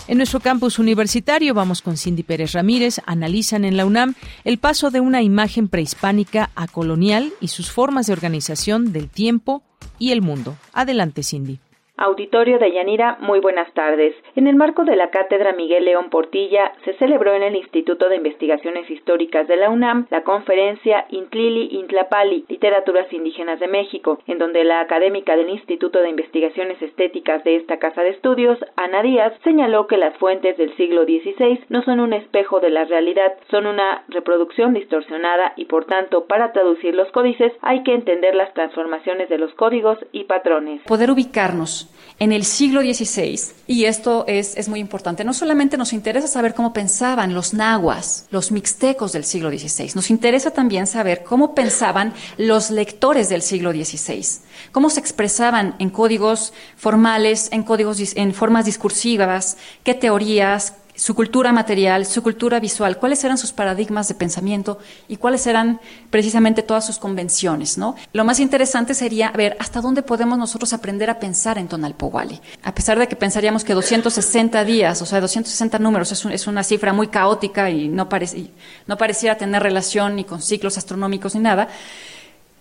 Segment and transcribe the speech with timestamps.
[0.06, 4.92] En nuestro campus universitario, vamos con Cindy Pérez Ramírez, analizan en la UNAM el paso
[4.92, 9.64] de una imagen prehispánica a colonial y sus formas de organización del tiempo
[9.98, 10.56] y el mundo.
[10.72, 11.58] Adelante, Cindy.
[11.96, 14.16] Auditorio de Yanira, muy buenas tardes.
[14.34, 18.16] En el marco de la Cátedra Miguel León Portilla, se celebró en el Instituto de
[18.16, 24.64] Investigaciones Históricas de la UNAM la conferencia Intlili Intlapali, Literaturas Indígenas de México, en donde
[24.64, 29.86] la académica del Instituto de Investigaciones Estéticas de esta casa de estudios, Ana Díaz, señaló
[29.86, 34.02] que las fuentes del siglo XVI no son un espejo de la realidad, son una
[34.08, 39.38] reproducción distorsionada y por tanto, para traducir los códices hay que entender las transformaciones de
[39.38, 40.82] los códigos y patrones.
[40.82, 41.83] Poder ubicarnos
[42.20, 46.54] en el siglo XVI, y esto es, es, muy importante, no solamente nos interesa saber
[46.54, 52.14] cómo pensaban los nahuas, los mixtecos del siglo XVI, nos interesa también saber cómo pensaban
[52.38, 54.24] los lectores del siglo XVI,
[54.70, 61.52] cómo se expresaban en códigos formales, en códigos en formas discursivas, qué teorías, su cultura
[61.52, 64.78] material, su cultura visual, cuáles eran sus paradigmas de pensamiento
[65.08, 67.96] y cuáles eran precisamente todas sus convenciones, ¿no?
[68.12, 72.40] Lo más interesante sería ver hasta dónde podemos nosotros aprender a pensar en Tonalpowali.
[72.62, 76.92] A pesar de que pensaríamos que 260 días, o sea, 260 números es, una cifra
[76.92, 78.08] muy caótica y no,
[78.86, 81.68] no pareciera tener relación ni con ciclos astronómicos ni nada,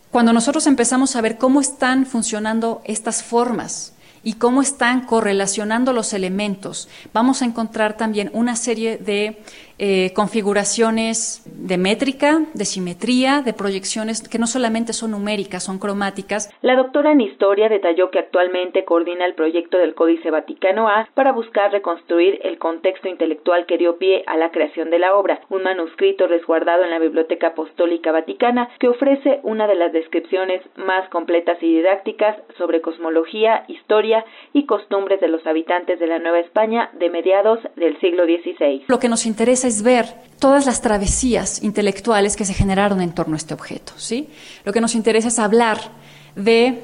[0.09, 6.13] cuando nosotros empezamos a ver cómo están funcionando estas formas y cómo están correlacionando los
[6.13, 9.44] elementos, vamos a encontrar también una serie de
[9.85, 16.49] eh, configuraciones de métrica, de simetría, de proyecciones que no solamente son numéricas, son cromáticas.
[16.61, 21.33] La doctora en historia detalló que actualmente coordina el proyecto del Códice Vaticano A para
[21.33, 25.63] buscar reconstruir el contexto intelectual que dio pie a la creación de la obra, un
[25.63, 31.57] manuscrito resguardado en la Biblioteca Apostólica Vaticana que ofrece una de las descripciones más completas
[31.61, 34.23] y didácticas sobre cosmología, historia
[34.53, 38.85] y costumbres de los habitantes de la Nueva España de mediados del siglo XVI.
[38.88, 43.35] Lo que nos interesa es ver todas las travesías intelectuales que se generaron en torno
[43.35, 43.94] a este objeto.
[43.97, 44.29] ¿sí?
[44.66, 45.79] Lo que nos interesa es hablar
[46.35, 46.84] de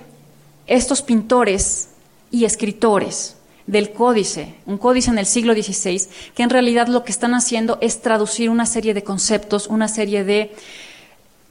[0.66, 1.90] estos pintores
[2.32, 3.36] y escritores
[3.68, 7.78] del códice, un códice en el siglo XVI, que en realidad lo que están haciendo
[7.82, 10.56] es traducir una serie de conceptos, una serie de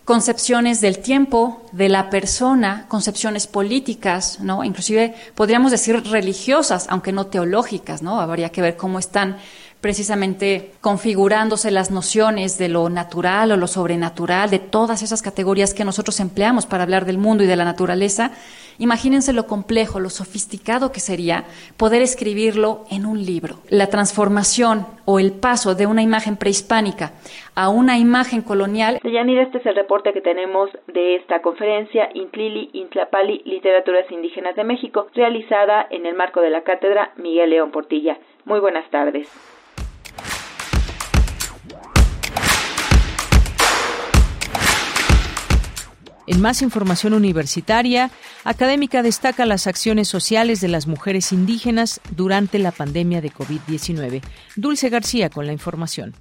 [0.04, 4.64] concepciones del tiempo, de la persona, concepciones políticas, ¿no?
[4.64, 8.18] Inclusive podríamos decir religiosas, aunque no teológicas, ¿no?
[8.18, 9.36] Habría que ver cómo están
[9.80, 15.84] precisamente configurándose las nociones de lo natural o lo sobrenatural, de todas esas categorías que
[15.84, 18.32] nosotros empleamos para hablar del mundo y de la naturaleza,
[18.78, 21.44] imagínense lo complejo, lo sofisticado que sería
[21.76, 23.58] poder escribirlo en un libro.
[23.68, 27.12] La transformación o el paso de una imagen prehispánica
[27.54, 29.00] a una imagen colonial.
[29.04, 34.64] Yanira, este es el reporte que tenemos de esta conferencia Intlili, Intlapali, Literaturas Indígenas de
[34.64, 38.18] México, realizada en el marco de la cátedra Miguel León Portilla.
[38.44, 39.28] Muy buenas tardes.
[46.28, 48.10] En más información universitaria,
[48.44, 54.20] académica destaca las acciones sociales de las mujeres indígenas durante la pandemia de COVID-19.
[54.54, 56.14] Dulce García con la información.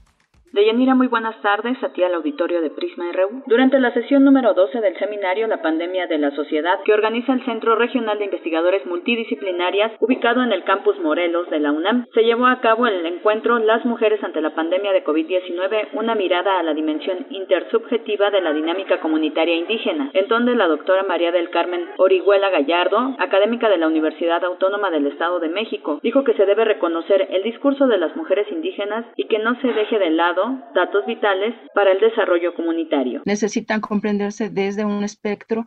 [0.53, 3.44] Deyanira, muy buenas tardes a ti al auditorio de Prisma RU.
[3.47, 7.44] Durante la sesión número 12 del seminario La pandemia de la sociedad que organiza el
[7.44, 12.47] Centro Regional de Investigadores Multidisciplinarias ubicado en el campus Morelos de la UNAM, se llevó
[12.47, 16.73] a cabo el encuentro Las mujeres ante la pandemia de COVID-19, una mirada a la
[16.73, 22.50] dimensión intersubjetiva de la dinámica comunitaria indígena, en donde la doctora María del Carmen Orihuela
[22.51, 27.27] Gallardo, académica de la Universidad Autónoma del Estado de México, dijo que se debe reconocer
[27.31, 30.37] el discurso de las mujeres indígenas y que no se deje de lado
[30.74, 33.22] datos vitales para el desarrollo comunitario.
[33.25, 35.66] Necesitan comprenderse desde un espectro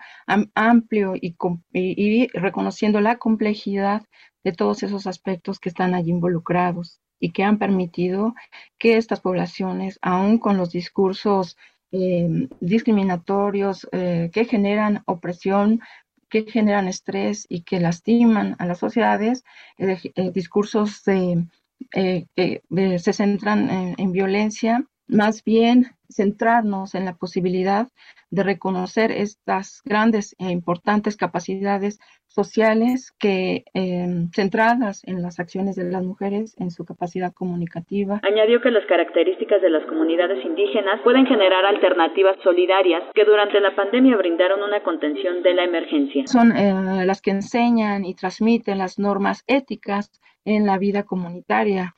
[0.55, 1.37] amplio y,
[1.73, 4.03] y reconociendo la complejidad
[4.45, 8.35] de todos esos aspectos que están allí involucrados y que han permitido
[8.79, 11.57] que estas poblaciones, aún con los discursos
[11.93, 15.81] eh, discriminatorios eh, que generan opresión,
[16.29, 19.45] que generan estrés y que lastiman a las sociedades,
[19.77, 21.45] eh, discursos de
[21.95, 27.89] eh, que eh, se centran en, violencia, más bien centrarnos en la posibilidad
[28.31, 31.99] de reconocer estas grandes e importantes capacidades
[32.29, 38.21] sociales que em, centradas en las acciones de las mujeres, en su capacidad comunicativa.
[38.23, 43.75] Añadió que las características de las comunidades indígenas pueden generar alternativas solidarias que durante la
[43.75, 46.25] pandemia brindaron una contención de la emergencia.
[46.27, 50.13] Son eh, las que enseñan y transmiten las normas éticas
[50.45, 51.95] en la vida comunitaria,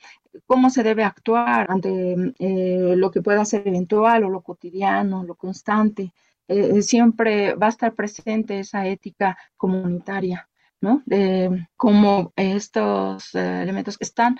[0.47, 5.35] cómo se debe actuar ante eh, lo que pueda ser eventual o lo cotidiano, lo
[5.35, 6.12] constante.
[6.49, 10.49] Eh, siempre va a estar presente esa ética comunitaria.
[10.81, 11.00] ¿no?
[11.06, 14.37] De cómo estos eh, elementos están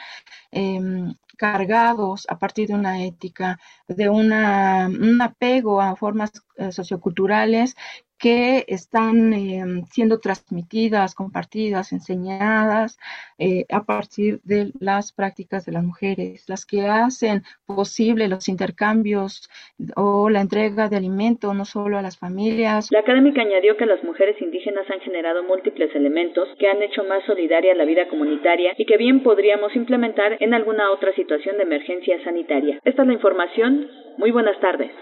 [0.51, 6.33] em, cargados a partir de una ética, de una, un apego a formas
[6.73, 7.77] socioculturales
[8.23, 12.97] que están em, siendo transmitidas, compartidas, enseñadas
[13.37, 19.51] eh, a partir de las prácticas de las mujeres, las que hacen posible los intercambios
[19.97, 22.93] o la entrega de alimento no solo a las familias.
[22.93, 27.25] La académica añadió que las mujeres indígenas han generado múltiples elementos que han hecho más
[27.25, 32.23] solidaria la vida comunitaria y que bien podríamos implementar en alguna otra situación de emergencia
[32.23, 32.79] sanitaria.
[32.85, 33.91] Esta es la información.
[34.17, 34.93] Muy buenas tardes.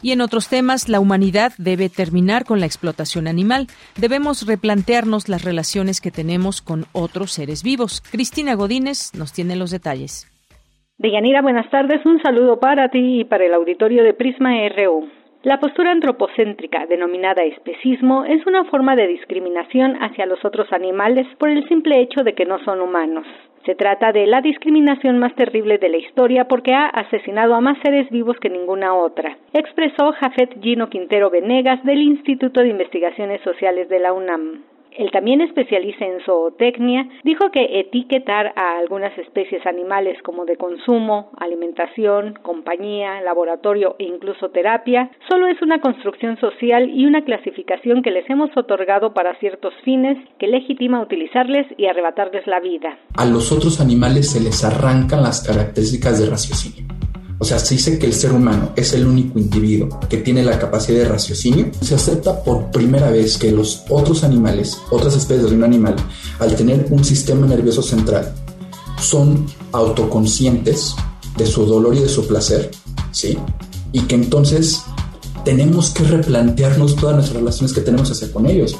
[0.00, 3.66] Y en otros temas, la humanidad debe terminar con la explotación animal.
[3.96, 8.00] Debemos replantearnos las relaciones que tenemos con otros seres vivos.
[8.10, 10.26] Cristina Godínez nos tiene los detalles.
[10.98, 12.04] Deyanira, buenas tardes.
[12.04, 15.08] Un saludo para ti y para el auditorio de Prisma RU.
[15.44, 21.48] La postura antropocéntrica, denominada especismo, es una forma de discriminación hacia los otros animales por
[21.48, 23.24] el simple hecho de que no son humanos.
[23.64, 27.78] Se trata de la discriminación más terrible de la historia porque ha asesinado a más
[27.82, 33.88] seres vivos que ninguna otra, expresó Jafet Gino Quintero Venegas del Instituto de Investigaciones Sociales
[33.88, 34.62] de la UNAM
[34.98, 41.30] el también especialista en zootecnia, dijo que etiquetar a algunas especies animales como de consumo,
[41.38, 48.10] alimentación, compañía, laboratorio e incluso terapia solo es una construcción social y una clasificación que
[48.10, 52.98] les hemos otorgado para ciertos fines que legitima utilizarles y arrebatarles la vida.
[53.16, 56.97] A los otros animales se les arrancan las características de raciocinio
[57.40, 60.58] o sea, se dice que el ser humano es el único individuo que tiene la
[60.58, 61.70] capacidad de raciocinio.
[61.80, 65.94] Se acepta por primera vez que los otros animales, otras especies de un animal,
[66.40, 68.34] al tener un sistema nervioso central,
[69.00, 70.94] son autoconscientes
[71.36, 72.72] de su dolor y de su placer,
[73.12, 73.38] ¿sí?
[73.92, 74.82] Y que entonces
[75.44, 78.76] tenemos que replantearnos todas nuestras relaciones que tenemos hacia con ellos.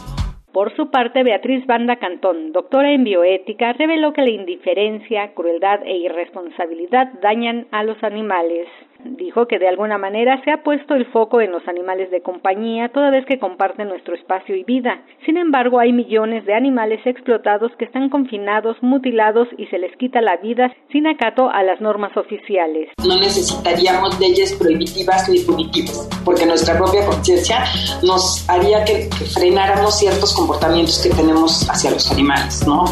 [0.58, 5.98] Por su parte, Beatriz Banda Cantón, doctora en bioética, reveló que la indiferencia, crueldad e
[5.98, 8.66] irresponsabilidad dañan a los animales.
[9.04, 12.88] Dijo que de alguna manera se ha puesto el foco en los animales de compañía
[12.88, 15.02] toda vez que comparten nuestro espacio y vida.
[15.24, 20.20] Sin embargo, hay millones de animales explotados que están confinados, mutilados y se les quita
[20.20, 22.90] la vida sin acato a las normas oficiales.
[23.06, 27.64] No necesitaríamos leyes prohibitivas ni punitivas, porque nuestra propia conciencia
[28.02, 32.84] nos haría que, frenáramos ciertos comportamientos que tenemos hacia los animales, ¿no?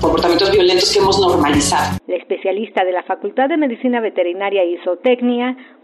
[0.00, 1.98] Comportamientos violentos que hemos normalizado.
[2.06, 5.29] La especialista de la Facultad de Medicina Veterinaria y Zootecnia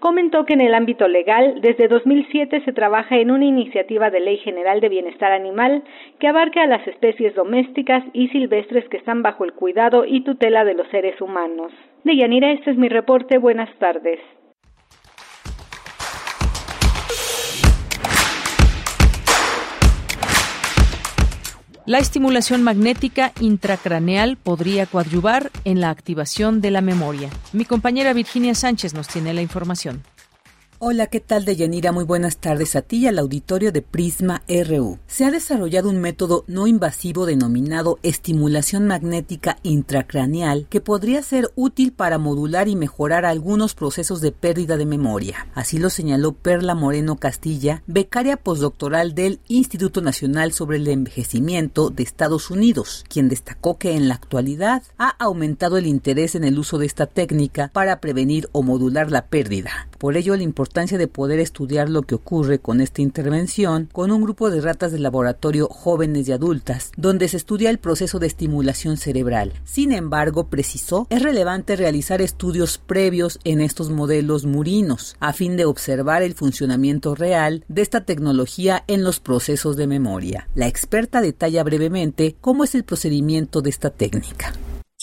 [0.00, 4.38] comentó que en el ámbito legal, desde 2007 se trabaja en una iniciativa de ley
[4.38, 5.82] general de bienestar animal
[6.18, 10.64] que abarca a las especies domésticas y silvestres que están bajo el cuidado y tutela
[10.64, 11.72] de los seres humanos.
[12.04, 13.38] Deyanira, este es mi reporte.
[13.38, 14.20] Buenas tardes.
[21.86, 27.30] La estimulación magnética intracraneal podría coadyuvar en la activación de la memoria.
[27.52, 30.02] Mi compañera Virginia Sánchez nos tiene la información.
[30.78, 31.90] Hola, ¿qué tal, Deyanira?
[31.90, 34.98] Muy buenas tardes a ti y al auditorio de Prisma RU.
[35.06, 41.94] Se ha desarrollado un método no invasivo denominado estimulación magnética intracraneal que podría ser útil
[41.94, 45.46] para modular y mejorar algunos procesos de pérdida de memoria.
[45.54, 52.02] Así lo señaló Perla Moreno Castilla, becaria postdoctoral del Instituto Nacional sobre el Envejecimiento de
[52.02, 56.76] Estados Unidos, quien destacó que en la actualidad ha aumentado el interés en el uso
[56.76, 59.88] de esta técnica para prevenir o modular la pérdida.
[59.98, 64.22] Por ello, la importancia de poder estudiar lo que ocurre con esta intervención con un
[64.22, 68.96] grupo de ratas de laboratorio jóvenes y adultas, donde se estudia el proceso de estimulación
[68.96, 69.52] cerebral.
[69.64, 75.64] Sin embargo, precisó, es relevante realizar estudios previos en estos modelos murinos, a fin de
[75.64, 80.48] observar el funcionamiento real de esta tecnología en los procesos de memoria.
[80.54, 84.52] La experta detalla brevemente cómo es el procedimiento de esta técnica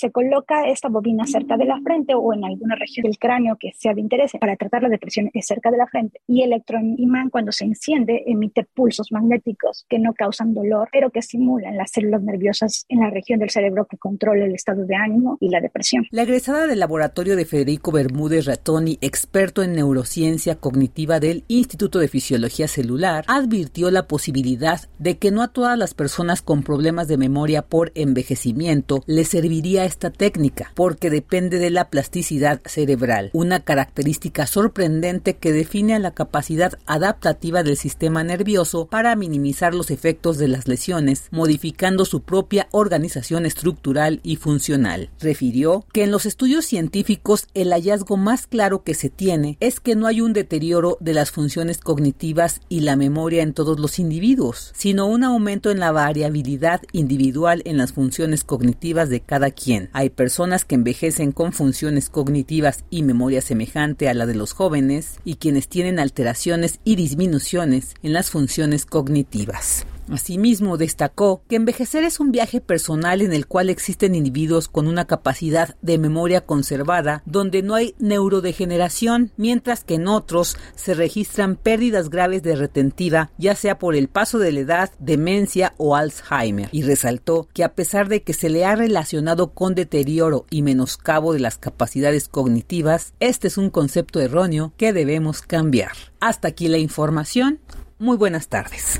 [0.04, 3.72] se coloca esta bobina cerca de la frente o en alguna región del cráneo que
[3.72, 6.20] sea de interés para tratar la depresión cerca de la frente.
[6.28, 11.20] Y el electroimán cuando se enciende emite pulsos magnéticos que no causan dolor, pero que
[11.20, 15.38] estimulan las células nerviosas en la región del cerebro que controla el estado de ánimo
[15.40, 16.06] y la depresión.
[16.12, 22.10] La egresada del laboratorio de Federico Bermúdez Ratoni, experto en neurociencia cognitiva del Instituto de
[22.10, 27.18] Fisiología Celular, advirtió la posibilidad de que no a todas las personas con problemas de
[27.18, 34.48] memoria por envejecimiento les serviría esta técnica, porque depende de la plasticidad cerebral, una característica
[34.48, 40.48] sorprendente que define a la capacidad adaptativa del sistema nervioso para minimizar los efectos de
[40.48, 45.12] las lesiones, modificando su propia organización estructural y funcional.
[45.20, 49.96] Refirió que en los estudios científicos el hallazgo más claro que se tiene es que
[49.96, 54.72] no hay un deterioro de las funciones cognitivas y la memoria en todos los individuos,
[54.76, 59.83] sino un aumento en la variabilidad individual en las funciones cognitivas de cada quien.
[59.92, 65.20] Hay personas que envejecen con funciones cognitivas y memoria semejante a la de los jóvenes
[65.26, 69.86] y quienes tienen alteraciones y disminuciones en las funciones cognitivas.
[70.12, 75.06] Asimismo, destacó que envejecer es un viaje personal en el cual existen individuos con una
[75.06, 82.10] capacidad de memoria conservada donde no hay neurodegeneración, mientras que en otros se registran pérdidas
[82.10, 86.70] graves de retentiva, ya sea por el paso de la edad, demencia o Alzheimer.
[86.72, 91.34] Y resaltó que a pesar de que se le ha relacionado con deterioro y menoscabo
[91.34, 95.92] de las capacidades cognitivas, este es un concepto erróneo que debemos cambiar.
[96.20, 97.60] Hasta aquí la información.
[98.00, 99.00] Muy buenas tardes.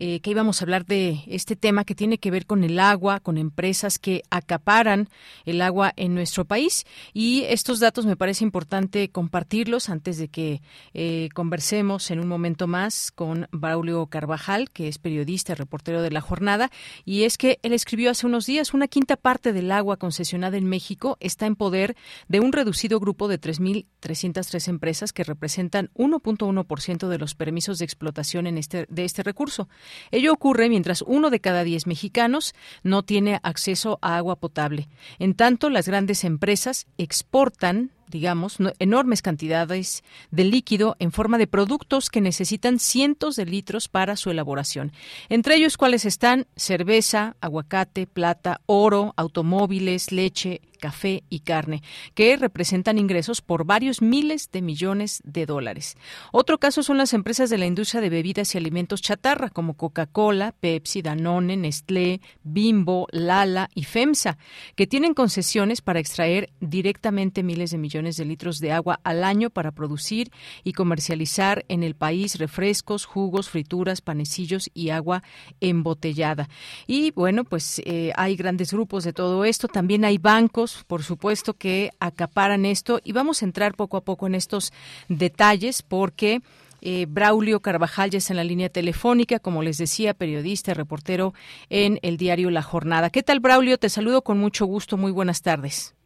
[0.00, 3.18] eh, que íbamos a hablar de este tema que tiene que ver con el agua,
[3.18, 5.08] con empresas que acaparan
[5.44, 6.86] el agua en nuestro país.
[7.12, 10.62] Y estos datos me parece importante compartirlos antes de que
[10.94, 16.12] eh, conversemos en un momento más con Braulio Carvajal, que es periodista y reportero de
[16.12, 16.70] la jornada.
[17.04, 20.68] Y es que él escribió hace unos días una quinta parte del agua concesionada en
[20.68, 21.96] México está en poder
[22.28, 28.46] de un reducido grupo de 3.303 empresas que representan 1.1% de los permisos de explotación
[28.46, 29.68] en este, de este recurso.
[30.10, 34.88] Ello ocurre mientras uno de cada diez mexicanos no tiene acceso a agua potable.
[35.18, 42.10] En tanto, las grandes empresas exportan digamos, enormes cantidades de líquido en forma de productos
[42.10, 44.92] que necesitan cientos de litros para su elaboración.
[45.28, 51.82] Entre ellos, cuáles están cerveza, aguacate, plata, oro, automóviles, leche, café y carne,
[52.14, 55.96] que representan ingresos por varios miles de millones de dólares.
[56.32, 60.54] Otro caso son las empresas de la industria de bebidas y alimentos chatarra, como Coca-Cola,
[60.58, 64.38] Pepsi, Danone, Nestlé, Bimbo, Lala y FEMSA,
[64.76, 69.50] que tienen concesiones para extraer directamente miles de millones de litros de agua al año
[69.50, 70.30] para producir
[70.64, 75.22] y comercializar en el país refrescos, jugos, frituras, panecillos y agua
[75.60, 76.48] embotellada.
[76.86, 79.68] Y bueno, pues eh, hay grandes grupos de todo esto.
[79.68, 84.26] También hay bancos por supuesto, que acaparan esto y vamos a entrar poco a poco
[84.26, 84.72] en estos
[85.08, 86.40] detalles porque...
[86.80, 91.34] Eh, Braulio Carvajal ya está en la línea telefónica, como les decía, periodista, reportero
[91.70, 93.10] en el diario La Jornada.
[93.10, 93.78] ¿Qué tal, Braulio?
[93.78, 94.96] Te saludo con mucho gusto.
[94.96, 95.97] Muy buenas tardes.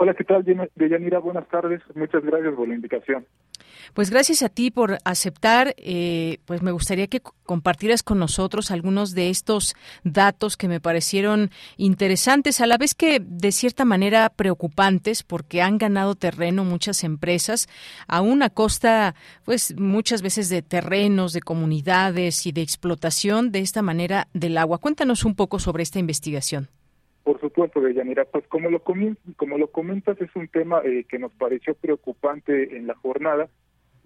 [0.00, 0.44] Hola, ¿qué tal,
[0.76, 1.18] Deyanira?
[1.18, 1.82] Buenas tardes.
[1.96, 3.26] Muchas gracias por la invitación.
[3.94, 5.74] Pues gracias a ti por aceptar.
[5.76, 9.74] Eh, pues me gustaría que compartieras con nosotros algunos de estos
[10.04, 15.78] datos que me parecieron interesantes, a la vez que de cierta manera preocupantes, porque han
[15.78, 17.68] ganado terreno muchas empresas,
[18.06, 23.82] aún a costa, pues muchas veces de terrenos, de comunidades y de explotación de esta
[23.82, 24.78] manera del agua.
[24.78, 26.68] Cuéntanos un poco sobre esta investigación.
[27.28, 31.30] Por supuesto, Deyanira, pues como lo, como lo comentas, es un tema eh, que nos
[31.32, 33.50] pareció preocupante en la jornada,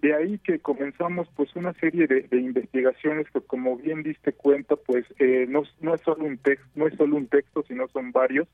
[0.03, 5.05] de ahí que comenzamos pues una serie de, investigaciones que como bien diste cuenta pues
[5.17, 8.49] eh, no, no es solo un texto no es solo un texto sino son varios.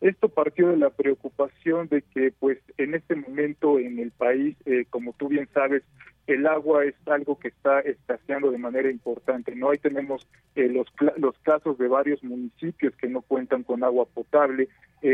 [0.00, 4.86] Esto partió de la preocupación de que pues en este momento en el país eh,
[4.90, 5.84] como tú bien sabes
[6.26, 10.26] el agua es algo que está escaseando de manera importante no ahí tenemos
[10.56, 14.68] eh, los los casos de varios municipios que no cuentan con agua potable.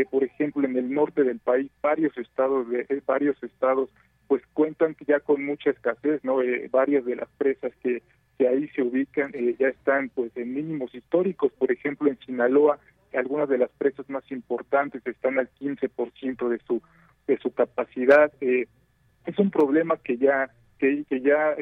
[0.09, 3.91] Por ejemplo en el norte del país varios estados de varios estados
[4.27, 6.41] pues cuentan ya con mucha escasez, ¿no?
[6.41, 8.01] Eh, varias de las presas que,
[8.37, 12.79] que ahí se ubican eh, ya están pues en mínimos históricos, por ejemplo en Sinaloa
[13.13, 16.81] algunas de las presas más importantes están al 15% de su
[17.27, 18.31] de su capacidad.
[18.41, 18.67] Eh,
[19.25, 21.55] es un problema que ya que, que ya,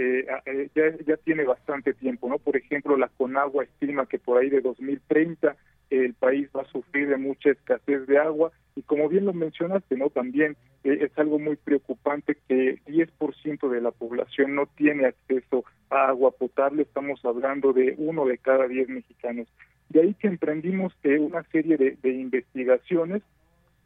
[0.73, 2.39] ya ya tiene bastante tiempo, ¿no?
[2.39, 5.55] Por ejemplo, la Conagua estima que por ahí de 2030
[6.01, 9.95] el país va a sufrir de mucha escasez de agua y como bien lo mencionaste,
[9.95, 10.09] ¿no?
[10.09, 16.07] También eh, es algo muy preocupante que 10% de la población no tiene acceso a
[16.07, 19.47] agua potable, estamos hablando de uno de cada diez mexicanos.
[19.89, 23.21] De ahí que emprendimos eh, una serie de, investigaciones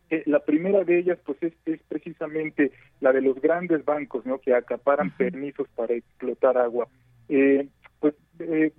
[0.10, 2.72] eh, la primera de ellas pues es, es, precisamente
[3.02, 6.88] la de los grandes bancos no que acaparan permisos para explotar agua
[8.00, 8.16] pues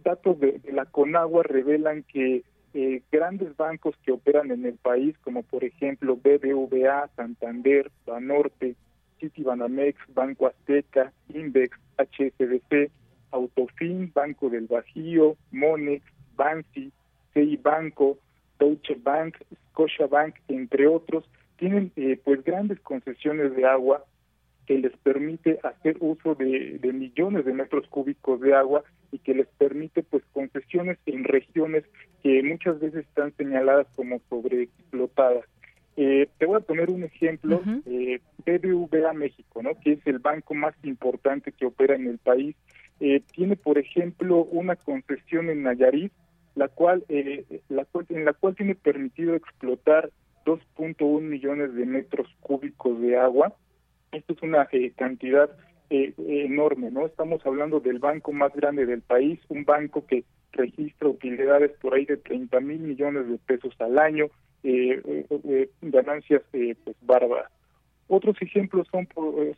[0.03, 2.45] datos de, la Conagua revelan que
[2.81, 8.77] eh, grandes bancos que operan en el país, como por ejemplo BBVA, Santander, Banorte,
[9.19, 12.93] Citibanamex, Banco Azteca, Index, HSBC,
[13.33, 16.05] Autofin, Banco del Bajío, Monex,
[16.37, 16.93] Bansi,
[17.35, 18.17] CI Banco,
[18.61, 19.39] Deutsche Bank,
[19.71, 24.05] Scotia Bank, entre otros, tienen eh, pues grandes concesiones de agua
[24.69, 29.47] que les permite hacer uso de, millones de metros cúbicos de agua y que les
[29.47, 31.85] permite pues concesiones en regiones
[32.23, 35.47] que muchas veces están señaladas como sobreexplotadas.
[35.97, 39.71] Eh, te voy a poner un ejemplo, eh, BBVA México, ¿no?
[39.81, 42.55] que es el banco más importante que opera en el país,
[43.01, 46.13] eh, tiene por ejemplo una concesión en Nayarit,
[46.57, 50.11] la cual, eh, la cual en la cual tiene permitido explotar
[50.45, 53.55] 2.1 millones de metros cúbicos de agua
[54.13, 55.51] esto es una eh, cantidad
[55.91, 57.07] eh, enorme, ¿no?
[57.07, 62.05] Estamos hablando del banco más grande del país, un banco que registra utilidades por ahí
[62.05, 64.27] de 30 mil millones de pesos al año,
[64.63, 67.51] eh, ganancias pues bárbaras.
[68.09, 69.07] Otros ejemplos son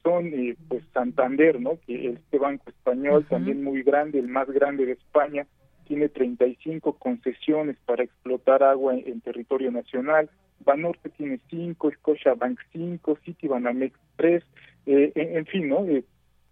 [0.03, 0.33] son
[0.69, 1.79] pues Santander, ¿no?
[1.87, 5.47] Que este banco español también muy grande, el más grande de España,
[5.90, 10.31] tiene 35 concesiones para explotar agua en territorio nacional.
[10.64, 11.90] Banorte tiene cinco,
[12.38, 14.44] Bank cinco, Citibanamex tres,
[14.87, 15.85] eh, en, fin, ¿no?
[15.87, 16.05] Eh,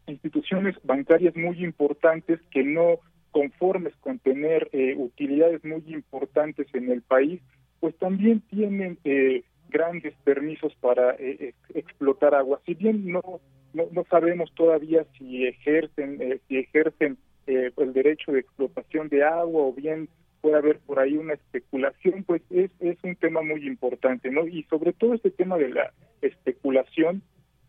[0.09, 2.99] instituciones bancarias muy importantes que no
[3.31, 7.41] conformes con tener eh, utilidades muy importantes en el país,
[7.79, 12.61] pues también tienen eh, grandes permisos para eh, explotar agua.
[12.67, 13.23] Si bien no,
[13.73, 17.19] no, sabemos todavía si ejercen si ejercen
[17.49, 20.09] el derecho de explotación de agua o bien
[20.41, 24.47] puede haber por ahí una especulación, pues es, es un tema muy importante, ¿no?
[24.47, 27.23] Y sobre todo este tema de la especulación,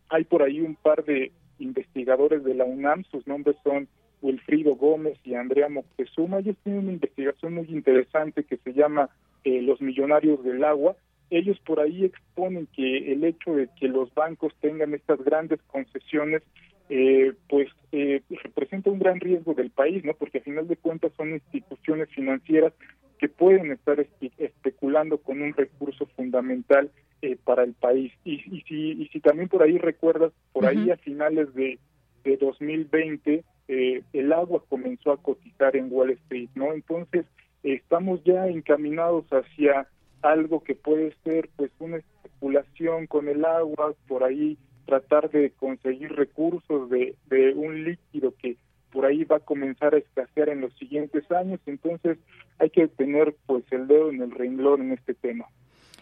[0.08, 3.88] hay por ahí un par de investigadores de la UNAM, sus nombres son
[4.22, 6.38] Wilfrido Gómez y Andrea Moctezuma.
[6.38, 9.08] Ellos tienen una investigación muy interesante que se llama
[9.44, 10.96] eh, Los Millonarios del Agua.
[11.30, 16.42] Ellos por ahí exponen que el hecho de que los bancos tengan estas grandes concesiones,
[16.90, 20.12] eh, pues eh, representa un gran riesgo del país, ¿no?
[20.14, 22.72] Porque a final de cuentas son instituciones financieras
[23.18, 24.04] que pueden estar
[24.38, 26.90] especulando con un recurso fundamental
[27.22, 28.12] eh, para el país.
[28.24, 31.78] Y, y, si, y si también por ahí recuerdas, por ahí a finales de,
[32.24, 36.72] de 2020, eh, el agua comenzó a cotizar en Wall Street, ¿no?
[36.72, 37.24] Entonces,
[37.62, 39.86] estamos ya encaminados hacia
[40.22, 44.58] algo que puede ser pues una especulación con el agua, por ahí
[44.90, 48.56] tratar de conseguir recursos de, de un líquido que
[48.90, 52.18] por ahí va a comenzar a escasear en los siguientes años, entonces
[52.58, 55.46] hay que tener pues el dedo en el renglón en este tema.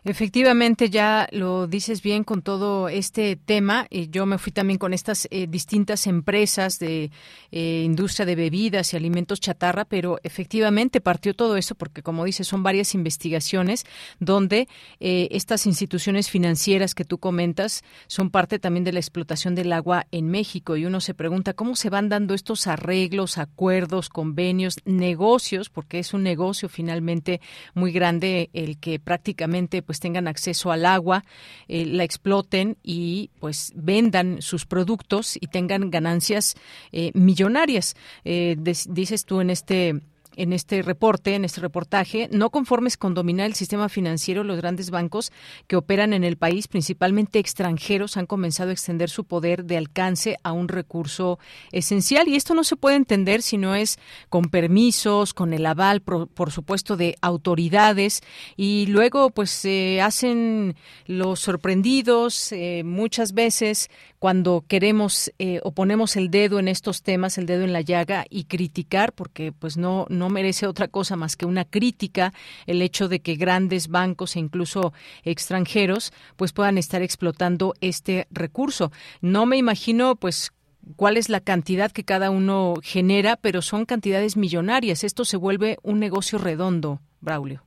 [0.09, 3.87] Efectivamente, ya lo dices bien con todo este tema.
[3.91, 7.11] y yo me fui también con estas eh, distintas empresas de
[7.53, 12.47] eh, industria de bebidas y alimentos chatarra, pero efectivamente partió todo eso porque, como dices,
[12.49, 13.85] son varias investigaciones
[14.19, 14.67] donde
[14.99, 20.07] eh, estas instituciones financieras que tú comentas son parte también de la explotación del agua
[20.11, 20.79] en México.
[20.79, 26.15] Y uno se pregunta cómo se van dando estos arreglos, acuerdos, convenios, negocios, porque es
[26.15, 27.43] un negocio finalmente
[27.75, 31.25] muy grande el que prácticamente pues tengan acceso al agua,
[31.69, 36.55] eh, la exploten y pues vendan sus productos y tengan ganancias
[36.93, 37.97] eh, millonarias.
[38.25, 40.01] Eh, dices tú en este
[40.39, 44.91] en este reporte, en este reportaje, no conformes con dominar el sistema financiero, los grandes
[44.91, 45.33] bancos
[45.67, 50.37] que operan en el país, principalmente extranjeros, han comenzado a extender su poder de alcance
[50.45, 51.39] a un recurso
[51.73, 52.29] esencial.
[52.29, 53.99] Y esto no se puede entender si no es
[54.29, 58.23] con permisos, con el aval, por, supuesto, de autoridades.
[58.57, 66.17] Y luego, pues, se hacen los sorprendidos eh, muchas veces cuando queremos eh, o ponemos
[66.17, 70.07] el dedo en estos temas, el dedo en la llaga y criticar, porque pues no,
[70.09, 72.33] no merece otra cosa más que una crítica
[72.67, 74.93] el hecho de que grandes bancos e incluso
[75.25, 78.91] extranjeros pues puedan estar explotando este recurso.
[79.21, 80.53] No me imagino pues
[80.97, 85.05] cuál es la cantidad que cada uno genera, pero son cantidades millonarias.
[85.05, 87.63] Esto se vuelve un negocio redondo, Braulio.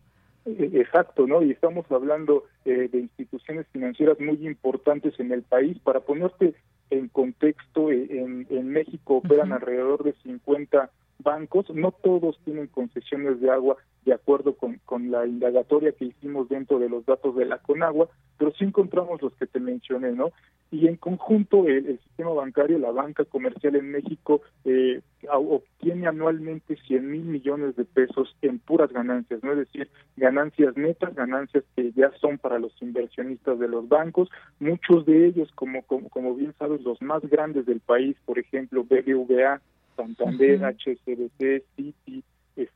[0.45, 1.43] Exacto, ¿no?
[1.43, 5.77] Y estamos hablando eh, de instituciones financieras muy importantes en el país.
[5.79, 6.55] Para ponerte
[6.89, 10.89] en contexto, eh, en, en México operan alrededor de 50
[11.21, 14.79] bancos, no todos tienen concesiones de agua de acuerdo con,
[15.11, 19.33] la indagatoria que hicimos dentro de los datos de la Conagua, pero sí encontramos los
[19.35, 20.31] que te mencioné, ¿no?
[20.71, 27.11] Y en conjunto el, sistema bancario, la banca comercial en México eh, obtiene anualmente 100
[27.11, 29.51] mil millones de pesos en puras ganancias, ¿no?
[29.51, 34.29] Es decir, ganancias netas, ganancias que ya son para los inversionistas de los bancos,
[34.59, 38.83] muchos de ellos, como, como, como bien sabes, los más grandes del país, por ejemplo,
[38.83, 39.61] BBVA,
[39.95, 42.23] Santander, HSBC, Citi,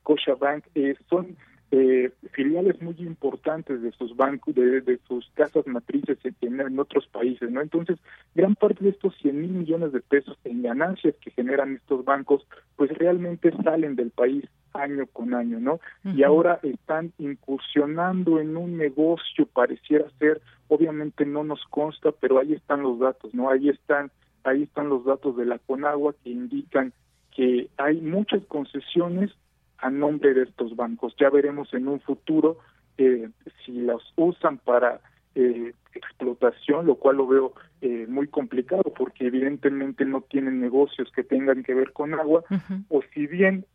[0.02, 1.36] Scotiabank, eh, son
[1.72, 7.52] eh, filiales muy importantes de sus bancos, de, sus casas matrices en, en, otros países,
[7.52, 7.62] ¿no?
[7.62, 7.98] Entonces,
[8.34, 12.48] gran parte de estos 100 mil millones de pesos en ganancias que generan estos bancos,
[12.76, 15.80] pues realmente salen del país año con año, ¿no?
[16.04, 22.54] Y ahora están incursionando en un negocio, pareciera ser, obviamente no nos consta, pero ahí
[22.54, 23.50] están los datos, ¿no?
[23.50, 24.12] Ahí están,
[24.44, 26.94] ahí están los datos de la Conagua que indican
[27.36, 29.32] que hay muchas concesiones
[29.80, 31.14] a nombre de estos bancos.
[31.20, 32.58] Ya veremos en un futuro
[32.98, 33.30] eh,
[33.66, 35.02] si las usan para
[35.36, 41.24] eh, explotación, lo cual lo veo eh, muy complicado porque evidentemente no tienen negocios que
[41.24, 42.44] tengan que ver con agua,
[42.90, 43.66] o si bien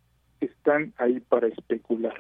[0.41, 2.15] están ahí para especular.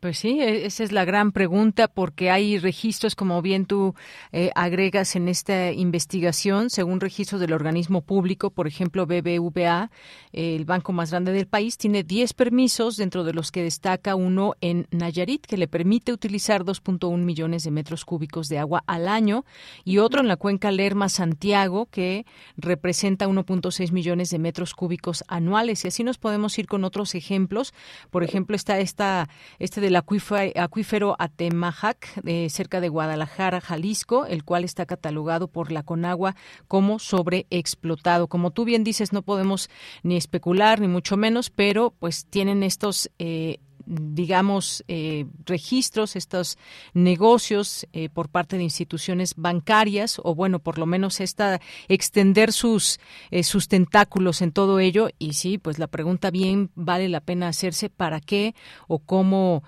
[0.00, 3.94] Pues sí, e, esa es la gran pregunta porque hay registros, como bien tú
[4.32, 9.90] eh, agregas en esta investigación, según registros del organismo público, por ejemplo, BBVA,
[10.32, 14.54] el banco más grande del país, tiene 10 permisos, dentro de los que destaca uno
[14.62, 19.44] en Nayarit, que le permite utilizar 2.1 millones de metros cúbicos de agua al año,
[19.84, 22.24] y otro en la cuenca Lerma-Santiago, que
[22.56, 25.84] representa 1.6 millones de metros cúbicos anuales.
[25.84, 27.74] Y así nos podemos ir con otros ejemplos.
[28.10, 34.64] Por ejemplo, está esta, este de del acuífero Atemajac, cerca de Guadalajara, Jalisco, el cual
[34.64, 36.36] está catalogado por la Conagua
[36.68, 38.28] como sobreexplotado.
[38.28, 39.68] Como tú bien dices, no podemos
[40.02, 43.58] ni especular, ni mucho menos, pero pues tienen estos eh,
[43.90, 46.58] digamos, eh, registros, estos
[46.94, 53.00] negocios eh, por parte de instituciones bancarias, o bueno, por lo menos esta extender sus,
[53.32, 55.08] eh, sus tentáculos en todo ello.
[55.18, 58.54] Y sí, pues la pregunta bien vale la pena hacerse para qué
[58.86, 59.64] o cómo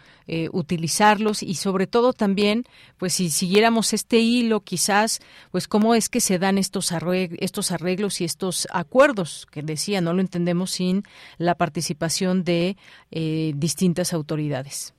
[0.53, 2.65] utilizarlos y sobre todo también,
[2.99, 7.73] pues si siguiéramos este hilo, quizás, pues cómo es que se dan estos arreglos, estos
[7.73, 11.03] arreglos y estos acuerdos, que decía, no lo entendemos sin
[11.39, 12.77] la participación de
[13.11, 14.95] distintas autoridades.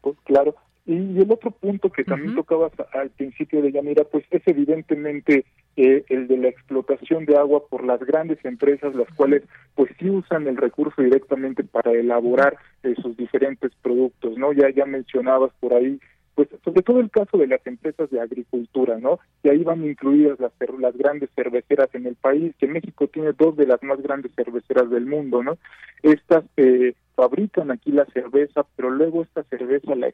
[0.00, 0.54] Pues claro.
[0.86, 5.44] Y, el otro punto que también tocabas al principio de Yanira, pues es evidentemente
[5.76, 9.42] eh, el de la explotación de agua por las grandes empresas, las cuales
[9.74, 14.52] pues sí usan el recurso directamente para elaborar esos diferentes productos, ¿no?
[14.52, 16.00] Ya ya mencionabas por ahí
[16.34, 19.18] pues sobre todo el caso de las empresas de agricultura, ¿no?
[19.42, 23.56] Y ahí van incluidas las, las grandes cerveceras en el país, que México tiene dos
[23.56, 25.58] de las más grandes cerveceras del mundo, ¿no?
[26.02, 30.12] Estas eh, fabrican aquí la cerveza, pero luego esta cerveza la,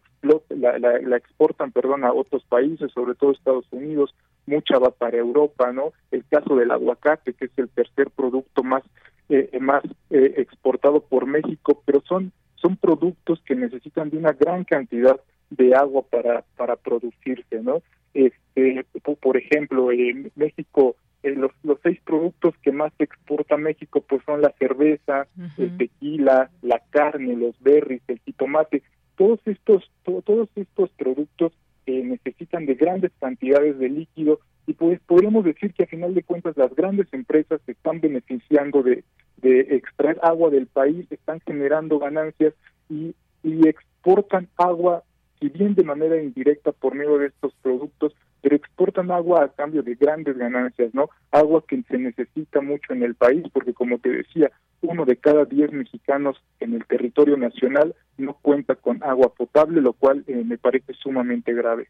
[0.48, 4.12] la, la, exportan, perdón, a otros países, sobre todo Estados Unidos,
[4.46, 5.92] mucha va para Europa, ¿no?
[6.10, 8.82] El caso del aguacate, que es el tercer producto más
[9.28, 14.64] eh, más eh, exportado por México, pero son son productos que necesitan de una gran
[14.64, 17.82] cantidad de agua para para producirse, ¿no?
[18.14, 18.86] Este,
[19.20, 24.40] por ejemplo, en México eh, los, los seis productos que más exporta México pues son
[24.42, 25.26] la cerveza,
[25.58, 28.82] el tequila, la carne, los berries, el jitomate.
[29.16, 31.52] Todos estos todos estos productos
[31.86, 36.22] eh, necesitan de grandes cantidades de líquido y pues podríamos decir que a final de
[36.22, 39.04] cuentas las grandes empresas se están beneficiando de,
[39.36, 42.54] de extraer agua del país, están generando ganancias
[42.88, 43.14] y
[43.68, 45.04] exportan agua
[45.40, 49.82] si bien de manera indirecta por medio de estos productos, pero exportan agua a cambio
[49.82, 51.10] de grandes ganancias, ¿no?
[51.32, 54.50] Agua que se necesita mucho en el país, porque como te decía,
[54.82, 59.92] uno de cada diez mexicanos en el territorio nacional no cuenta con agua potable, lo
[59.94, 61.88] cual eh, me parece sumamente grave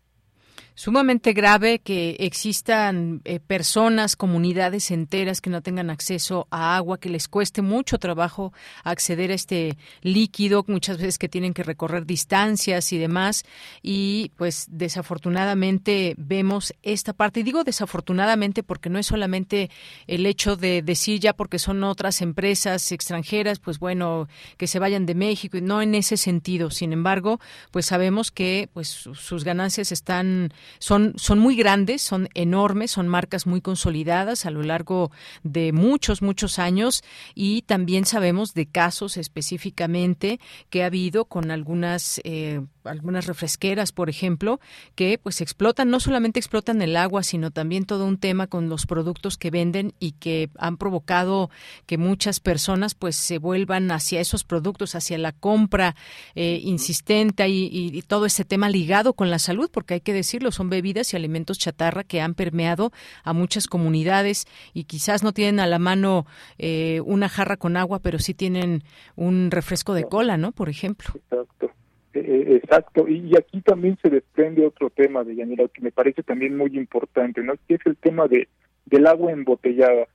[0.76, 7.08] sumamente grave que existan eh, personas, comunidades enteras que no tengan acceso a agua, que
[7.08, 8.52] les cueste mucho trabajo
[8.84, 13.44] acceder a este líquido, muchas veces que tienen que recorrer distancias y demás.
[13.82, 17.40] Y pues desafortunadamente vemos esta parte.
[17.40, 19.70] Y digo desafortunadamente porque no es solamente
[20.06, 25.06] el hecho de decir ya porque son otras empresas extranjeras, pues bueno, que se vayan
[25.06, 26.70] de México, no en ese sentido.
[26.70, 32.90] Sin embargo, pues sabemos que pues sus ganancias están son, son muy grandes, son enormes,
[32.90, 35.10] son marcas muy consolidadas a lo largo
[35.42, 37.02] de muchos, muchos años.
[37.34, 44.08] Y también sabemos de casos específicamente que ha habido con algunas eh, algunas refresqueras, por
[44.08, 44.60] ejemplo,
[44.94, 48.86] que pues explotan, no solamente explotan el agua, sino también todo un tema con los
[48.86, 51.50] productos que venden y que han provocado
[51.86, 55.94] que muchas personas pues se vuelvan hacia esos productos, hacia la compra
[56.34, 60.70] eh, insistente y, todo ese tema ligado con la salud, porque hay que decirlo, son
[60.70, 62.92] bebidas y alimentos chatarra que han permeado
[63.24, 66.26] a muchas comunidades y quizás no tienen a la mano
[66.58, 68.84] eh, una jarra con agua, pero sí tienen
[69.16, 70.52] un refresco de cola, ¿no?
[70.52, 71.12] Por ejemplo.
[71.14, 71.70] Exacto.
[72.16, 76.22] Eh, eh, exacto, y aquí también se desprende otro tema de Yanira que me parece
[76.22, 77.54] también muy importante, ¿no?
[77.68, 78.48] Que es el tema de
[78.86, 80.06] del agua embotellada.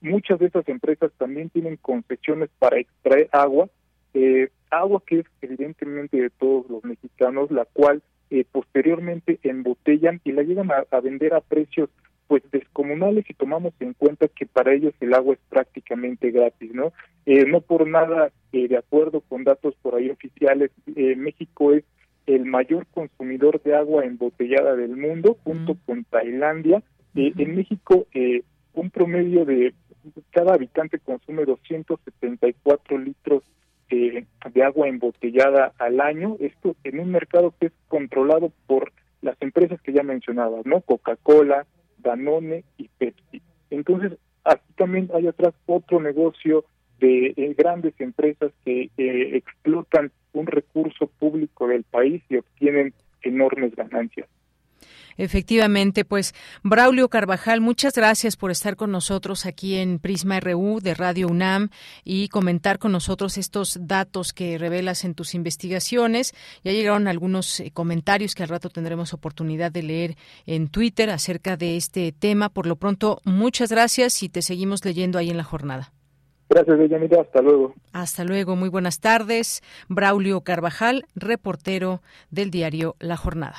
[0.00, 3.68] muchas de esas empresas también tienen concesiones para extraer agua,
[4.70, 10.42] agua que es evidentemente de todos los mexicanos, la cual eh, posteriormente embotellan y la
[10.42, 11.88] llegan a, vender a precios
[12.28, 16.92] pues descomunales y tomamos en cuenta que para ellos el agua es prácticamente gratis, ¿no?
[17.26, 21.84] Eh, no por nada, eh, de acuerdo con datos por ahí oficiales, México es
[22.26, 26.82] el mayor consumidor de agua embotellada del mundo, junto con Tailandia.
[27.14, 28.06] En México,
[28.74, 29.74] un promedio de
[30.30, 33.42] cada habitante consume 274 litros
[33.88, 39.80] de agua embotellada al año, esto en un mercado que es controlado por las empresas
[39.80, 40.82] que ya mencionaba, ¿no?
[40.82, 41.66] Coca-Cola,
[41.98, 43.42] Danone y Pepsi.
[43.70, 46.64] Entonces, aquí también hay atrás otro negocio
[47.00, 53.74] de eh, grandes empresas que eh, explotan un recurso público del país y obtienen enormes
[53.74, 54.28] ganancias.
[55.18, 60.94] Efectivamente, pues Braulio Carvajal, muchas gracias por estar con nosotros aquí en Prisma RU de
[60.94, 61.70] Radio UNAM
[62.04, 66.34] y comentar con nosotros estos datos que revelas en tus investigaciones.
[66.62, 71.56] Ya llegaron algunos eh, comentarios que al rato tendremos oportunidad de leer en Twitter acerca
[71.56, 72.48] de este tema.
[72.48, 75.92] Por lo pronto, muchas gracias y te seguimos leyendo ahí en la jornada.
[76.48, 77.22] Gracias, Deyanira.
[77.22, 77.74] Hasta luego.
[77.92, 78.56] Hasta luego.
[78.56, 79.62] Muy buenas tardes.
[79.88, 83.58] Braulio Carvajal, reportero del diario La Jornada.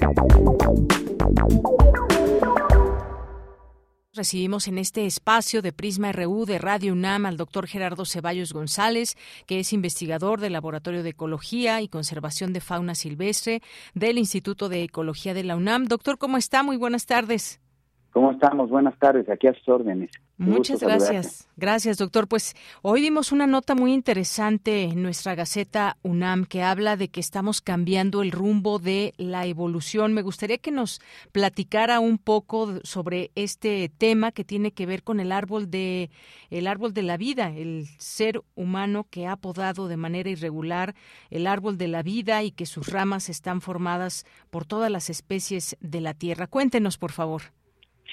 [4.21, 9.17] Recibimos en este espacio de Prisma RU de Radio UNAM al doctor Gerardo Ceballos González,
[9.47, 13.63] que es investigador del Laboratorio de Ecología y Conservación de Fauna Silvestre
[13.95, 15.85] del Instituto de Ecología de la UNAM.
[15.85, 16.61] Doctor, ¿cómo está?
[16.61, 17.61] Muy buenas tardes.
[18.11, 18.69] ¿Cómo estamos?
[18.69, 20.11] Buenas tardes, aquí a sus órdenes.
[20.37, 21.47] Muchas gracias.
[21.55, 22.27] Gracias, doctor.
[22.27, 27.21] Pues hoy vimos una nota muy interesante en nuestra Gaceta UNAM que habla de que
[27.21, 30.13] estamos cambiando el rumbo de la evolución.
[30.13, 30.99] Me gustaría que nos
[31.31, 36.09] platicara un poco sobre este tema que tiene que ver con el árbol de
[36.49, 40.95] el árbol de la vida, el ser humano que ha podado de manera irregular
[41.29, 45.77] el árbol de la vida y que sus ramas están formadas por todas las especies
[45.79, 46.47] de la Tierra.
[46.47, 47.43] Cuéntenos, por favor.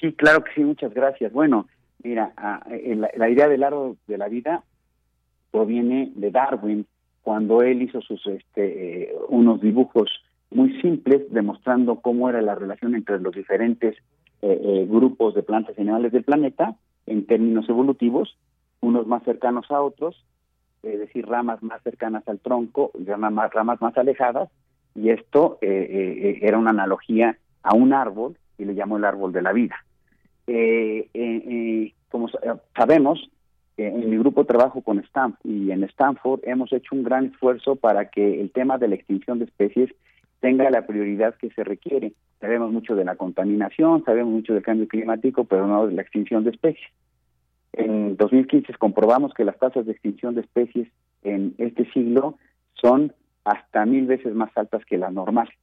[0.01, 1.33] Sí, claro que sí, muchas gracias.
[1.33, 1.67] Bueno,
[2.03, 4.63] Mira, ah, eh, la, idea del árbol de la vida
[5.51, 6.87] proviene de Darwin
[7.23, 10.09] cuando él hizo sus este, eh, unos dibujos
[10.51, 13.97] muy simples demostrando cómo era la relación entre los diferentes
[14.43, 18.37] eh, grupos de plantas y animales del planeta en términos evolutivos,
[18.81, 20.25] unos más cercanos a otros,
[20.85, 24.49] es decir, ramas más cercanas al tronco, ramas, ramas más alejadas,
[24.95, 29.53] y esto era una analogía a un árbol y le llamó el árbol de la
[29.53, 29.77] vida.
[30.49, 32.29] Eh, eh, eh, como
[32.75, 33.31] sabemos,
[33.77, 38.11] en mi grupo trabajo con Stanford y en Stanford hemos hecho un gran esfuerzo para
[38.11, 39.91] que el tema de la extinción de especies
[40.41, 42.15] tenga la prioridad que se requiere.
[42.41, 46.45] Sabemos mucho de la contaminación, sabemos mucho del cambio climático, pero no de la extinción
[46.45, 46.91] de especies.
[47.75, 50.89] En 2015 comprobamos que las tasas de extinción de especies
[51.23, 52.39] en este siglo
[52.73, 53.13] son
[53.45, 55.55] hasta mil veces más altas que las normales.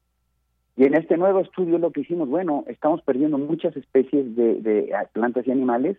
[0.78, 5.48] Y en este nuevo estudio lo que hicimos, bueno, estamos perdiendo muchas especies de, plantas
[5.48, 5.98] y animales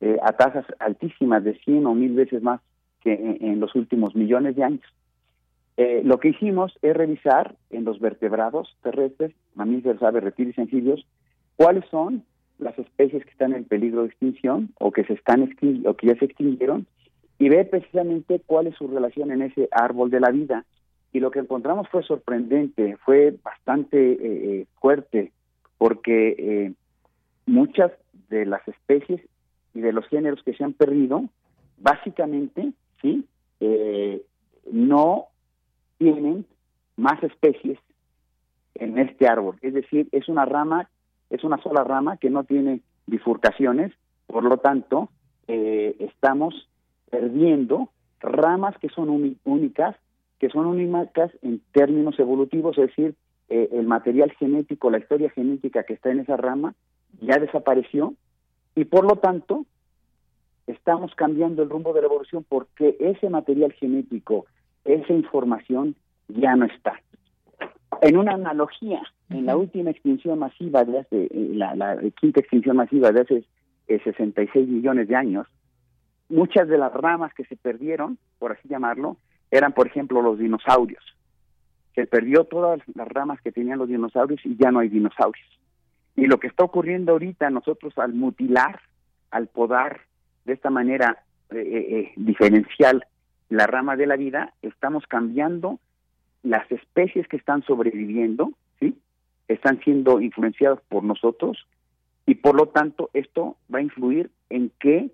[0.00, 2.60] eh, a tasas altísimas de 100 o mil veces más
[3.02, 4.84] que en, los últimos millones de años.
[5.76, 11.06] Eh, lo que hicimos es revisar en los vertebrados terrestres, mamíferos, aves, reptiles y anfibios,
[11.56, 12.24] cuáles son
[12.58, 16.16] las especies que están en peligro de extinción o que se están o que ya
[16.16, 16.86] se extinguieron
[17.38, 20.64] y ver precisamente cuál es su relación en ese árbol de la vida
[21.14, 25.30] y lo que encontramos fue sorprendente, fue bastante eh, eh, fuerte,
[25.78, 26.72] porque eh,
[27.46, 27.92] muchas
[28.30, 29.20] de las especies
[29.74, 31.24] y de los géneros que se han perdido,
[31.78, 33.24] básicamente, sí,
[34.72, 35.26] no
[35.98, 36.44] tienen
[36.96, 37.78] más especies
[38.74, 39.56] en este árbol.
[39.62, 40.90] Es decir, es una rama,
[41.30, 43.92] es una sola rama que no tiene bifurcaciones,
[44.26, 45.10] por lo tanto,
[45.46, 46.68] estamos
[47.08, 49.96] perdiendo ramas que son únicas
[50.38, 53.14] que son únicas en términos evolutivos, es decir,
[53.48, 56.74] eh, el material genético, la historia genética que está en esa rama
[57.20, 58.14] ya desapareció
[58.74, 59.66] y por lo tanto
[60.66, 64.46] estamos cambiando el rumbo de la evolución porque ese material genético,
[64.84, 65.94] esa información
[66.28, 67.00] ya no está.
[68.00, 72.76] En una analogía, en la última extinción masiva de hace, eh, la, la quinta extinción
[72.76, 73.44] masiva de hace
[73.86, 75.46] 66 eh, millones de años,
[76.28, 79.16] muchas de las ramas que se perdieron, por así llamarlo,
[79.56, 81.02] eran, por ejemplo, los dinosaurios.
[81.94, 85.46] Se perdió todas las ramas que tenían los dinosaurios y ya no hay dinosaurios.
[86.16, 88.80] Y lo que está ocurriendo ahorita, nosotros al mutilar,
[89.30, 90.00] al podar
[90.44, 93.06] de esta manera eh, eh, eh, diferencial
[93.48, 95.78] la rama de la vida, estamos cambiando
[96.42, 98.98] las especies que están sobreviviendo, ¿sí?
[99.46, 101.64] Están siendo influenciadas por nosotros
[102.26, 105.10] y por lo tanto esto va a influir en qué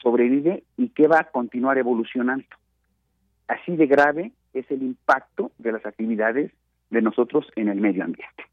[0.00, 2.46] sobrevive y qué va a continuar evolucionando.
[3.48, 6.50] Así de grave es el impacto de las actividades
[6.90, 8.45] de nosotros en el medio ambiente.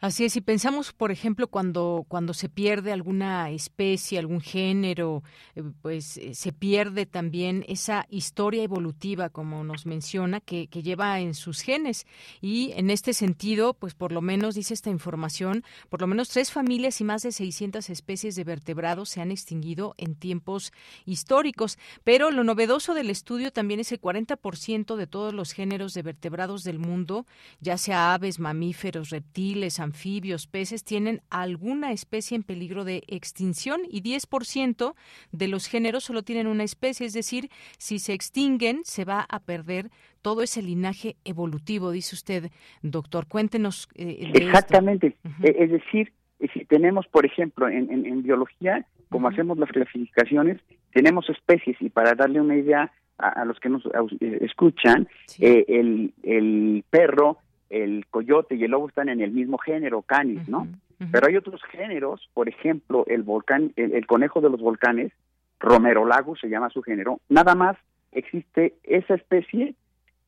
[0.00, 5.22] Así es, si pensamos, por ejemplo, cuando, cuando se pierde alguna especie, algún género,
[5.54, 11.20] eh, pues eh, se pierde también esa historia evolutiva, como nos menciona, que, que, lleva
[11.20, 12.06] en sus genes.
[12.40, 16.50] Y en este sentido, pues por lo menos, dice esta información, por lo menos tres
[16.50, 20.72] familias y más de 600 especies de vertebrados se han extinguido en tiempos
[21.04, 21.78] históricos.
[22.04, 26.64] Pero lo novedoso del estudio también es el 40% de todos los géneros de vertebrados
[26.64, 27.26] del mundo,
[27.60, 34.02] ya sea aves, mamíferos, reptiles, anfibios, peces, tienen alguna especie en peligro de extinción y
[34.02, 34.94] 10%
[35.32, 39.40] de los géneros solo tienen una especie, es decir, si se extinguen se va a
[39.40, 39.90] perder
[40.22, 42.50] todo ese linaje evolutivo, dice usted,
[42.82, 43.26] doctor.
[43.26, 43.88] Cuéntenos.
[43.94, 45.16] Eh, Exactamente.
[45.42, 46.12] E, es decir,
[46.52, 50.60] si tenemos, por ejemplo, en, biología, como hacemos las clasificaciones,
[50.92, 56.12] tenemos especies y para darle una idea a, los que nos eh, escuchan, eh, el,
[56.22, 57.38] el perro,
[57.70, 60.66] el coyote y el lobo están en el mismo género, canis, ¿no?
[61.10, 65.12] Pero hay otros géneros, por ejemplo, el volcán, el, conejo de los volcanes,
[65.58, 67.78] Romero Lagus se llama su género, nada más
[68.12, 69.74] existe esa especie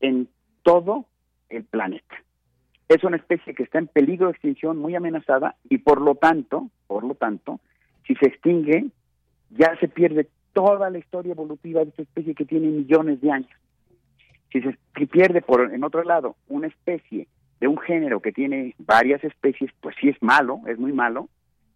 [0.01, 0.29] en
[0.63, 1.05] todo
[1.51, 2.15] el planeta.
[2.89, 6.71] Es una especie que está en peligro de extinción, muy amenazada, y por lo tanto,
[6.87, 7.61] por lo tanto,
[8.07, 8.87] si se extingue,
[9.51, 13.51] ya se pierde toda la historia evolutiva de esta especie que tiene millones de años.
[14.53, 17.27] Si se pierde por en otro lado una especie
[17.61, 21.29] de un género que tiene varias especies, pues sí es malo, es muy malo,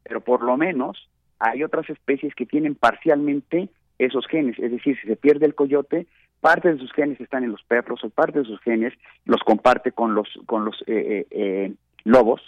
[0.02, 1.08] pero por lo menos
[1.38, 3.68] hay otras especies que tienen parcialmente
[3.98, 6.06] esos genes, es decir, si se pierde el coyote,
[6.40, 8.92] parte de sus genes están en los perros o parte de sus genes
[9.24, 11.72] los comparte con los con los eh, eh, eh,
[12.04, 12.40] lobos.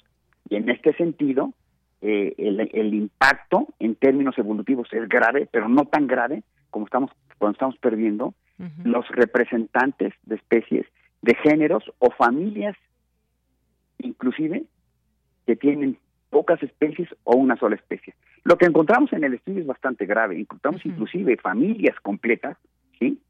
[0.49, 1.53] Y en este sentido
[2.01, 7.77] el, impacto en términos evolutivos es grave pero no tan grave como estamos cuando estamos
[7.79, 8.35] perdiendo
[8.85, 10.87] los representantes de especies
[11.23, 12.77] de géneros o familias
[13.99, 14.65] inclusive
[15.47, 15.99] que tienen
[16.31, 18.15] pocas especies o una sola especie.
[18.45, 20.39] Lo que encontramos en el estudio es bastante grave.
[20.39, 22.57] Encontramos inclusive familias completas
[22.99, 23.21] sí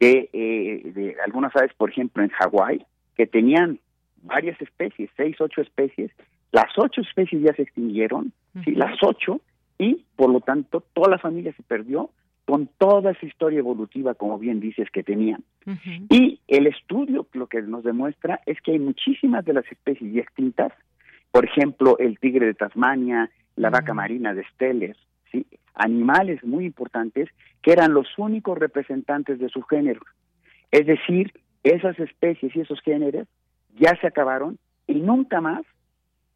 [0.00, 3.78] que eh, de algunas aves, por ejemplo, en Hawái, que tenían
[4.22, 6.10] varias especies, seis, ocho especies,
[6.52, 8.32] las ocho especies ya se extinguieron,
[8.64, 9.40] sí, las ocho,
[9.78, 12.10] y por lo tanto toda la familia se perdió
[12.50, 15.44] con toda esa historia evolutiva, como bien dices, que tenían.
[16.08, 20.22] Y el estudio lo que nos demuestra es que hay muchísimas de las especies ya
[20.22, 20.72] extintas,
[21.30, 24.96] por ejemplo, el tigre de Tasmania, la vaca marina de Steller,
[25.30, 25.46] ¿sí?
[25.76, 27.28] animales muy importantes
[27.62, 30.00] que eran los únicos representantes de su género.
[30.72, 31.32] Es decir,
[31.62, 33.28] esas especies y esos géneros
[33.78, 35.62] ya se acabaron y nunca más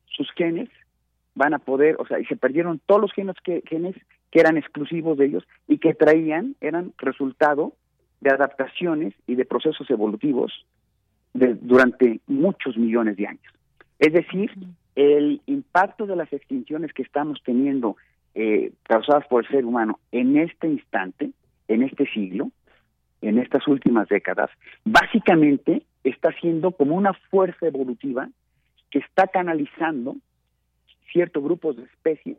[0.06, 0.68] sus genes
[1.34, 3.96] van a poder, o sea, y se perdieron todos los genes que, genes
[4.34, 7.74] que eran exclusivos de ellos y que traían, eran resultado
[8.20, 10.66] de adaptaciones y de procesos evolutivos
[11.34, 13.54] de, durante muchos millones de años.
[14.00, 14.50] Es decir,
[14.96, 17.96] el impacto de las extinciones que estamos teniendo
[18.34, 21.30] eh, causadas por el ser humano en este instante,
[21.68, 22.50] en este siglo,
[23.22, 24.50] en estas últimas décadas,
[24.84, 28.28] básicamente está siendo como una fuerza evolutiva
[28.90, 30.16] que está canalizando
[31.12, 32.38] ciertos grupos de especies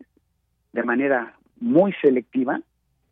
[0.73, 2.61] de manera muy selectiva,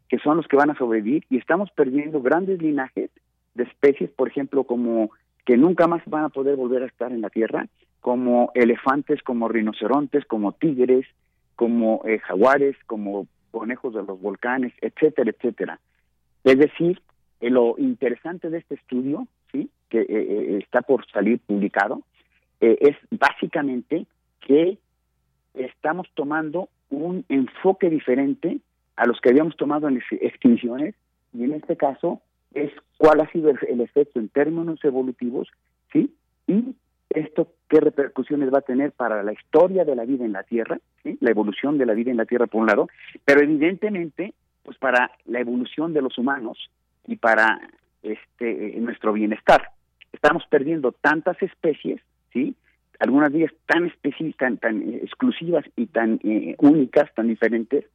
[0.10, 3.10] que son los que van a sobrevivir, y estamos perdiendo grandes linajes
[3.56, 5.12] de especies, por ejemplo, como
[5.46, 7.68] que nunca más van a poder volver a estar en la Tierra,
[8.00, 11.06] como elefantes, como rinocerontes, como tigres,
[11.56, 15.80] como eh, jaguares, como conejos de los volcanes, etcétera, etcétera.
[16.44, 17.02] Es decir,
[17.40, 22.02] eh, lo interesante de este estudio, sí, que eh, está por salir publicado,
[22.60, 24.06] es básicamente
[24.40, 24.78] que
[25.54, 28.60] estamos tomando un enfoque diferente
[28.96, 30.96] a los que habíamos tomado en extinciones
[31.34, 32.22] y en este caso
[32.54, 35.50] es cuál ha sido el efecto en términos evolutivos,
[35.92, 36.14] sí,
[36.48, 36.76] y
[37.10, 40.80] esto qué repercusiones va a tener para la historia de la vida en la Tierra,
[41.04, 42.88] la evolución de la vida en la Tierra por un lado,
[43.26, 44.34] pero evidentemente
[44.64, 46.58] pues para la evolución de los humanos
[47.06, 47.60] y para
[48.02, 49.70] este nuestro bienestar.
[50.12, 52.56] Estamos perdiendo tantas especies, ¿sí?
[53.00, 53.92] Algunas de ellas tan
[54.38, 57.86] tan, tan exclusivas y tan eh, únicas, tan diferentes,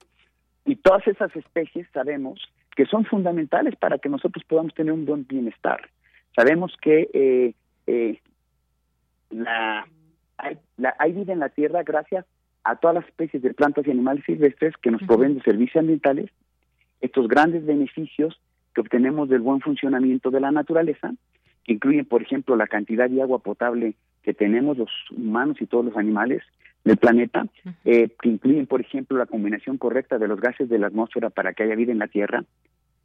[0.65, 2.41] y todas esas especies sabemos
[2.77, 5.81] que son fundamentales para que nosotros podamos tener un buen bienestar.
[6.37, 7.55] Sabemos que eh,
[7.87, 8.21] eh,
[9.31, 9.87] la
[10.37, 12.25] hay, la, hay vida en la Tierra gracias
[12.65, 16.31] a todas las especies de plantas y animales silvestres que nos proveen de servicios ambientales,
[17.01, 18.41] estos grandes beneficios
[18.75, 21.13] que obtenemos del buen funcionamiento de la naturaleza,
[21.65, 23.95] que incluyen, por ejemplo, la cantidad de agua potable
[24.29, 26.43] que tenemos los humanos y todos los animales
[26.85, 27.47] del planeta,
[27.87, 31.55] eh, que incluyen, por ejemplo, la combinación correcta de los gases de la atmósfera para
[31.55, 32.45] que haya vida en la Tierra,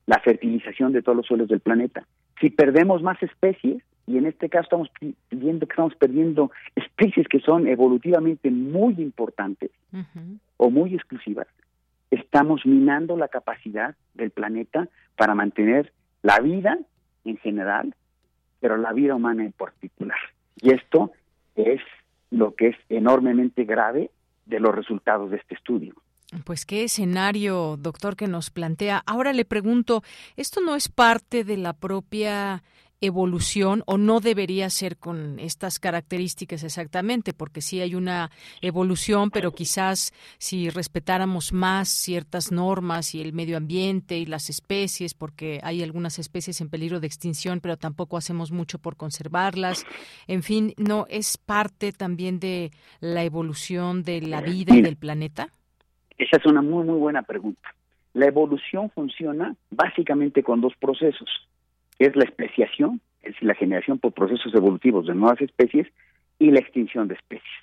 [0.06, 2.06] la fertilización de todos los suelos del planeta.
[2.42, 4.90] Si perdemos más especies, y en este caso estamos
[5.32, 9.72] viendo que estamos perdiendo especies que son evolutivamente muy importantes
[10.58, 11.48] o muy exclusivas.
[12.12, 16.78] Estamos minando la capacidad del planeta para mantener la vida
[17.24, 17.96] en general,
[18.60, 20.20] pero la vida humana en particular.
[20.62, 21.12] Y esto
[21.56, 21.82] es
[22.32, 24.12] lo que es enormemente grave
[24.46, 25.96] de los resultados de este estudio.
[26.46, 29.04] Pues qué escenario, doctor, que nos plantea.
[29.06, 30.02] Ahora le pregunto,
[30.36, 32.64] ¿esto no es parte de la propia
[33.06, 38.32] evolución o no debería ser con estas características exactamente, porque sí hay una
[38.62, 45.14] evolución, pero quizás si respetáramos más ciertas normas y el medio ambiente y las especies,
[45.14, 49.86] porque hay algunas especies en peligro de extinción, pero tampoco hacemos mucho por conservarlas.
[50.28, 55.50] En fin, ¿no es parte también de la evolución de la vida y del planeta?
[56.18, 57.74] Esa es una muy, muy buena pregunta.
[58.14, 61.30] La evolución funciona básicamente con dos procesos,
[62.04, 65.88] que es la especiación, es decir, la generación por procesos evolutivos de nuevas especies,
[66.38, 67.54] y la extinción de especies.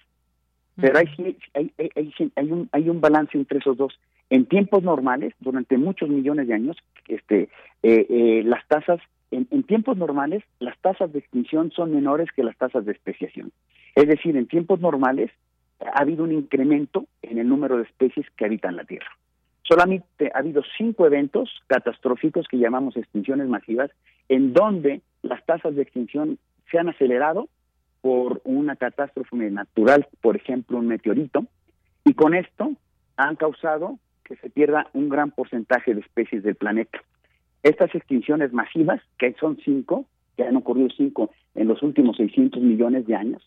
[0.76, 4.00] Pero hay, hay, hay, hay, un, hay un balance entre esos dos.
[4.30, 7.50] En tiempos normales, durante muchos millones de años, este,
[7.82, 8.98] eh, eh, las tasas,
[9.30, 13.52] en, en, tiempos normales, las tasas de extinción son menores que las tasas de especiación.
[13.94, 15.30] Es decir, en tiempos normales
[15.80, 19.10] ha habido un incremento en el número de especies que habitan la Tierra.
[19.70, 23.92] Solamente ha habido cinco eventos catastróficos que llamamos extinciones masivas,
[24.28, 26.38] en donde las tasas de extinción
[26.72, 27.48] se han acelerado
[28.00, 31.44] por una catástrofe natural, por ejemplo, un meteorito,
[32.04, 32.72] y con esto
[33.16, 36.98] han causado que se pierda un gran porcentaje de especies del planeta.
[37.62, 40.04] Estas extinciones masivas, que son cinco,
[40.36, 43.46] que han ocurrido cinco en los últimos 600 millones de años,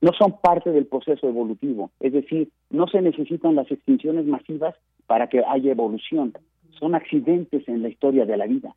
[0.00, 4.74] no son parte del proceso evolutivo, es decir, no se necesitan las extinciones masivas
[5.10, 6.32] para que haya evolución,
[6.78, 8.76] son accidentes en la historia de la vida,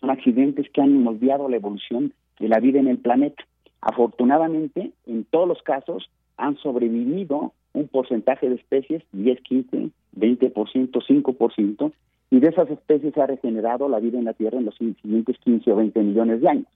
[0.00, 3.44] son accidentes que han moldeado la evolución de la vida en el planeta.
[3.82, 6.08] Afortunadamente, en todos los casos
[6.38, 11.92] han sobrevivido un porcentaje de especies, 10, 15, 20%, 5%,
[12.30, 15.36] y de esas especies se ha regenerado la vida en la Tierra en los siguientes
[15.40, 16.68] 15 o 20 millones de años.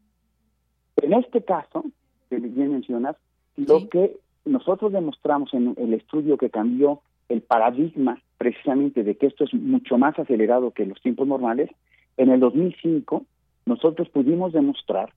[1.00, 1.82] En este caso,
[2.28, 3.16] que bien mencionas,
[3.56, 7.00] lo que nosotros demostramos en el estudio que cambió
[7.30, 11.70] el paradigma precisamente de que esto es mucho más acelerado que los tiempos normales,
[12.16, 13.24] en el 2005
[13.66, 15.12] nosotros pudimos demostrar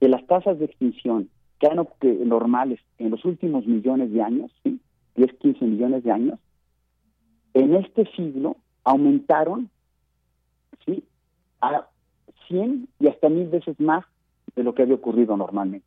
[0.00, 1.86] que las tasas de extinción que han
[2.26, 4.80] normales en los últimos millones de años, ¿sí?
[5.16, 6.38] 10, 15 millones de años,
[7.54, 9.70] en este siglo aumentaron
[10.84, 11.04] ¿sí?
[11.60, 11.86] a
[12.48, 14.04] 100 y hasta mil veces más
[14.56, 15.86] de lo que había ocurrido normalmente.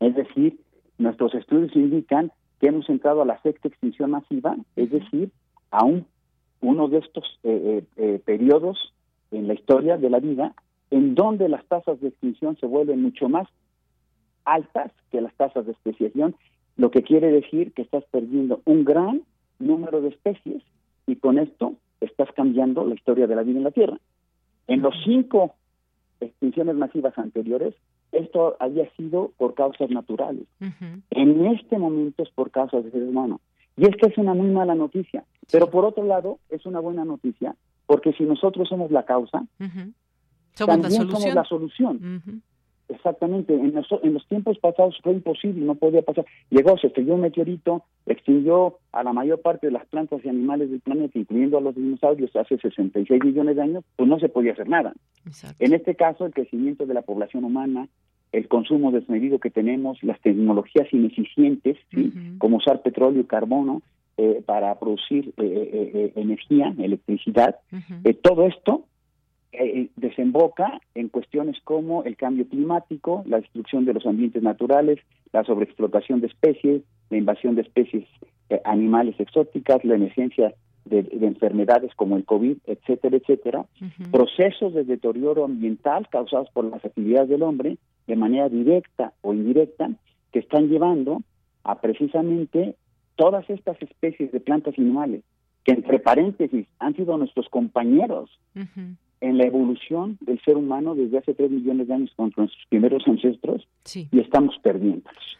[0.00, 0.58] Es decir,
[1.00, 2.30] Nuestros estudios indican
[2.60, 5.30] que hemos entrado a la sexta extinción masiva, es decir,
[5.70, 6.06] a un,
[6.60, 8.92] uno de estos eh, eh, eh, periodos
[9.30, 10.54] en la historia de la vida
[10.90, 13.48] en donde las tasas de extinción se vuelven mucho más
[14.44, 16.34] altas que las tasas de especiación,
[16.76, 19.22] lo que quiere decir que estás perdiendo un gran
[19.58, 20.62] número de especies
[21.06, 23.98] y con esto estás cambiando la historia de la vida en la Tierra.
[24.66, 25.54] En los cinco
[26.20, 27.74] extinciones masivas anteriores,
[28.12, 30.46] esto había sido por causas naturales.
[31.10, 33.40] En este momento es por causas de ser humano.
[33.80, 35.24] Y esta es una muy mala noticia.
[35.50, 37.56] Pero por otro lado, es una buena noticia,
[37.86, 39.46] porque si nosotros somos la causa,
[40.54, 42.42] también somos la solución.
[42.90, 46.26] Exactamente, en los, en los tiempos pasados fue imposible, no podía pasar.
[46.50, 50.70] Llegó, se estrelló un meteorito, extinguió a la mayor parte de las plantas y animales
[50.70, 54.52] del planeta, incluyendo a los dinosaurios, hace 66 millones de años, pues no se podía
[54.52, 54.92] hacer nada.
[55.58, 57.88] En este caso, el crecimiento de la población humana,
[58.32, 61.76] el consumo desmedido que tenemos, las tecnologías ineficientes,
[62.38, 63.82] como usar petróleo y carbono
[64.16, 67.56] eh, para producir eh, eh, energía, electricidad,
[68.22, 68.84] todo esto
[69.52, 75.00] eh, desemboca en cuestiones como el cambio climático, la destrucción de los ambientes naturales,
[75.32, 78.06] la sobreexplotación de especies, la invasión de especies
[78.48, 80.54] eh, animales exóticas, la emergencia
[80.84, 83.66] de, enfermedades como el COVID, etcétera, etcétera,
[84.12, 87.76] procesos de deterioro ambiental causados por las actividades del hombre
[88.10, 89.88] de manera directa o indirecta
[90.32, 91.22] que están llevando
[91.62, 92.74] a precisamente
[93.14, 95.22] todas estas especies de plantas y animales
[95.64, 98.30] que entre paréntesis han sido nuestros compañeros
[99.20, 103.06] en la evolución del ser humano desde hace tres millones de años con nuestros primeros
[103.06, 105.38] ancestros y estamos perdiéndolos.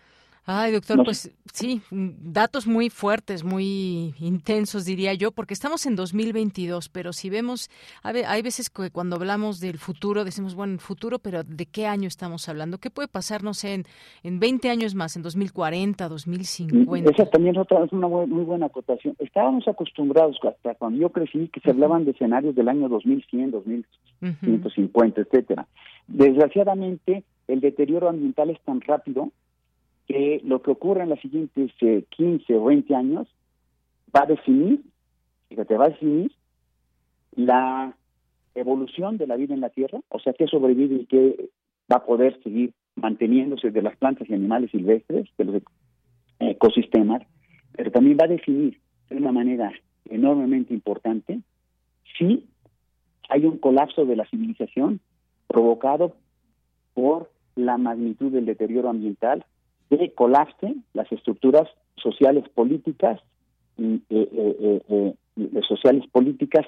[0.53, 6.89] Ay, doctor, pues sí, datos muy fuertes, muy intensos, diría yo, porque estamos en 2022,
[6.89, 7.71] pero si vemos,
[8.03, 12.09] hay veces que cuando hablamos del futuro, decimos, bueno, el futuro, pero ¿de qué año
[12.09, 12.79] estamos hablando?
[12.79, 13.85] ¿Qué puede pasar, no sé, en,
[14.25, 17.11] en 20 años más, en 2040, 2050?
[17.13, 19.15] Esa también otra, es una muy buena acotación.
[19.21, 25.21] Estábamos acostumbrados, hasta cuando yo crecí, que se hablaban de escenarios del año 2100, 2150,
[25.21, 25.69] etcétera.
[26.09, 29.31] Desgraciadamente, el deterioro ambiental es tan rápido
[30.11, 33.29] que lo que ocurre en los siguientes 15 eh, o 20 años
[34.15, 34.83] va a definir,
[35.49, 36.33] fíjate, va a definir
[37.37, 37.97] la
[38.57, 41.51] evolución de la vida en la Tierra, o sea, qué sobrevive y qué
[41.91, 45.63] va a poder seguir manteniéndose de las plantas y animales silvestres, de los
[46.41, 47.23] ecosistemas,
[47.77, 48.81] pero también va a definir
[49.11, 49.71] de una manera
[50.07, 51.39] enormemente importante
[52.19, 52.49] si
[53.29, 54.99] hay un colapso de la civilización
[55.47, 56.17] provocado
[56.95, 59.45] por la magnitud del deterioro ambiental
[59.99, 63.21] que colapse las estructuras sociales políticas
[63.77, 65.15] y eh, eh,
[65.67, 66.67] sociales políticas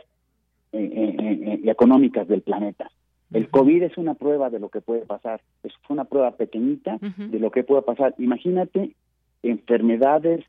[0.73, 2.91] y económicas del planeta.
[3.33, 7.39] El COVID es una prueba de lo que puede pasar, es una prueba pequeñita de
[7.39, 8.14] lo que puede pasar.
[8.18, 8.95] Imagínate
[9.43, 10.45] enfermedades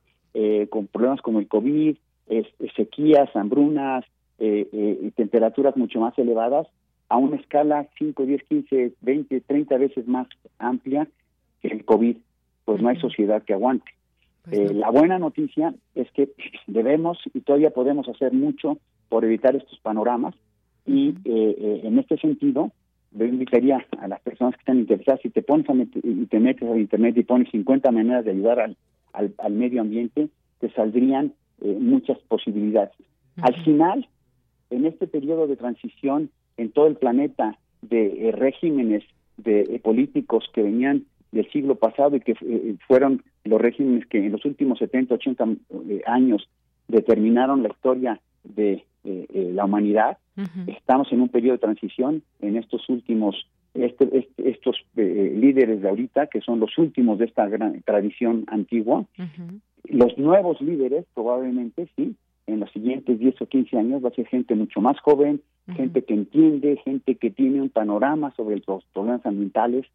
[0.70, 1.98] con problemas como el COVID,
[2.76, 4.06] sequías, hambrunas,
[4.40, 6.68] y temperaturas mucho más elevadas
[7.10, 11.08] a una escala 5, 10, 15, 20, 30 veces más amplia
[11.62, 12.18] que el COVID,
[12.66, 13.92] pues no hay sociedad que aguante.
[14.44, 16.30] Pues eh, la buena noticia es que
[16.68, 18.78] debemos y todavía podemos hacer mucho
[19.10, 20.36] por evitar estos panoramas
[20.86, 22.72] y eh, eh, en este sentido
[23.12, 26.68] yo invitaría a las personas que están interesadas, si te pones a y te metes
[26.68, 28.76] a internet y pones 50 maneras de ayudar al,
[29.38, 32.96] al, medio ambiente, te saldrían muchas posibilidades.
[33.40, 34.08] Al final,
[34.72, 39.04] en este periodo de transición en todo el planeta de regímenes
[39.38, 44.32] de políticos que venían del siglo pasado y que eh, fueron los regímenes que en
[44.32, 45.46] los últimos 70, 80
[45.90, 46.48] eh, años
[46.88, 50.18] determinaron la historia de eh, la humanidad.
[50.68, 56.28] Estamos en un periodo de transición en estos últimos, este, este, estos líderes de ahorita,
[56.28, 59.06] que son los últimos de esta gran tradición antigua.
[59.84, 62.16] Los nuevos líderes, probablemente, sí,
[62.48, 65.42] en los siguientes 10 o 15 años va a ser gente mucho más joven,
[65.76, 69.86] gente que entiende, gente que tiene un panorama sobre los problemas ambientales,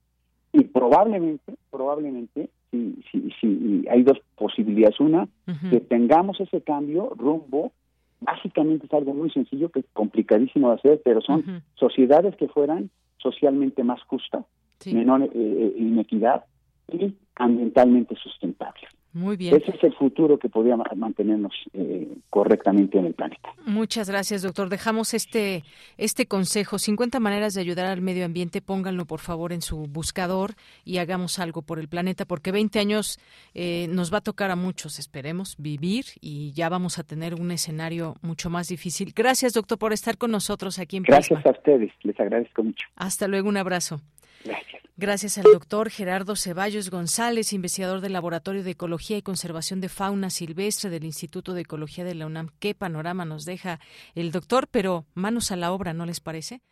[0.58, 4.98] y probablemente, probablemente, si, si, si hay dos posibilidades.
[4.98, 5.28] Una,
[5.70, 7.72] que tengamos ese cambio rumbo,
[8.20, 12.90] básicamente es algo muy sencillo, que es complicadísimo de hacer, pero son sociedades que fueran
[13.18, 14.44] socialmente más justas,
[14.86, 16.44] menor eh, eh, inequidad
[16.92, 18.90] y ambientalmente sustentables.
[19.12, 19.56] Muy bien.
[19.56, 23.48] Ese es el futuro que podría mantenernos eh, correctamente en el planeta.
[23.64, 24.68] Muchas gracias, doctor.
[24.68, 25.64] Dejamos este,
[25.96, 30.52] este consejo, 50 maneras de ayudar al medio ambiente, pónganlo por favor en su buscador
[30.84, 33.18] y hagamos algo por el planeta, porque 20 años
[33.54, 37.50] eh, nos va a tocar a muchos, esperemos, vivir y ya vamos a tener un
[37.50, 39.12] escenario mucho más difícil.
[39.16, 42.86] Gracias, doctor, por estar con nosotros aquí en Gracias a ustedes, les agradezco mucho.
[42.96, 44.00] Hasta luego, un abrazo.
[44.44, 44.87] Gracias.
[45.00, 50.28] Gracias al doctor Gerardo Ceballos González, investigador del Laboratorio de Ecología y Conservación de Fauna
[50.28, 52.48] Silvestre del Instituto de Ecología de la UNAM.
[52.58, 53.78] Qué panorama nos deja
[54.16, 56.62] el doctor, pero manos a la obra, ¿no les parece?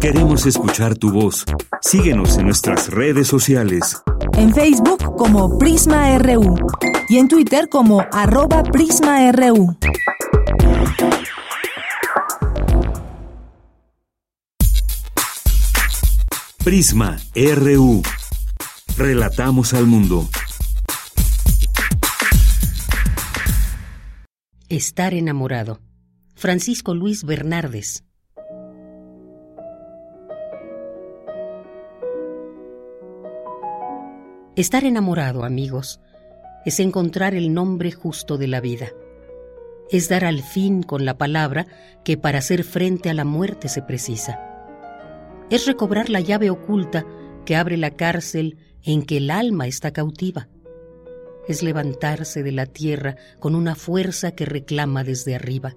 [0.00, 1.44] Queremos escuchar tu voz.
[1.82, 4.02] Síguenos en nuestras redes sociales.
[4.38, 6.54] En Facebook como Prisma RU
[7.10, 9.76] y en Twitter como arroba PrismaRU.
[16.64, 18.02] Prisma RU.
[18.96, 20.28] Relatamos al mundo.
[24.68, 25.80] Estar enamorado.
[26.36, 28.04] Francisco Luis Bernardes.
[34.54, 35.98] Estar enamorado, amigos,
[36.64, 38.92] es encontrar el nombre justo de la vida.
[39.90, 41.66] Es dar al fin con la palabra
[42.04, 44.51] que para hacer frente a la muerte se precisa
[45.52, 47.04] es recobrar la llave oculta
[47.44, 50.48] que abre la cárcel en que el alma está cautiva.
[51.46, 55.76] Es levantarse de la tierra con una fuerza que reclama desde arriba.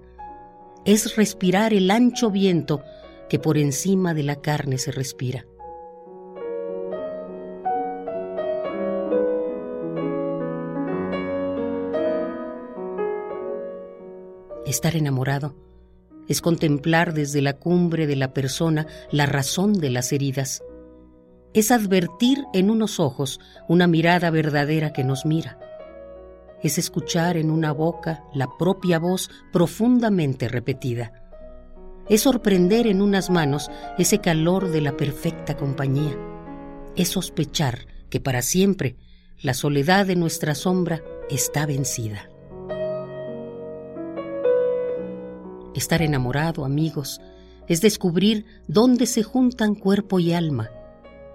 [0.86, 2.82] Es respirar el ancho viento
[3.28, 5.44] que por encima de la carne se respira.
[14.64, 15.65] Estar enamorado
[16.28, 20.62] es contemplar desde la cumbre de la persona la razón de las heridas.
[21.54, 25.58] Es advertir en unos ojos una mirada verdadera que nos mira.
[26.62, 31.12] Es escuchar en una boca la propia voz profundamente repetida.
[32.08, 36.16] Es sorprender en unas manos ese calor de la perfecta compañía.
[36.96, 38.96] Es sospechar que para siempre
[39.42, 42.30] la soledad de nuestra sombra está vencida.
[45.76, 47.20] Estar enamorado, amigos,
[47.68, 50.70] es descubrir dónde se juntan cuerpo y alma,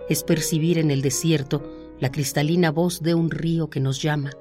[0.09, 1.61] es percibir en el desierto
[1.99, 4.31] la cristalina voz de un río que nos llama,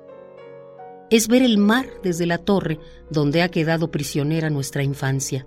[1.10, 2.78] es ver el mar desde la torre
[3.10, 5.44] donde ha quedado prisionera nuestra infancia,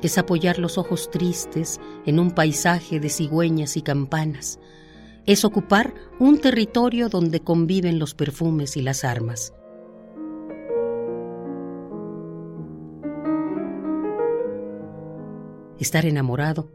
[0.00, 4.58] es apoyar los ojos tristes en un paisaje de cigüeñas y campanas,
[5.26, 9.52] es ocupar un territorio donde conviven los perfumes y las armas.
[15.80, 16.68] Estar enamorado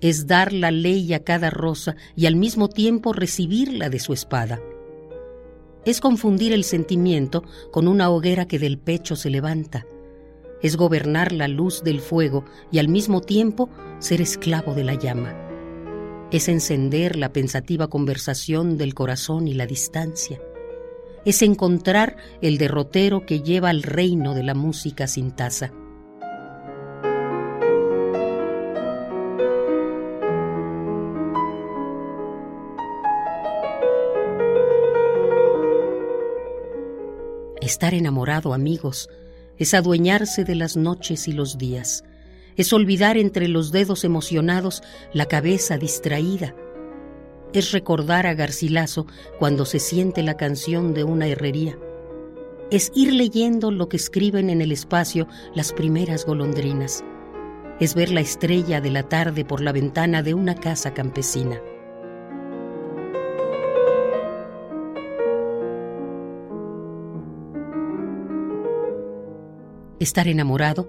[0.00, 4.60] es dar la ley a cada rosa y al mismo tiempo recibirla de su espada.
[5.84, 9.86] Es confundir el sentimiento con una hoguera que del pecho se levanta.
[10.60, 13.70] Es gobernar la luz del fuego y al mismo tiempo
[14.00, 15.34] ser esclavo de la llama.
[16.32, 20.40] Es encender la pensativa conversación del corazón y la distancia.
[21.24, 25.72] Es encontrar el derrotero que lleva al reino de la música sin taza.
[37.66, 39.10] Estar enamorado, amigos,
[39.58, 42.04] es adueñarse de las noches y los días,
[42.54, 46.54] es olvidar entre los dedos emocionados la cabeza distraída,
[47.52, 49.08] es recordar a Garcilaso
[49.40, 51.76] cuando se siente la canción de una herrería,
[52.70, 57.02] es ir leyendo lo que escriben en el espacio las primeras golondrinas,
[57.80, 61.60] es ver la estrella de la tarde por la ventana de una casa campesina.
[69.98, 70.88] Estar enamorado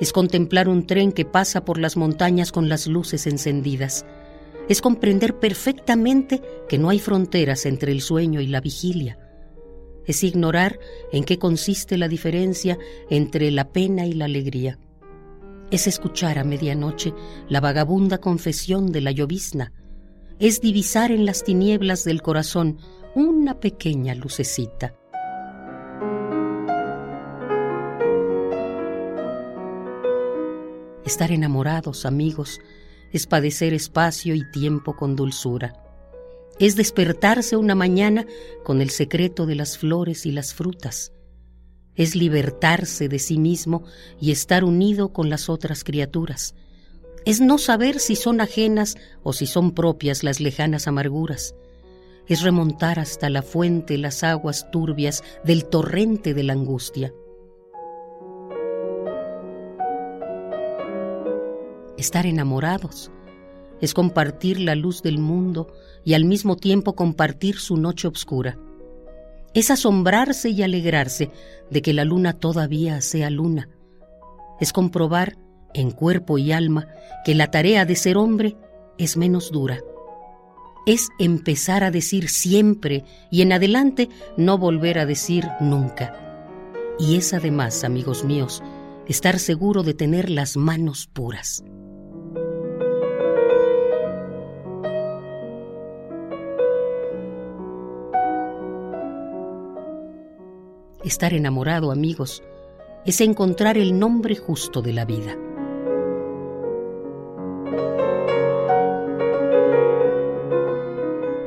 [0.00, 4.04] es contemplar un tren que pasa por las montañas con las luces encendidas.
[4.68, 9.18] Es comprender perfectamente que no hay fronteras entre el sueño y la vigilia.
[10.06, 10.78] Es ignorar
[11.12, 12.78] en qué consiste la diferencia
[13.08, 14.78] entre la pena y la alegría.
[15.70, 17.14] Es escuchar a medianoche
[17.48, 19.72] la vagabunda confesión de la llovizna.
[20.38, 22.78] Es divisar en las tinieblas del corazón
[23.14, 24.94] una pequeña lucecita.
[31.04, 32.60] Estar enamorados, amigos,
[33.12, 35.74] es padecer espacio y tiempo con dulzura.
[36.58, 38.26] Es despertarse una mañana
[38.64, 41.12] con el secreto de las flores y las frutas.
[41.94, 43.84] Es libertarse de sí mismo
[44.18, 46.54] y estar unido con las otras criaturas.
[47.26, 51.54] Es no saber si son ajenas o si son propias las lejanas amarguras.
[52.28, 57.12] Es remontar hasta la fuente las aguas turbias del torrente de la angustia
[61.96, 63.10] Estar enamorados
[63.80, 65.68] es compartir la luz del mundo
[66.04, 68.58] y al mismo tiempo compartir su noche oscura.
[69.52, 71.30] Es asombrarse y alegrarse
[71.70, 73.68] de que la luna todavía sea luna.
[74.60, 75.36] Es comprobar
[75.74, 76.88] en cuerpo y alma
[77.24, 78.56] que la tarea de ser hombre
[78.98, 79.80] es menos dura.
[80.86, 86.20] Es empezar a decir siempre y en adelante no volver a decir nunca.
[86.98, 88.62] Y es además, amigos míos,
[89.06, 91.64] estar seguro de tener las manos puras.
[101.04, 102.42] Estar enamorado, amigos,
[103.04, 105.36] es encontrar el nombre justo de la vida.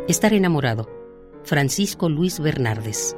[0.07, 0.87] Estar enamorado.
[1.43, 3.17] Francisco Luis Bernardes.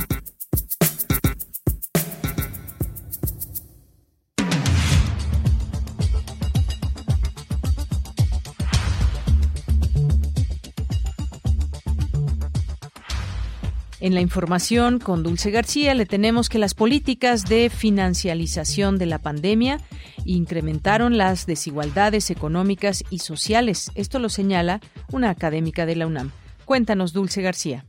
[14.03, 19.21] En la información con Dulce García le tenemos que las políticas de financialización de la
[19.21, 19.79] pandemia
[20.25, 23.93] incrementaron las desigualdades económicas y sociales.
[23.95, 24.81] Esto lo señala
[25.13, 26.33] una académica de la UNAM.
[26.65, 27.85] Cuéntanos, Dulce García.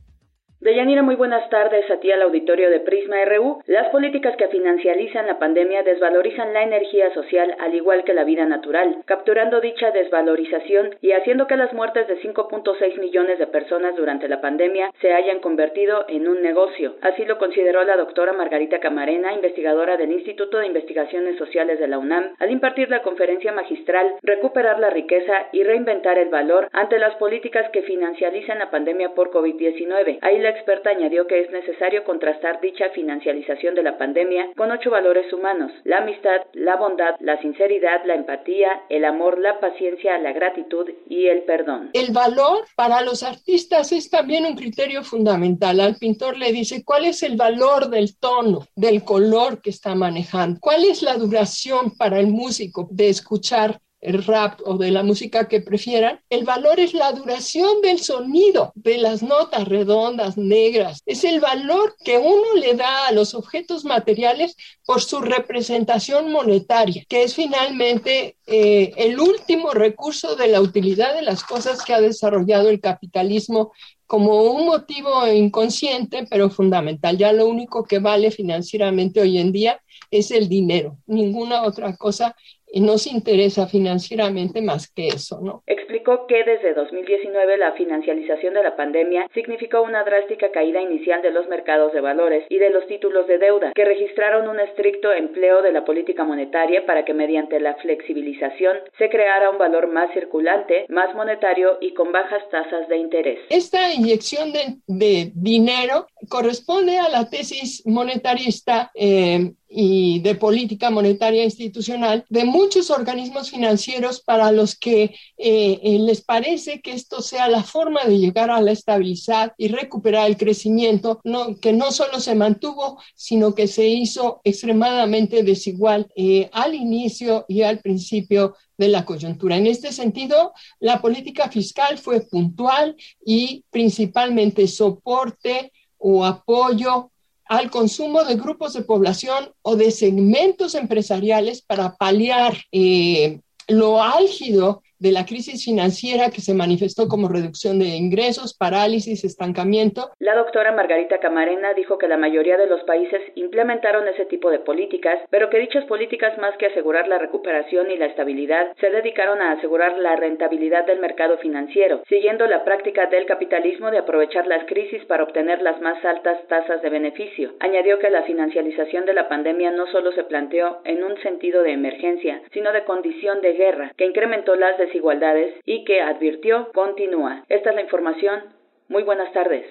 [0.64, 3.60] Deyanira, muy buenas tardes a ti al auditorio de Prisma RU.
[3.66, 8.46] Las políticas que financializan la pandemia desvalorizan la energía social al igual que la vida
[8.46, 14.26] natural, capturando dicha desvalorización y haciendo que las muertes de 5.6 millones de personas durante
[14.26, 16.94] la pandemia se hayan convertido en un negocio.
[17.02, 21.98] Así lo consideró la doctora Margarita Camarena, investigadora del Instituto de Investigaciones Sociales de la
[21.98, 27.14] UNAM, al impartir la conferencia magistral Recuperar la riqueza y reinventar el valor ante las
[27.16, 30.20] políticas que financializan la pandemia por COVID-19.
[30.22, 34.90] Ahí la experta añadió que es necesario contrastar dicha financialización de la pandemia con ocho
[34.90, 40.32] valores humanos, la amistad, la bondad, la sinceridad, la empatía, el amor, la paciencia, la
[40.32, 41.90] gratitud y el perdón.
[41.92, 45.80] El valor para los artistas es también un criterio fundamental.
[45.80, 50.58] Al pintor le dice cuál es el valor del tono, del color que está manejando,
[50.60, 55.48] cuál es la duración para el músico de escuchar el rap o de la música
[55.48, 61.02] que prefieran, el valor es la duración del sonido, de las notas redondas, negras.
[61.06, 67.04] Es el valor que uno le da a los objetos materiales por su representación monetaria,
[67.08, 72.00] que es finalmente eh, el último recurso de la utilidad de las cosas que ha
[72.00, 73.72] desarrollado el capitalismo
[74.06, 77.16] como un motivo inconsciente, pero fundamental.
[77.16, 79.80] Ya lo único que vale financieramente hoy en día
[80.10, 82.36] es el dinero, ninguna otra cosa
[82.74, 85.62] y no se interesa financieramente más que eso, ¿no?
[85.64, 91.30] Explicó que desde 2019 la financialización de la pandemia significó una drástica caída inicial de
[91.30, 95.62] los mercados de valores y de los títulos de deuda, que registraron un estricto empleo
[95.62, 100.86] de la política monetaria para que mediante la flexibilización se creara un valor más circulante,
[100.88, 103.38] más monetario y con bajas tasas de interés.
[103.50, 111.42] Esta inyección de, de dinero corresponde a la tesis monetarista eh, y de política monetaria
[111.42, 115.02] institucional de muchos organismos financieros para los que
[115.36, 119.68] eh, eh, les parece que esto sea la forma de llegar a la estabilidad y
[119.68, 126.06] recuperar el crecimiento, no, que no solo se mantuvo, sino que se hizo extremadamente desigual
[126.14, 129.56] eh, al inicio y al principio de la coyuntura.
[129.56, 137.10] En este sentido, la política fiscal fue puntual y principalmente soporte o apoyo
[137.46, 144.82] al consumo de grupos de población o de segmentos empresariales para paliar eh, lo álgido
[145.04, 150.08] de la crisis financiera que se manifestó como reducción de ingresos, parálisis, estancamiento.
[150.18, 154.60] La doctora Margarita Camarena dijo que la mayoría de los países implementaron ese tipo de
[154.60, 159.42] políticas, pero que dichas políticas más que asegurar la recuperación y la estabilidad, se dedicaron
[159.42, 164.64] a asegurar la rentabilidad del mercado financiero, siguiendo la práctica del capitalismo de aprovechar las
[164.64, 167.52] crisis para obtener las más altas tasas de beneficio.
[167.60, 171.72] Añadió que la financialización de la pandemia no solo se planteó en un sentido de
[171.72, 177.44] emergencia, sino de condición de guerra, que incrementó las desigualdades y que advirtió continúa.
[177.48, 178.44] Esta es la información.
[178.88, 179.66] Muy buenas tardes.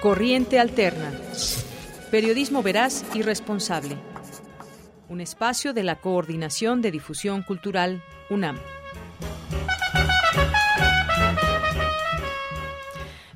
[0.00, 1.12] Corriente Alterna.
[2.10, 4.07] Periodismo veraz y responsable
[5.08, 8.56] un espacio de la Coordinación de Difusión Cultural UNAM.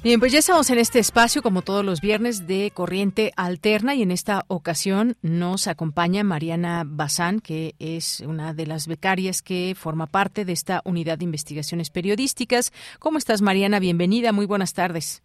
[0.03, 4.03] Bien, pues ya estamos en este espacio, como todos los viernes, de Corriente Alterna y
[4.03, 10.09] en esta ocasión nos acompaña Mariana Bazán, que es una de las becarias que forma
[10.09, 12.73] parte de esta unidad de investigaciones periodísticas.
[12.99, 13.79] ¿Cómo estás, Mariana?
[13.79, 15.23] Bienvenida, muy buenas tardes.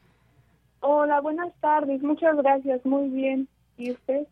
[0.81, 2.03] Hola, buenas tardes.
[2.03, 2.85] Muchas gracias.
[2.85, 3.47] Muy bien.
[3.79, 4.27] ¿Y usted?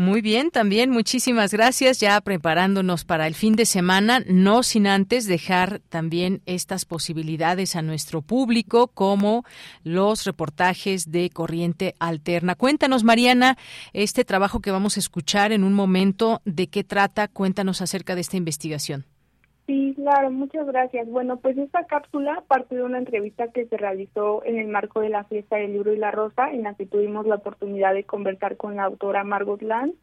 [0.00, 2.00] Muy bien, también muchísimas gracias.
[2.00, 7.82] Ya preparándonos para el fin de semana, no sin antes dejar también estas posibilidades a
[7.82, 9.44] nuestro público, como
[9.84, 12.54] los reportajes de Corriente Alterna.
[12.54, 13.58] Cuéntanos, Mariana,
[13.92, 17.28] este trabajo que vamos a escuchar en un momento, ¿de qué trata?
[17.28, 19.04] Cuéntanos acerca de esta investigación.
[19.70, 21.08] Sí, claro, muchas gracias.
[21.08, 25.10] Bueno, pues esta cápsula parte de una entrevista que se realizó en el marco de
[25.10, 28.56] la fiesta del libro y la rosa, en la que tuvimos la oportunidad de conversar
[28.56, 29.94] con la autora Margot Land.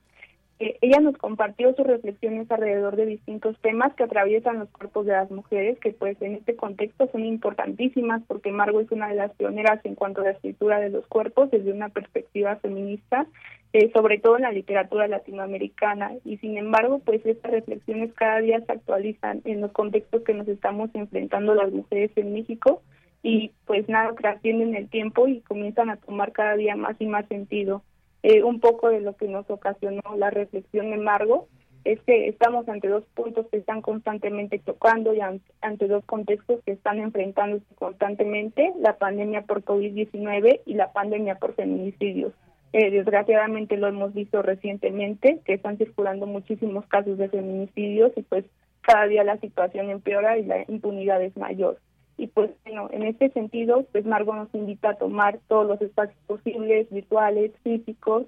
[0.59, 5.11] Eh, ella nos compartió sus reflexiones alrededor de distintos temas que atraviesan los cuerpos de
[5.11, 9.35] las mujeres, que pues en este contexto son importantísimas porque Margot es una de las
[9.35, 13.27] pioneras en cuanto a la escritura de los cuerpos desde una perspectiva feminista
[13.73, 16.13] eh, sobre todo en la literatura latinoamericana.
[16.23, 20.47] Y sin embargo, pues estas reflexiones cada día se actualizan en los contextos que nos
[20.47, 22.81] estamos enfrentando las mujeres en México
[23.23, 27.27] y pues nada, trascienden el tiempo y comienzan a tomar cada día más y más
[27.27, 27.83] sentido.
[28.23, 31.47] Eh, un poco de lo que nos ocasionó la reflexión de Margo
[31.83, 36.73] es que estamos ante dos puntos que están constantemente tocando y ante dos contextos que
[36.73, 42.33] están enfrentándose constantemente, la pandemia por COVID-19 y la pandemia por feminicidios.
[42.73, 48.45] Eh, desgraciadamente lo hemos visto recientemente, que están circulando muchísimos casos de feminicidios y pues
[48.81, 51.79] cada día la situación empeora y la impunidad es mayor.
[52.17, 56.17] Y pues bueno, en este sentido, pues Margo nos invita a tomar todos los espacios
[56.25, 58.25] posibles, virtuales, físicos,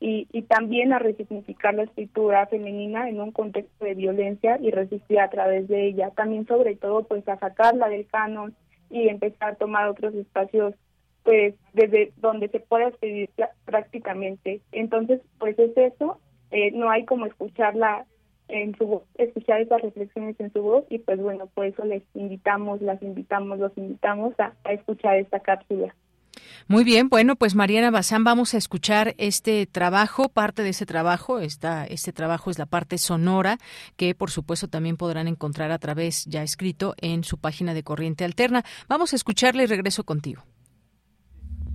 [0.00, 5.18] y, y también a resignificar la escritura femenina en un contexto de violencia y resistir
[5.18, 6.10] a través de ella.
[6.10, 8.54] También sobre todo pues a sacarla del canon
[8.90, 10.74] y empezar a tomar otros espacios
[11.28, 13.28] pues desde donde se puede escribir
[13.66, 14.62] prácticamente.
[14.72, 16.18] Entonces, pues es eso,
[16.50, 18.06] eh, no hay como escucharla
[18.48, 22.02] en su voz, escuchar esas reflexiones en su voz y pues bueno, por eso les
[22.14, 25.94] invitamos, las invitamos, los invitamos a, escuchar esta cápsula.
[26.66, 31.40] Muy bien, bueno, pues Mariana Bazán, vamos a escuchar este trabajo, parte de ese trabajo,
[31.40, 33.58] esta, este trabajo es la parte sonora,
[33.96, 38.24] que por supuesto también podrán encontrar a través, ya escrito, en su página de Corriente
[38.24, 38.64] Alterna.
[38.88, 40.42] Vamos a escucharle y regreso contigo.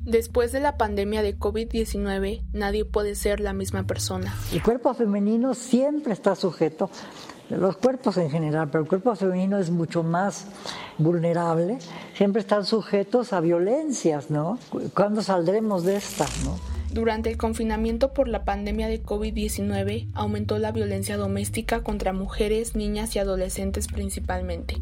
[0.05, 4.35] Después de la pandemia de COVID-19, nadie puede ser la misma persona.
[4.51, 6.89] El cuerpo femenino siempre está sujeto,
[7.49, 10.47] los cuerpos en general, pero el cuerpo femenino es mucho más
[10.97, 11.77] vulnerable,
[12.15, 14.59] siempre están sujetos a violencias, ¿no?
[14.93, 16.59] ¿Cuándo saldremos de esta, no?
[16.91, 23.15] Durante el confinamiento por la pandemia de COVID-19 aumentó la violencia doméstica contra mujeres, niñas
[23.15, 24.75] y adolescentes principalmente.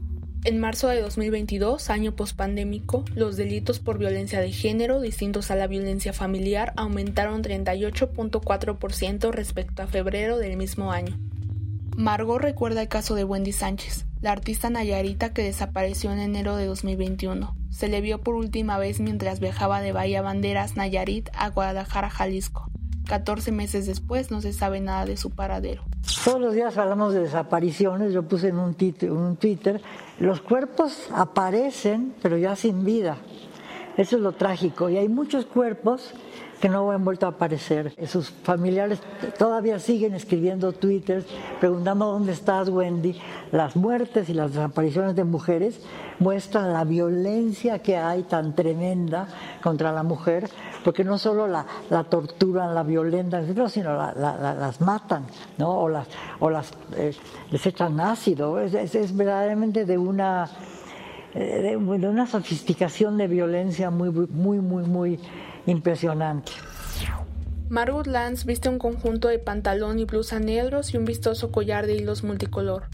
[0.43, 5.67] En marzo de 2022, año pospandémico, los delitos por violencia de género distintos a la
[5.67, 11.15] violencia familiar aumentaron 38.4% respecto a febrero del mismo año.
[11.95, 16.65] Margot recuerda el caso de Wendy Sánchez, la artista nayarita que desapareció en enero de
[16.65, 17.55] 2021.
[17.69, 22.71] Se le vio por última vez mientras viajaba de Bahía Banderas, Nayarit, a Guadalajara, Jalisco.
[23.07, 25.83] 14 meses después no se sabe nada de su paradero.
[26.23, 28.75] Todos los días hablamos de desapariciones, yo puse en un,
[29.09, 29.81] un Twitter,
[30.19, 33.17] los cuerpos aparecen pero ya sin vida.
[33.97, 34.89] Eso es lo trágico.
[34.89, 36.13] Y hay muchos cuerpos
[36.61, 37.93] que no han vuelto a aparecer.
[38.07, 38.99] Sus familiares
[39.37, 41.25] todavía siguen escribiendo twitters
[41.59, 43.19] preguntando dónde estás, Wendy.
[43.51, 45.81] Las muertes y las desapariciones de mujeres
[46.19, 49.27] muestran la violencia que hay tan tremenda
[49.63, 50.47] contra la mujer,
[50.83, 55.25] porque no solo la, la torturan, la violentan, sino las matan,
[55.57, 55.79] ¿no?
[55.79, 56.07] O las,
[56.39, 57.13] o las eh,
[57.49, 58.59] les echan ácido.
[58.59, 60.47] Es, es, verdaderamente de una
[61.33, 65.19] eh, de, una sofisticación de violencia muy, muy, muy, muy
[65.71, 66.51] impresionante.
[67.69, 71.95] Margot Lance viste un conjunto de pantalón y blusa negros y un vistoso collar de
[71.95, 72.89] hilos multicolor.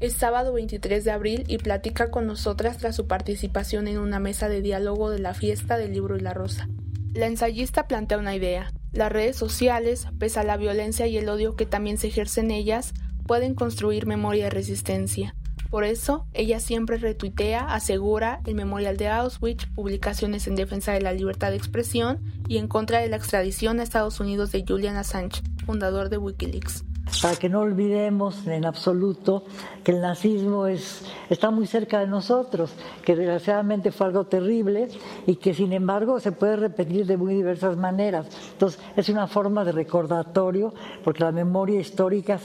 [0.00, 4.48] Es sábado 23 de abril y platica con nosotras tras su participación en una mesa
[4.48, 6.68] de diálogo de la fiesta del libro y la rosa.
[7.12, 8.72] La ensayista plantea una idea.
[8.92, 12.52] Las redes sociales, pese a la violencia y el odio que también se ejercen en
[12.52, 12.92] ellas,
[13.26, 15.34] pueden construir memoria de resistencia.
[15.74, 21.12] Por eso, ella siempre retuitea, asegura el memorial de Auschwitz, publicaciones en defensa de la
[21.12, 25.42] libertad de expresión y en contra de la extradición a Estados Unidos de Julian Assange,
[25.66, 26.84] fundador de Wikileaks
[27.20, 29.44] para que no olvidemos en absoluto
[29.82, 32.72] que el nazismo es, está muy cerca de nosotros,
[33.04, 34.88] que desgraciadamente fue algo terrible
[35.26, 38.26] y que sin embargo se puede repetir de muy diversas maneras.
[38.52, 42.40] Entonces es una forma de recordatorio, porque la memoria histórica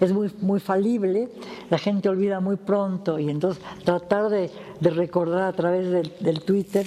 [0.00, 1.28] es muy, muy falible,
[1.68, 4.50] la gente olvida muy pronto y entonces tratar de,
[4.80, 6.86] recordar a través del, del Twitter.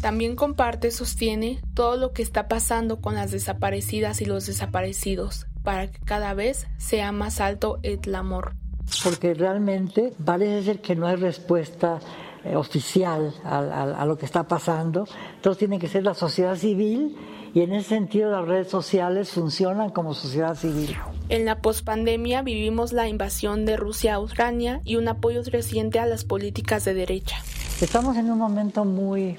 [0.00, 5.88] También comparte, sostiene, todo lo que está pasando con las desaparecidas y los desaparecidos para
[5.88, 8.54] que cada vez sea más alto el amor.
[9.02, 11.98] Porque realmente parece ser que no hay respuesta
[12.44, 15.08] eh, oficial a, lo que está pasando.
[15.34, 17.16] Entonces tiene que ser la sociedad civil
[17.52, 20.96] y en ese sentido las redes sociales funcionan como sociedad civil.
[21.30, 26.06] En la pospandemia vivimos la invasión de Rusia a Ucrania y un apoyo reciente a
[26.06, 27.38] las políticas de derecha.
[27.80, 29.36] Estamos en un momento muy,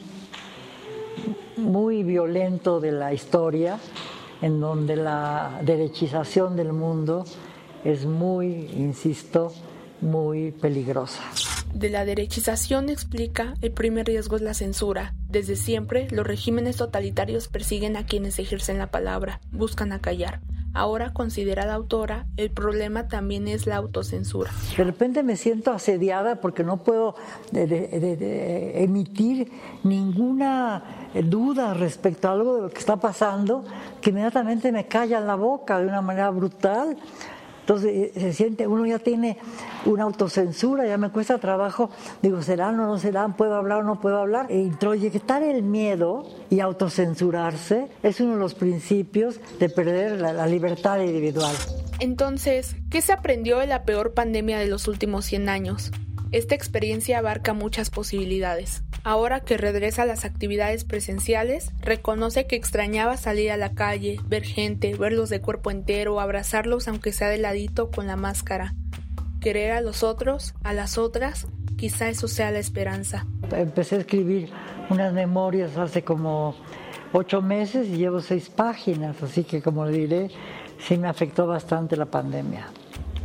[1.56, 3.80] muy violento de la historia,
[4.42, 7.26] en donde la derechización del mundo
[7.84, 9.52] es muy, insisto,
[10.02, 11.24] muy peligrosa.
[11.74, 15.14] De la derechización explica, el primer riesgo es la censura.
[15.30, 20.42] Desde siempre, los regímenes totalitarios persiguen a quienes ejercen la palabra, buscan acallar.
[20.74, 24.52] Ahora, considerada autora, el problema también es la autocensura.
[24.78, 27.16] De repente me siento asediada porque no puedo
[27.52, 29.52] emitir
[29.84, 33.66] ninguna duda respecto a algo de lo que está pasando,
[34.02, 36.96] que inmediatamente me callan la boca de una manera brutal.
[37.68, 39.38] Entonces eh, se siente, uno ya tiene
[39.84, 41.90] una autocensura, ya me cuesta trabajo,
[42.22, 43.36] digo, ¿serán o no serán?
[43.36, 44.50] ¿Puedo hablar o no puedo hablar?
[44.50, 50.48] E introyectar el miedo y autocensurarse es uno de los principios de perder la, la
[50.48, 51.54] libertad individual.
[52.00, 55.92] Entonces, ¿qué se aprendió de la peor pandemia de los últimos 100 años?
[56.32, 58.84] Esta experiencia abarca muchas posibilidades.
[59.04, 64.44] Ahora que regresa a las actividades presenciales, reconoce que extrañaba salir a la calle, ver
[64.44, 68.76] gente, verlos de cuerpo entero, abrazarlos aunque sea de ladito con la máscara.
[69.40, 71.48] Querer a los otros, a las otras,
[71.78, 73.26] quizá eso sea la esperanza.
[73.52, 74.50] Empecé a escribir
[74.90, 76.56] unas memorias hace como
[77.14, 80.32] ocho meses y llevo seis páginas, así que como le diré,
[80.80, 82.68] sí me afectó bastante la pandemia.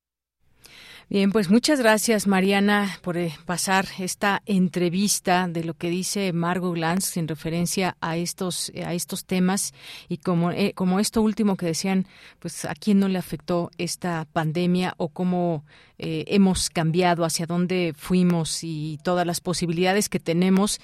[1.10, 6.74] Bien, pues muchas gracias Mariana por eh, pasar esta entrevista de lo que dice Margot
[6.74, 9.74] Glantz en referencia a estos a estos temas
[10.10, 12.08] y como eh, como esto último que decían,
[12.40, 15.64] pues a quién no le afectó esta pandemia o cómo
[15.98, 20.82] eh, hemos cambiado, hacia dónde fuimos y todas las posibilidades que tenemos,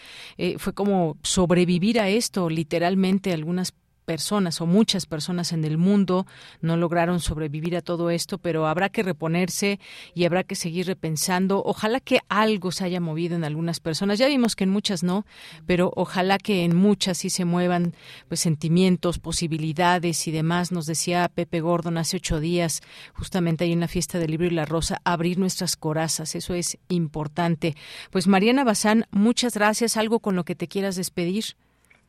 [0.57, 3.73] fue como sobrevivir a esto, literalmente algunas
[4.03, 6.27] personas o muchas personas en el mundo
[6.61, 9.79] no lograron sobrevivir a todo esto, pero habrá que reponerse
[10.13, 11.63] y habrá que seguir repensando.
[11.65, 14.19] Ojalá que algo se haya movido en algunas personas.
[14.19, 15.25] Ya vimos que en muchas no,
[15.65, 17.95] pero ojalá que en muchas sí se muevan
[18.27, 20.71] pues sentimientos, posibilidades y demás.
[20.71, 22.81] Nos decía Pepe Gordon hace ocho días,
[23.13, 26.35] justamente ahí en la fiesta del libro y la rosa, abrir nuestras corazas.
[26.35, 27.75] Eso es importante.
[28.11, 29.97] Pues Mariana Bazán, muchas gracias.
[29.97, 31.55] ¿Algo con lo que te quieras despedir?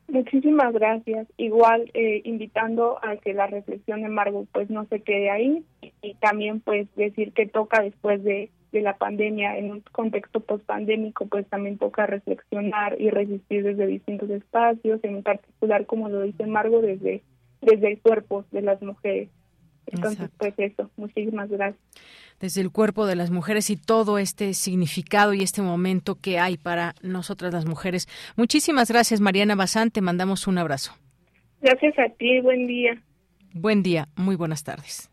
[0.07, 1.27] Muchísimas gracias.
[1.37, 5.63] Igual eh, invitando a que la reflexión de Margot pues no se quede ahí
[6.01, 11.25] y también pues decir que toca después de, de la pandemia en un contexto post-pandémico
[11.25, 16.83] pues también toca reflexionar y resistir desde distintos espacios, en particular como lo dice Margot
[16.83, 17.23] desde
[17.61, 19.29] desde el cuerpo de las mujeres.
[19.87, 21.81] Entonces pues eso, muchísimas gracias
[22.39, 26.57] desde el cuerpo de las mujeres y todo este significado y este momento que hay
[26.57, 28.07] para nosotras las mujeres.
[28.35, 29.91] Muchísimas gracias, Mariana Bazán.
[29.91, 30.93] Te mandamos un abrazo.
[31.61, 32.39] Gracias a ti.
[32.41, 33.01] Buen día.
[33.53, 34.07] Buen día.
[34.15, 35.09] Muy buenas tardes.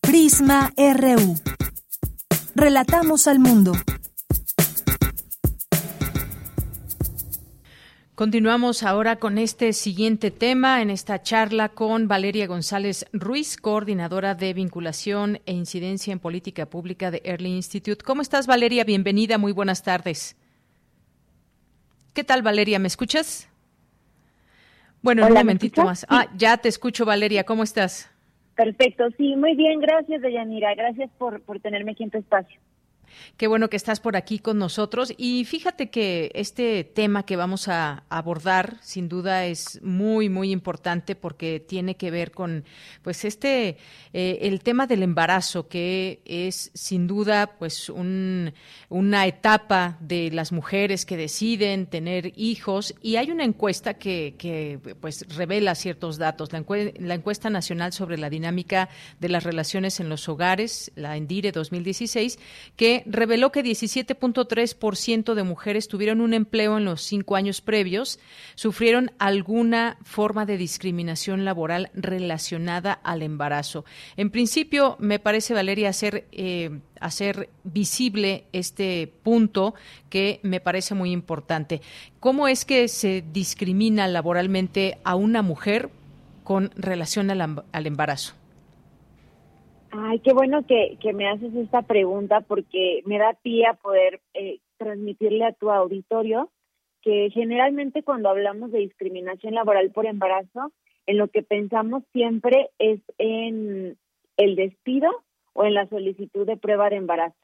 [0.00, 1.34] Prisma RU.
[2.54, 3.72] Relatamos al mundo.
[8.16, 14.54] Continuamos ahora con este siguiente tema en esta charla con Valeria González Ruiz, coordinadora de
[14.54, 18.02] vinculación e incidencia en política pública de Early Institute.
[18.02, 18.84] ¿Cómo estás, Valeria?
[18.84, 20.34] Bienvenida, muy buenas tardes.
[22.14, 22.78] ¿Qué tal, Valeria?
[22.78, 23.50] ¿Me escuchas?
[25.02, 26.06] Bueno, un momentito más.
[26.08, 27.44] Ah, ya te escucho, Valeria.
[27.44, 28.10] ¿Cómo estás?
[28.54, 29.78] Perfecto, sí, muy bien.
[29.78, 30.74] Gracias, Deyanira.
[30.74, 32.58] Gracias por, por tenerme aquí en tu espacio.
[33.36, 35.12] Qué bueno que estás por aquí con nosotros.
[35.16, 41.14] Y fíjate que este tema que vamos a abordar, sin duda, es muy, muy importante
[41.14, 42.64] porque tiene que ver con,
[43.02, 43.76] pues, este,
[44.12, 48.52] eh, el tema del embarazo, que es, sin duda, pues, un,
[48.88, 52.94] una etapa de las mujeres que deciden tener hijos.
[53.02, 56.52] Y hay una encuesta que, que pues, revela ciertos datos.
[56.52, 56.64] La,
[56.98, 58.88] la encuesta nacional sobre la dinámica
[59.20, 62.38] de las relaciones en los hogares, la ENDIRE 2016,
[62.76, 68.18] que reveló que 17.3% de mujeres tuvieron un empleo en los cinco años previos,
[68.54, 73.84] sufrieron alguna forma de discriminación laboral relacionada al embarazo.
[74.16, 79.74] En principio, me parece, Valeria, hacer, eh, hacer visible este punto
[80.08, 81.82] que me parece muy importante.
[82.20, 85.90] ¿Cómo es que se discrimina laboralmente a una mujer
[86.44, 88.34] con relación al embarazo?
[89.98, 94.20] Ay, qué bueno que, que me haces esta pregunta porque me da pie a poder
[94.34, 96.50] eh, transmitirle a tu auditorio
[97.00, 100.72] que generalmente cuando hablamos de discriminación laboral por embarazo,
[101.06, 103.96] en lo que pensamos siempre es en
[104.36, 105.08] el despido
[105.52, 107.36] o en la solicitud de prueba de embarazo.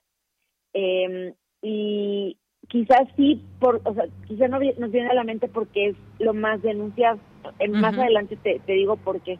[0.74, 2.36] Eh, y
[2.68, 6.34] quizás sí, por, o sea, quizás no nos viene a la mente porque es lo
[6.34, 7.20] más denunciado.
[7.70, 9.38] Más adelante te, te digo por qué.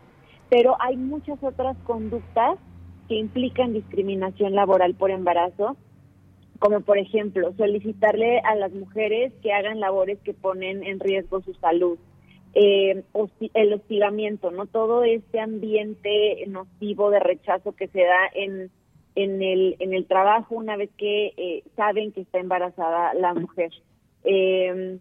[0.49, 2.59] Pero hay muchas otras conductas
[3.13, 5.77] que implican discriminación laboral por embarazo,
[6.59, 11.53] como por ejemplo solicitarle a las mujeres que hagan labores que ponen en riesgo su
[11.53, 11.99] salud,
[12.55, 13.03] eh,
[13.53, 18.71] el hostigamiento, no todo este ambiente nocivo de rechazo que se da en
[19.15, 23.73] en el en el trabajo una vez que eh, saben que está embarazada la mujer.
[24.25, 24.99] Eh,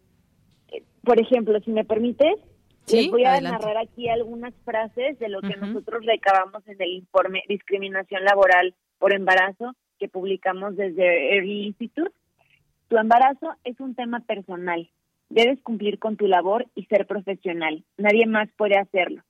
[1.05, 2.35] por ejemplo, si me permites,
[2.91, 7.43] les voy a narrar aquí algunas frases de lo que nosotros recabamos en el informe
[7.47, 12.11] Discriminación Laboral por Embarazo que publicamos desde Early Institute.
[12.87, 14.89] Tu embarazo es un tema personal.
[15.29, 17.83] Debes cumplir con tu labor y ser profesional.
[17.97, 19.23] Nadie más puede hacerlo.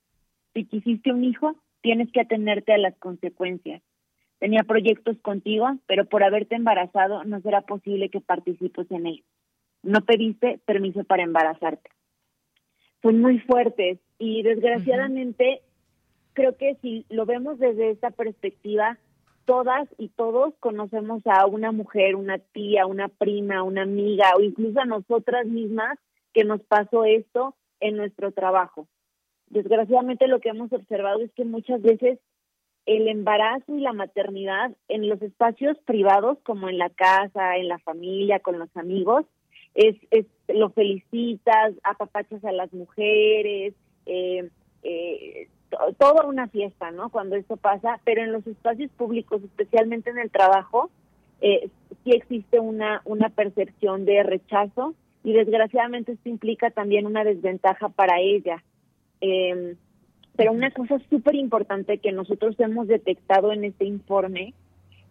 [0.54, 3.82] Si quisiste un hijo, tienes que atenerte a las consecuencias.
[4.40, 9.28] Tenía proyectos contigo, pero por haberte embarazado no será posible que participes en ellos.
[9.84, 11.90] No pediste permiso para embarazarte
[13.02, 15.62] son muy fuertes y desgraciadamente
[16.34, 18.98] creo que si lo vemos desde esta perspectiva,
[19.46, 24.80] todas y todos conocemos a una mujer, una tía, una prima, una amiga o incluso
[24.80, 25.98] a nosotras mismas
[26.34, 28.88] que nos pasó esto en nuestro trabajo.
[29.50, 32.20] Desgraciadamente lo que hemos observado es que muchas veces
[32.86, 37.80] el embarazo y la maternidad en los espacios privados como en la casa, en la
[37.80, 39.26] familia, con los amigos,
[39.76, 43.74] es, es lo felicitas, apapachas a las mujeres,
[44.06, 44.50] eh,
[44.84, 45.48] eh,
[45.98, 47.10] toda una fiesta, ¿no?
[47.10, 50.90] Cuando esto pasa, pero en los espacios públicos, especialmente en el trabajo,
[51.42, 51.70] eh,
[52.04, 54.94] sí existe una, una percepción de rechazo
[55.24, 58.64] y desgraciadamente esto implica también una desventaja para ella.
[59.22, 59.76] Eh,
[60.36, 64.54] pero una cosa súper importante que nosotros hemos detectado en este informe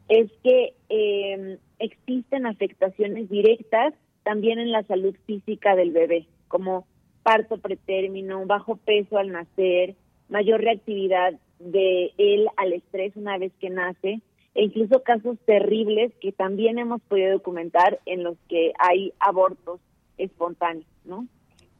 [0.08, 6.86] es que eh, existen afectaciones directas también en la salud física del bebé, como
[7.22, 9.94] parto pretérmino, bajo peso al nacer,
[10.28, 14.20] mayor reactividad de él al estrés una vez que nace,
[14.54, 19.80] e incluso casos terribles que también hemos podido documentar en los que hay abortos
[20.18, 21.26] espontáneos, ¿no?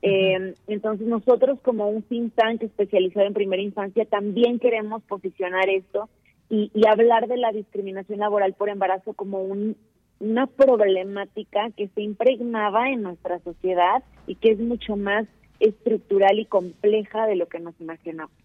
[0.03, 6.09] Eh, entonces nosotros como un think tank especializado en primera infancia también queremos posicionar esto
[6.49, 9.77] y, y hablar de la discriminación laboral por embarazo como un
[10.21, 15.27] una problemática que se impregnaba en nuestra sociedad y que es mucho más
[15.59, 17.75] estructural y compleja de lo que nos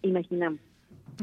[0.02, 0.60] imaginamos.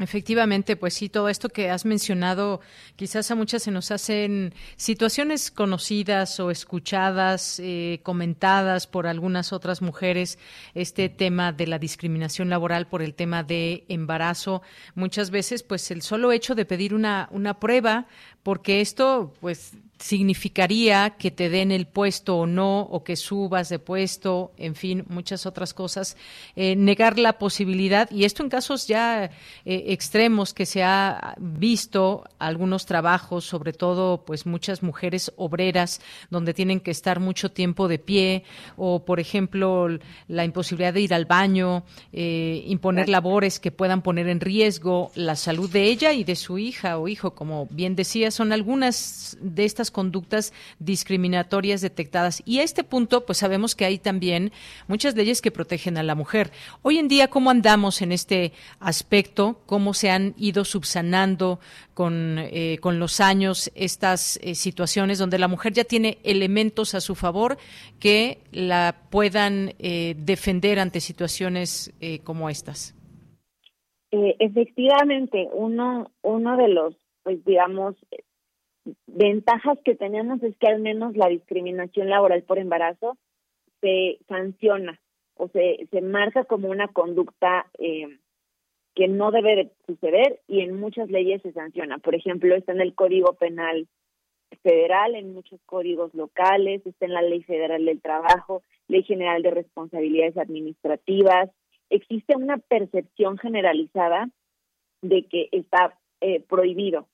[0.00, 2.60] Efectivamente, pues sí, todo esto que has mencionado,
[2.96, 9.82] quizás a muchas se nos hacen situaciones conocidas o escuchadas, eh, comentadas por algunas otras
[9.82, 10.36] mujeres,
[10.74, 14.62] este tema de la discriminación laboral por el tema de embarazo.
[14.96, 18.08] Muchas veces, pues el solo hecho de pedir una, una prueba,
[18.42, 23.78] porque esto, pues significaría que te den el puesto o no, o que subas de
[23.78, 26.16] puesto, en fin, muchas otras cosas.
[26.56, 29.30] Eh, negar la posibilidad, y esto en casos ya eh,
[29.86, 36.00] extremos que se ha visto, algunos trabajos, sobre todo, pues muchas mujeres obreras,
[36.30, 38.44] donde tienen que estar mucho tiempo de pie,
[38.76, 39.88] o por ejemplo,
[40.28, 45.36] la imposibilidad de ir al baño, eh, imponer labores que puedan poner en riesgo la
[45.36, 49.64] salud de ella y de su hija o hijo, como bien decía, son algunas de
[49.64, 52.42] estas conductas discriminatorias detectadas.
[52.44, 54.52] Y a este punto, pues sabemos que hay también
[54.88, 56.52] muchas leyes que protegen a la mujer.
[56.82, 59.60] Hoy en día, ¿cómo andamos en este aspecto?
[59.74, 61.58] ¿Cómo se han ido subsanando
[61.94, 67.00] con, eh, con los años estas eh, situaciones donde la mujer ya tiene elementos a
[67.00, 67.56] su favor
[67.98, 71.92] que la puedan eh, defender ante situaciones
[72.22, 72.94] como estas?
[74.12, 76.94] efectivamente, uno, uno de los,
[77.24, 77.96] pues digamos,
[79.08, 83.18] ventajas que tenemos es que al menos la discriminación laboral por embarazo
[83.80, 85.00] se sanciona
[85.34, 88.06] o se, se marca como una conducta eh,
[88.94, 91.98] que no debe de suceder y en muchas leyes se sanciona.
[91.98, 93.88] Por ejemplo, está en el Código Penal
[94.62, 99.50] Federal, en muchos códigos locales, está en la Ley Federal del Trabajo, Ley General de
[99.50, 101.50] Responsabilidades Administrativas.
[101.90, 104.30] Existe una percepción generalizada
[105.02, 107.08] de que está eh, prohibido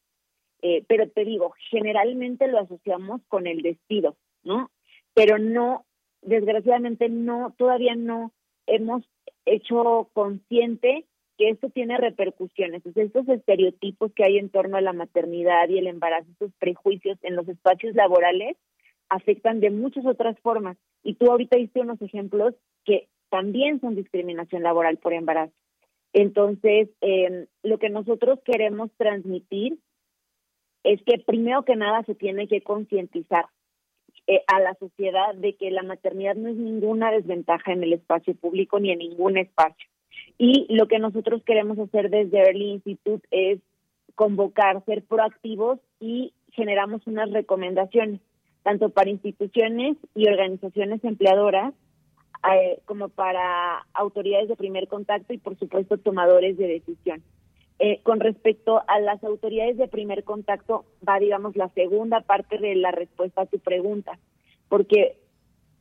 [0.63, 4.71] eh, pero te digo, generalmente lo asociamos con el despido, ¿no?
[5.15, 5.87] Pero no,
[6.23, 8.33] desgraciadamente no, todavía no
[8.67, 9.03] hemos
[9.47, 11.07] hecho consciente
[11.41, 12.83] que esto tiene repercusiones.
[12.85, 17.35] estos estereotipos que hay en torno a la maternidad y el embarazo, estos prejuicios en
[17.35, 18.59] los espacios laborales,
[19.09, 20.77] afectan de muchas otras formas.
[21.03, 22.55] Y tú ahorita diste unos ejemplos
[22.85, 25.55] que también son discriminación laboral por embarazo.
[26.13, 29.79] Entonces, em, lo que nosotros queremos transmitir
[30.85, 33.47] es que primero que nada se tiene que concientizar
[34.27, 38.35] eh, a la sociedad de que la maternidad no es ninguna desventaja en el espacio
[38.35, 39.89] público ni en ningún espacio.
[40.39, 43.61] Y lo que nosotros queremos hacer desde Early Institute es
[44.15, 48.21] convocar, ser proactivos y generamos unas recomendaciones,
[48.63, 51.75] tanto para instituciones y organizaciones empleadoras,
[52.53, 57.23] eh, como para autoridades de primer contacto y, por supuesto, tomadores de decisión.
[57.79, 62.75] Eh, con respecto a las autoridades de primer contacto, va, digamos, la segunda parte de
[62.75, 64.19] la respuesta a tu pregunta,
[64.69, 65.17] porque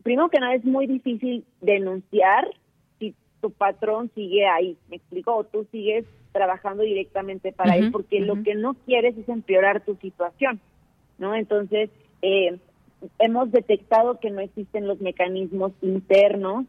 [0.03, 2.49] primero que nada es muy difícil denunciar
[3.41, 8.43] tu patrón sigue ahí, me explico, o tú sigues trabajando directamente para él, porque lo
[8.43, 10.59] que no quieres es empeorar tu situación,
[11.17, 11.35] ¿no?
[11.35, 11.89] Entonces,
[12.21, 12.59] eh,
[13.17, 16.65] hemos detectado que no existen los mecanismos internos,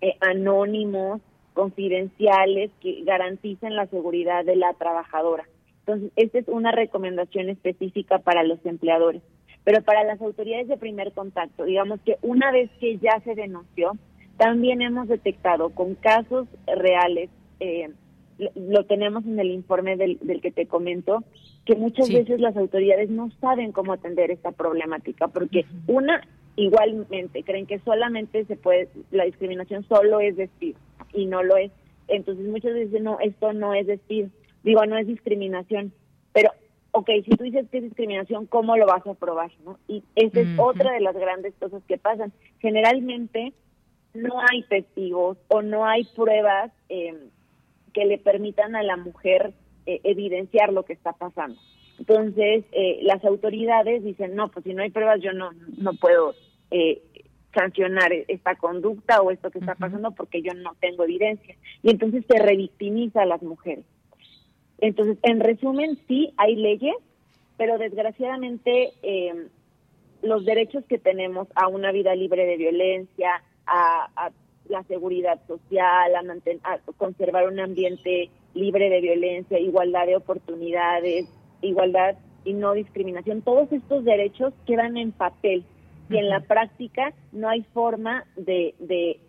[0.00, 1.20] eh, anónimos,
[1.54, 5.44] confidenciales que garanticen la seguridad de la trabajadora.
[5.80, 9.22] Entonces, esta es una recomendación específica para los empleadores.
[9.64, 13.92] Pero para las autoridades de primer contacto, digamos que una vez que ya se denunció,
[14.40, 17.28] también hemos detectado con casos reales,
[17.60, 17.90] eh,
[18.38, 21.22] lo, tenemos en el informe del, que te comento,
[21.66, 26.26] que muchas veces las autoridades no saben cómo atender esta problemática, porque una,
[26.56, 30.78] igualmente, creen que solamente se puede, la discriminación solo es despido
[31.12, 31.70] y no lo es.
[32.08, 34.30] Entonces muchas veces no, esto no es despido,
[34.64, 35.92] digo, no es discriminación,
[36.32, 36.50] pero
[36.92, 39.50] ok, si tú dices que es discriminación, ¿cómo lo vas a probar?
[39.66, 39.78] ¿no?
[39.86, 42.32] Y esa es otra de las grandes cosas que pasan.
[42.60, 43.52] Generalmente
[44.14, 47.28] no hay testigos o no hay pruebas eh,
[47.92, 49.52] que le permitan a la mujer
[49.86, 51.58] eh, evidenciar lo que está pasando.
[51.98, 56.34] Entonces, eh, las autoridades dicen, no, pues si no hay pruebas yo no, no puedo
[56.70, 57.02] eh,
[57.54, 61.56] sancionar esta conducta o esto que está pasando porque yo no tengo evidencia.
[61.82, 63.84] Y entonces se revictimiza a las mujeres.
[64.78, 66.94] Entonces, en resumen, sí hay leyes,
[67.58, 68.92] pero desgraciadamente
[70.22, 74.30] los derechos que tenemos a una vida libre de violencia, a, a
[74.68, 81.28] la seguridad social, a, conservar un ambiente libre de violencia, igualdad de oportunidades,
[81.62, 83.42] igualdad y no discriminación.
[83.42, 85.64] Todos estos derechos quedan en papel
[86.08, 89.20] y en la práctica no hay forma de, de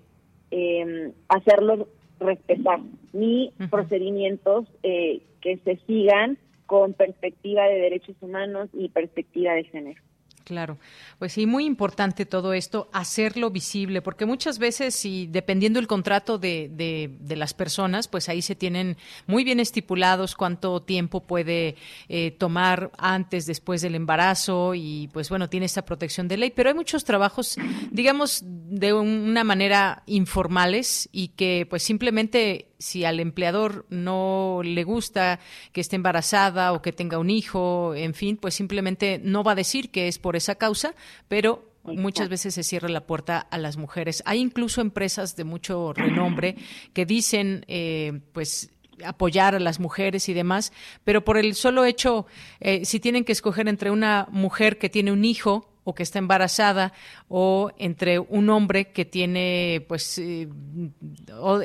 [0.52, 1.88] eh, hacerlos
[2.20, 2.80] respetar,
[3.14, 10.02] ni procedimientos eh, que se sigan con perspectiva de derechos humanos y perspectiva de género.
[10.44, 10.80] Claro,
[11.20, 16.38] pues sí, muy importante todo esto, hacerlo visible, porque muchas veces, y dependiendo el contrato
[16.40, 18.98] de, de, las personas, pues ahí se tienen
[19.28, 21.76] muy bien estipulados cuánto tiempo puede
[22.10, 26.70] eh, tomar antes, después del embarazo, y pues bueno, tiene esta protección de ley, pero
[26.70, 27.58] hay muchos trabajos,
[27.92, 35.40] digamos, de una manera informales y que pues simplemente si al empleador no le gusta
[35.72, 39.56] que esté embarazada o que tenga un hijo, en fin, pues simplemente no va a
[39.56, 40.96] decir que es por esa causa,
[41.28, 44.24] pero muchas veces se cierra la puerta a las mujeres.
[44.26, 46.56] Hay incluso empresas de mucho renombre
[46.94, 48.72] que dicen, eh, pues
[49.06, 52.26] apoyar a las mujeres y demás, pero por el solo hecho,
[52.60, 56.20] eh, si tienen que escoger entre una mujer que tiene un hijo o que está
[56.20, 56.94] embarazada
[57.28, 60.48] o entre un hombre que tiene pues eh,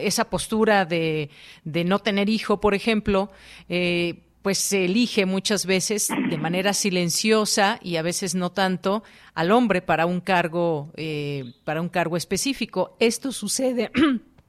[0.01, 1.31] esa postura de,
[1.65, 3.31] de, no tener hijo, por ejemplo,
[3.69, 9.03] eh, pues se elige muchas veces de manera silenciosa y a veces no tanto
[9.35, 12.97] al hombre para un cargo eh, para un cargo específico.
[13.01, 13.91] Esto sucede,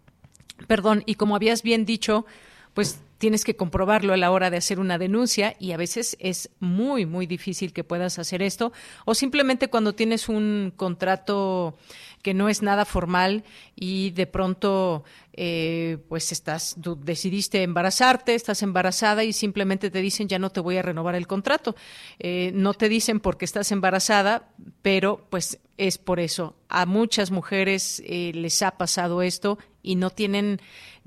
[0.67, 2.27] perdón, y como habías bien dicho,
[2.75, 6.49] pues tienes que comprobarlo a la hora de hacer una denuncia y a veces es
[6.59, 8.71] muy, muy difícil que puedas hacer esto.
[9.05, 11.77] O simplemente cuando tienes un contrato
[12.21, 13.43] que no es nada formal
[13.75, 15.03] y de pronto
[15.33, 20.77] eh, pues estás, decidiste embarazarte, estás embarazada y simplemente te dicen ya no te voy
[20.77, 21.75] a renovar el contrato.
[22.19, 24.49] Eh, no te dicen porque estás embarazada,
[24.81, 26.55] pero pues es por eso.
[26.69, 30.59] A muchas mujeres eh, les ha pasado esto y no tienen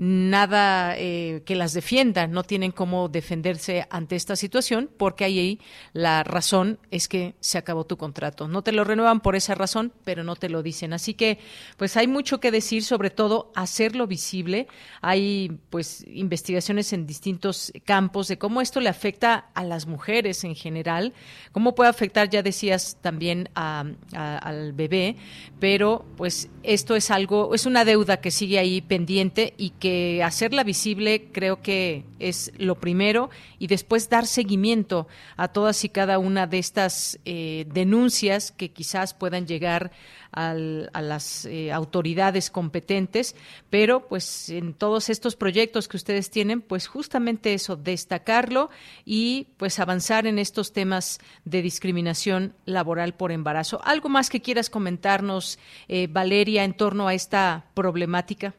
[0.02, 5.60] nada eh, que las defienda, no tienen cómo defenderse ante esta situación porque ahí
[5.92, 8.48] la razón es que se acabó tu contrato.
[8.48, 10.94] No te lo renuevan por esa razón, pero no te lo dicen.
[10.94, 11.38] Así que,
[11.76, 14.68] pues hay mucho que decir, sobre todo hacerlo visible.
[15.02, 20.54] Hay, pues, investigaciones en distintos campos de cómo esto le afecta a las mujeres en
[20.54, 21.12] general,
[21.52, 25.16] cómo puede afectar, ya decías, también al bebé,
[25.58, 30.64] pero, pues, esto es algo, es una deuda que sigue ahí pendiente y que hacerla
[30.64, 36.46] visible creo que es lo primero y después dar seguimiento a todas y cada una
[36.46, 39.90] de estas eh, denuncias que quizás puedan llegar
[40.32, 43.34] a las eh, autoridades competentes,
[43.68, 48.70] pero pues en todos estos proyectos que ustedes tienen, pues justamente eso, destacarlo
[49.04, 53.80] y pues avanzar en estos temas de discriminación laboral por embarazo.
[53.84, 55.58] ¿Algo más que quieras comentarnos,
[55.88, 58.54] eh, Valeria, en torno a esta problemática?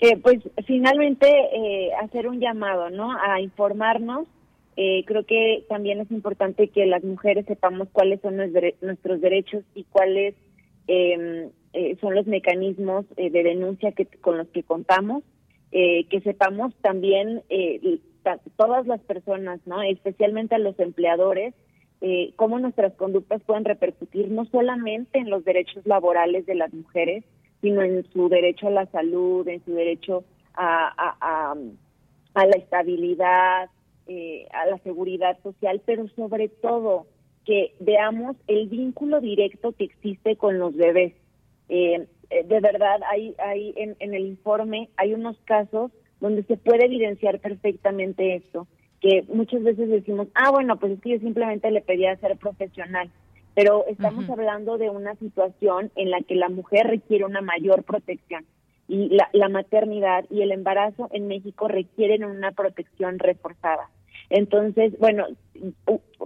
[0.00, 1.30] Eh, pues finalmente
[2.02, 3.12] hacer un llamado, ¿no?
[3.12, 4.26] A informarnos
[4.76, 9.84] eh, creo que también es importante que las mujeres sepamos cuáles son nuestros derechos y
[9.84, 10.34] cuáles
[10.86, 15.22] em, eh, son los mecanismos eh, de denuncia que, con los que contamos,
[15.72, 17.42] eh, que sepamos también
[18.56, 21.54] todas las personas, no, especialmente a los empleadores,
[22.36, 27.24] cómo nuestras conductas pueden repercutir no solamente en los derechos laborales de las mujeres,
[27.62, 30.22] sino en su derecho a la salud, en su derecho
[30.54, 31.54] a, a,
[32.34, 33.70] a la estabilidad,
[34.06, 37.06] eh, a la seguridad social, pero sobre todo
[37.44, 41.14] que veamos el vínculo directo que existe con los bebés.
[41.68, 45.90] Eh, eh, de verdad, hay, hay en, en el informe hay unos casos
[46.20, 48.66] donde se puede evidenciar perfectamente esto,
[49.00, 53.10] que muchas veces decimos, ah, bueno, pues es que yo simplemente le pedía ser profesional,
[53.54, 58.46] pero estamos hablando de una situación en la que la mujer requiere una mayor protección
[58.88, 63.90] y la, la maternidad y el embarazo en México requieren una protección reforzada.
[64.30, 65.26] Entonces, bueno,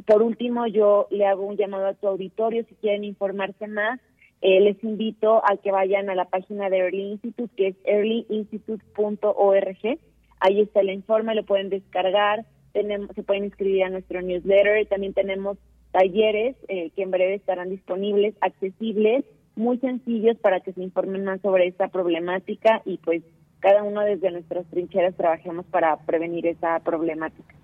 [0.07, 4.01] por último, yo le hago un llamado a tu auditorio si quieren informarse más.
[4.41, 9.99] Eh, les invito a que vayan a la página de Early Institute, que es earlyinstitute.org.
[10.41, 14.87] Ahí está el informe, lo pueden descargar, tenemos, se pueden inscribir a nuestro newsletter.
[14.87, 15.59] También tenemos
[15.91, 19.25] talleres eh, que en breve estarán disponibles, accesibles
[19.59, 23.23] muy sencillos para que se informen más sobre esta problemática y pues
[23.59, 27.55] cada uno desde nuestras trincheras trabajemos para prevenir esa problemática.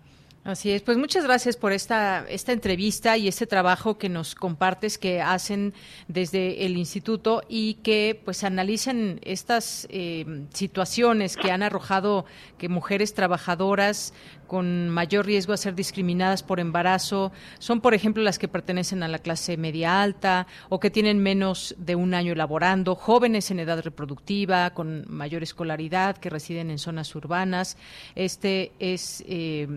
[0.45, 4.99] Así es, pues muchas gracias por esta, esta entrevista y este trabajo que nos compartes
[4.99, 5.73] que hacen
[6.07, 12.27] desde el instituto y que pues analizan estas eh, situaciones que han arrojado
[12.59, 14.13] que mujeres trabajadoras
[14.47, 19.09] con mayor riesgo a ser discriminadas por embarazo son, por ejemplo, las que pertenecen a
[19.09, 23.83] la clase media alta o que tienen menos de un año elaborando, jóvenes en edad
[23.83, 27.79] reproductiva, con mayor escolaridad, que residen en zonas urbanas.
[28.15, 29.69] Este es eh,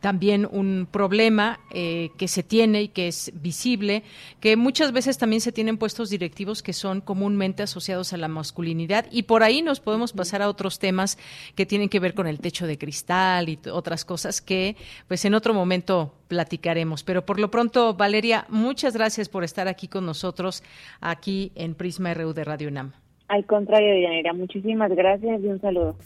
[0.00, 4.02] también un problema eh, que se tiene y que es visible,
[4.40, 9.06] que muchas veces también se tienen puestos directivos que son comúnmente asociados a la masculinidad
[9.10, 11.18] y por ahí nos podemos pasar a otros temas
[11.54, 14.76] que tienen que ver con el techo de cristal y otras cosas que
[15.08, 17.02] pues en otro momento platicaremos.
[17.02, 20.62] Pero por lo pronto, Valeria, muchas gracias por estar aquí con nosotros
[21.00, 22.92] aquí en Prisma RU de Radio UNAM.
[23.28, 25.96] Al contrario, Dianera, muchísimas gracias y un saludo.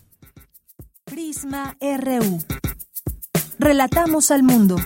[1.04, 2.69] Prisma RU.
[3.62, 4.76] Relatamos al mundo.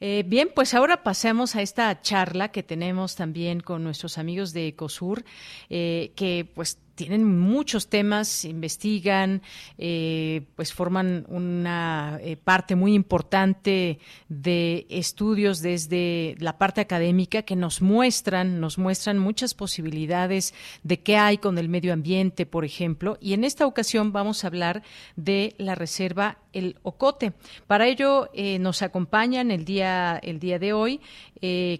[0.00, 4.68] Eh, bien, pues ahora pasemos a esta charla que tenemos también con nuestros amigos de
[4.68, 5.26] Ecosur,
[5.68, 9.40] eh, que pues tienen muchos temas, investigan,
[9.78, 13.98] eh, pues forman una eh, parte muy importante
[14.28, 20.52] de estudios desde la parte académica que nos muestran, nos muestran muchas posibilidades
[20.82, 23.16] de qué hay con el medio ambiente, por ejemplo.
[23.18, 24.82] Y en esta ocasión vamos a hablar
[25.16, 27.32] de la reserva El Ocote.
[27.66, 31.00] Para ello eh, nos acompañan el día, el día de hoy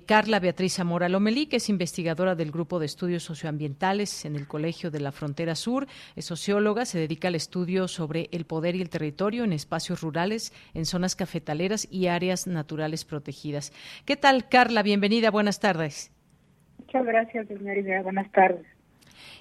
[0.06, 4.90] Carla Beatriz Zamora Lomelí, que es investigadora del Grupo de Estudios Socioambientales en el Colegio
[4.90, 5.86] de la Frontera Sur,
[6.16, 10.52] es socióloga, se dedica al estudio sobre el poder y el territorio en espacios rurales,
[10.72, 13.72] en zonas cafetaleras y áreas naturales protegidas.
[14.06, 14.82] ¿Qué tal, Carla?
[14.82, 16.12] Bienvenida, buenas tardes.
[16.78, 18.02] Muchas gracias, señorita.
[18.02, 18.66] Buenas tardes.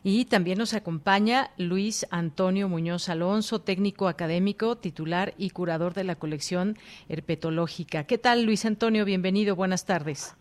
[0.03, 6.15] Y también nos acompaña Luis Antonio Muñoz Alonso, técnico académico, titular y curador de la
[6.15, 6.77] colección
[7.09, 8.05] herpetológica.
[8.05, 9.03] ¿Qué tal, Luis Antonio?
[9.05, 10.35] Bienvenido, buenas tardes.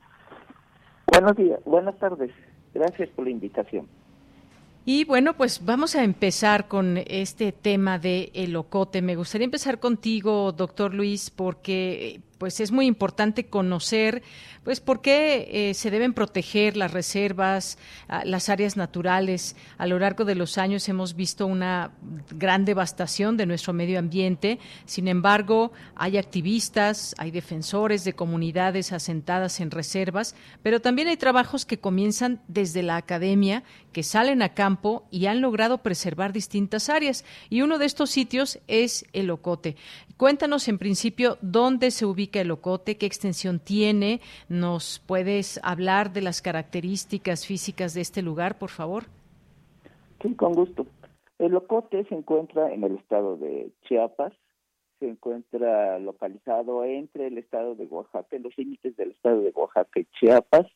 [1.11, 2.31] Buenos días, buenas tardes.
[2.73, 3.89] Gracias por la invitación.
[4.85, 9.03] Y bueno, pues vamos a empezar con este tema de el ocote.
[9.03, 14.23] Me gustaría empezar contigo, doctor Luis, porque pues es muy importante conocer
[14.65, 17.79] pues por qué eh, se deben proteger las reservas,
[18.25, 19.57] las áreas naturales.
[19.79, 21.93] A lo largo de los años hemos visto una
[22.31, 24.59] gran devastación de nuestro medio ambiente.
[24.85, 31.65] Sin embargo, hay activistas, hay defensores de comunidades asentadas en reservas, pero también hay trabajos
[31.65, 33.63] que comienzan desde la academia,
[33.93, 37.25] que salen a campo y han logrado preservar distintas áreas.
[37.49, 39.77] Y uno de estos sitios es el Ocote.
[40.19, 42.99] Cuéntanos en principio dónde se ubica el ocote?
[42.99, 44.21] ¿Qué extensión tiene?
[44.49, 49.05] ¿Nos puedes hablar de las características físicas de este lugar, por favor?
[50.21, 50.87] Sí, con gusto.
[51.39, 54.33] El ocote se encuentra en el estado de Chiapas,
[54.99, 60.01] se encuentra localizado entre el estado de Oaxaca, en los límites del estado de Oaxaca
[60.01, 60.67] y Chiapas.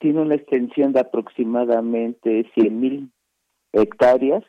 [0.00, 3.08] Tiene una extensión de aproximadamente 100.000
[3.72, 4.42] hectáreas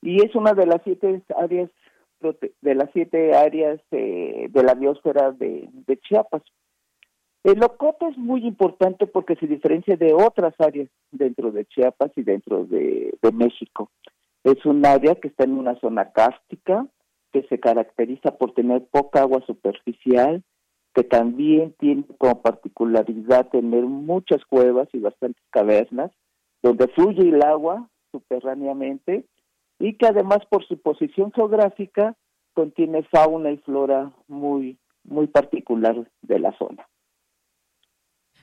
[0.00, 1.70] y es una de las siete áreas
[2.20, 5.68] de las siete áreas de la biosfera de,
[6.02, 6.42] Chiapas.
[7.44, 12.22] El Ocote es muy importante porque se diferencia de otras áreas dentro de Chiapas y
[12.22, 13.90] dentro de, de México.
[14.42, 16.86] Es un área que está en una zona cárstica,
[17.32, 20.42] que se caracteriza por tener poca agua superficial,
[20.94, 26.10] que también tiene como particularidad tener muchas cuevas y bastantes cavernas,
[26.62, 29.26] donde fluye el agua subterráneamente
[29.78, 32.16] y que además por su posición geográfica
[32.54, 36.86] contiene fauna y flora muy muy particular de la zona.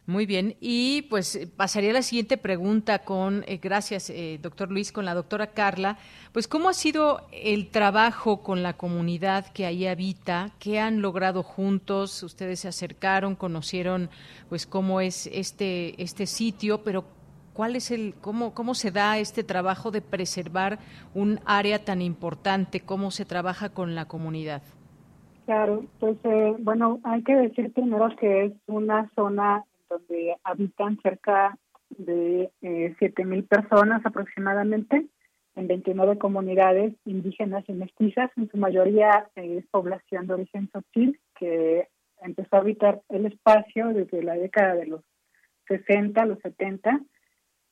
[0.06, 4.92] Muy bien, y pues pasaría a la siguiente pregunta con, eh, gracias, eh, doctor Luis,
[4.92, 5.98] con la doctora Carla.
[6.34, 10.52] Pues, ¿cómo ha sido el trabajo con la comunidad que ahí habita?
[10.60, 12.22] ¿Qué han logrado juntos?
[12.22, 14.10] Ustedes se acercaron, conocieron,
[14.50, 17.06] pues, cómo es este, este sitio, pero
[17.54, 20.80] ¿Cuál es el, cómo, cómo se da este trabajo de preservar
[21.14, 22.82] un área tan importante?
[22.82, 24.64] ¿Cómo se trabaja con la comunidad?
[25.46, 31.58] Claro, pues eh, bueno, hay que decir primero que es una zona donde habitan cerca
[31.90, 35.06] de eh, 7.000 personas aproximadamente
[35.56, 41.88] en 29 comunidades indígenas y mestizas, en su mayoría es población de origen sotil que
[42.22, 45.02] empezó a habitar el espacio desde la década de los
[45.68, 47.02] 60, los 70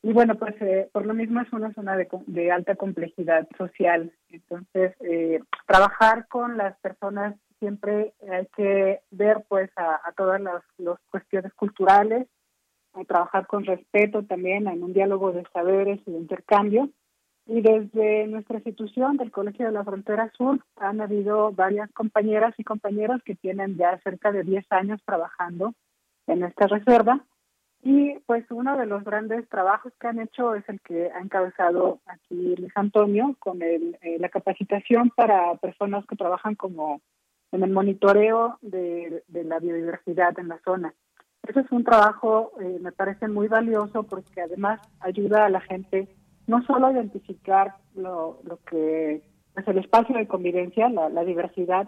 [0.04, 4.12] y bueno, pues eh, por lo mismo es una zona de, de alta complejidad social.
[4.30, 10.64] Entonces, eh, trabajar con las personas siempre hay que ver pues a, todas las,
[11.12, 12.28] cuestiones culturales,
[13.00, 16.90] y trabajar con respeto también en un diálogo de saberes y de intercambio.
[17.46, 22.64] Y desde nuestra institución del Colegio de la Frontera Sur han habido varias compañeras y
[22.64, 25.74] compañeros que tienen ya cerca de 10 años trabajando
[26.28, 27.24] en esta reserva
[27.84, 32.00] y pues uno de los grandes trabajos que han hecho es el que ha encabezado
[32.06, 37.02] aquí Luis Antonio con el, eh, la capacitación para personas que trabajan como
[37.52, 40.94] en el monitoreo de, la biodiversidad en la zona.
[41.48, 46.08] Eso es un trabajo, eh, me parece muy valioso porque además ayuda a la gente
[46.46, 49.24] no solo a identificar lo, lo que
[49.56, 51.88] es el espacio de convivencia, la, la diversidad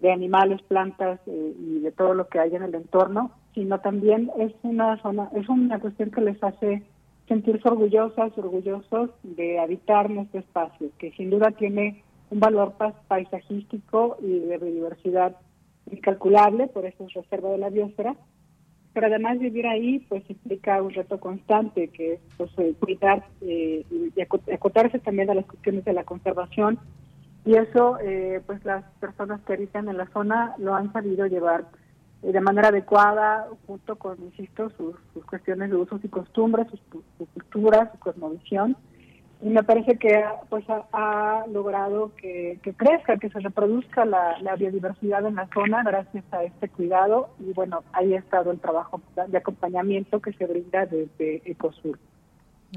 [0.00, 4.30] de animales, plantas eh, y de todo lo que hay en el entorno, sino también
[4.38, 6.82] es una zona, es una cuestión que les hace
[7.28, 12.74] sentirse orgullosas, orgullosos de habitar nuestro espacio, que sin duda tiene un valor
[13.08, 15.36] paisajístico y de biodiversidad
[15.90, 18.16] incalculable, por eso es reserva de la biosfera,
[18.92, 23.84] pero además vivir ahí pues implica un reto constante que es pues, eh, cuidar eh,
[23.90, 24.20] y
[24.52, 26.78] acotarse también a las cuestiones de la conservación.
[27.44, 31.66] Y eso eh, pues las personas que habitan en la zona lo han sabido llevar
[32.22, 37.98] de manera adecuada, junto con, insisto, sus, cuestiones de usos y costumbres, su, cultura, su
[37.98, 38.76] cosmovisión.
[39.42, 45.24] Y me parece que pues ha, logrado que, crezca, que se reproduzca la, la, biodiversidad
[45.24, 47.30] en la zona gracias a este cuidado.
[47.38, 51.98] Y bueno, ahí ha estado el trabajo de acompañamiento que se brinda desde Ecosur.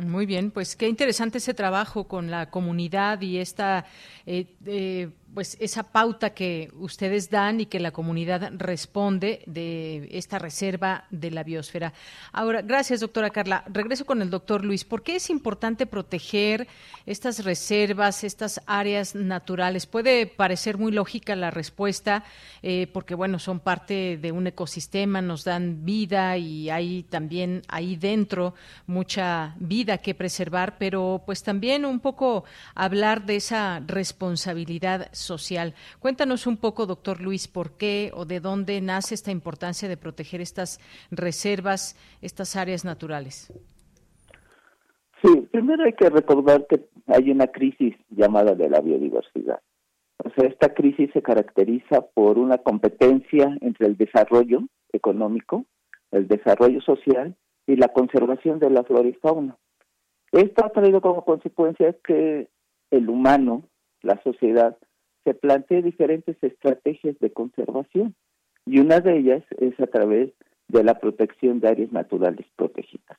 [0.02, 3.86] Muy bien, pues qué interesante ese trabajo con la comunidad y esta
[4.26, 10.38] eh, eh pues esa pauta que ustedes dan y que la comunidad responde de esta
[10.38, 11.94] reserva de la biosfera.
[12.32, 13.64] Ahora, gracias, doctora Carla.
[13.68, 14.86] Regreso con el doctor Luis.
[14.86, 16.68] ¿Por qué es importante proteger
[17.06, 19.88] estas reservas, estas áreas naturales?
[19.88, 22.24] Puede parecer muy lógica la respuesta,
[22.62, 27.96] eh, porque bueno, son parte de un ecosistema, nos dan vida y hay también ahí
[27.96, 28.54] dentro
[28.86, 32.44] mucha vida que preservar, pero pues también un poco
[32.76, 35.23] hablar de esa responsabilidad social.
[36.00, 40.42] Cuéntanos un poco, doctor Luis, por qué o de dónde nace esta importancia de proteger
[40.42, 40.80] estas
[41.12, 43.52] reservas, estas áreas naturales.
[45.24, 49.62] Sí, primero hay que recordar que hay una crisis llamada de la biodiversidad.
[50.24, 55.66] O sea, esta crisis se caracteriza por una competencia entre el desarrollo económico,
[56.12, 57.36] el desarrollo social
[57.68, 59.58] y la conservación de la flora y fauna.
[60.32, 62.50] Esto ha traído como consecuencia que
[62.92, 63.64] el humano,
[64.02, 64.78] la sociedad,
[65.24, 68.16] se plantea diferentes estrategias de conservación
[68.66, 70.32] y una de ellas es a través
[70.68, 73.18] de la protección de áreas naturales protegidas.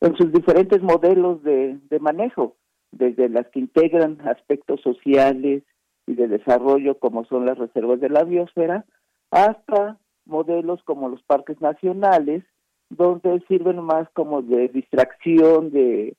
[0.00, 2.56] En sus diferentes modelos de, manejo,
[2.90, 5.62] desde las que integran aspectos sociales
[6.06, 8.84] y de desarrollo como son las reservas de la biosfera,
[9.30, 12.42] hasta modelos como los parques nacionales,
[12.90, 16.16] donde sirven más como de distracción, de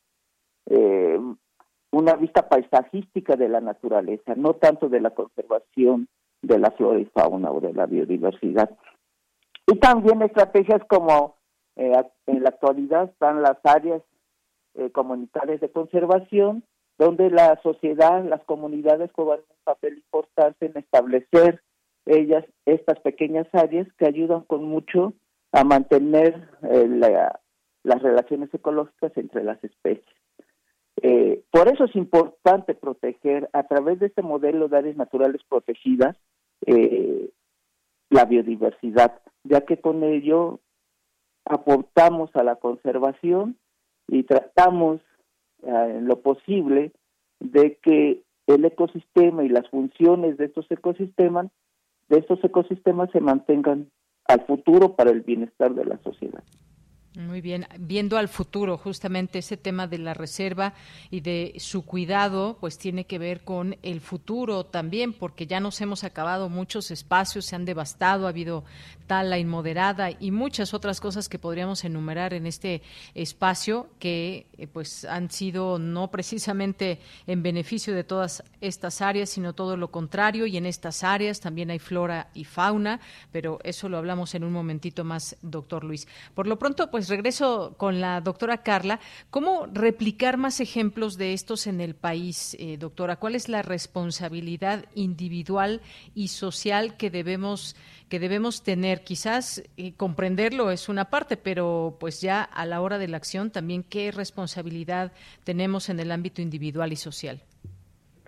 [0.67, 1.19] eh,
[1.93, 6.07] una vista paisajística de la naturaleza, no tanto de la conservación
[6.41, 8.71] de la flora y fauna o de la biodiversidad.
[9.67, 11.35] Y también estrategias como
[11.75, 11.93] eh,
[12.25, 14.01] en la actualidad están las áreas
[14.73, 16.63] eh, comunitarias de conservación,
[16.97, 21.61] donde la sociedad, las comunidades juegan un papel importante en establecer
[22.07, 25.13] ellas estas pequeñas áreas que ayudan con mucho
[25.51, 26.87] a mantener eh,
[27.83, 30.22] las relaciones ecológicas entre las especies.
[31.05, 36.17] Eh, por eso es importante proteger a través de este modelo de áreas naturales protegidas
[36.65, 37.29] eh,
[38.09, 40.61] la biodiversidad, ya que con ello
[41.45, 43.57] aportamos a la conservación
[44.07, 45.01] y tratamos
[45.63, 46.91] en lo posible
[47.39, 51.47] de que el ecosistema y las funciones de estos ecosistemas
[52.09, 53.89] de estos ecosistemas se mantengan
[54.25, 56.43] al futuro para el bienestar de la sociedad.
[57.15, 60.73] Muy bien, viendo al futuro, justamente ese tema de la reserva
[61.11, 65.79] y de su cuidado, pues tiene que ver con el futuro también, porque ya nos
[65.81, 68.63] hemos acabado muchos espacios, se han devastado, ha habido
[69.05, 72.81] tala inmoderada y muchas otras cosas que podríamos enumerar en este
[73.13, 79.53] espacio que eh, pues han sido no precisamente en beneficio de todas estas áreas, sino
[79.53, 82.99] todo lo contrario, y en estas áreas también hay flora y fauna,
[83.31, 86.07] pero eso lo hablamos en un momentito más, doctor Luis.
[86.33, 89.01] Por lo pronto, pues pues regreso con la doctora Carla.
[89.29, 93.17] ¿Cómo replicar más ejemplos de estos en el país, eh, doctora?
[93.17, 95.81] ¿Cuál es la responsabilidad individual
[96.15, 97.75] y social que debemos
[98.07, 99.03] que debemos tener?
[99.03, 103.51] Quizás eh, comprenderlo es una parte, pero pues ya a la hora de la acción
[103.51, 105.11] también qué responsabilidad
[105.43, 107.41] tenemos en el ámbito individual y social.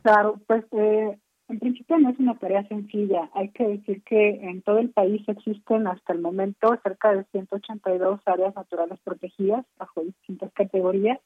[0.03, 1.18] Claro, pues eh,
[1.48, 3.30] en principio no es una tarea sencilla.
[3.34, 8.20] Hay que decir que en todo el país existen hasta el momento cerca de 182
[8.26, 11.20] áreas naturales protegidas bajo distintas categorías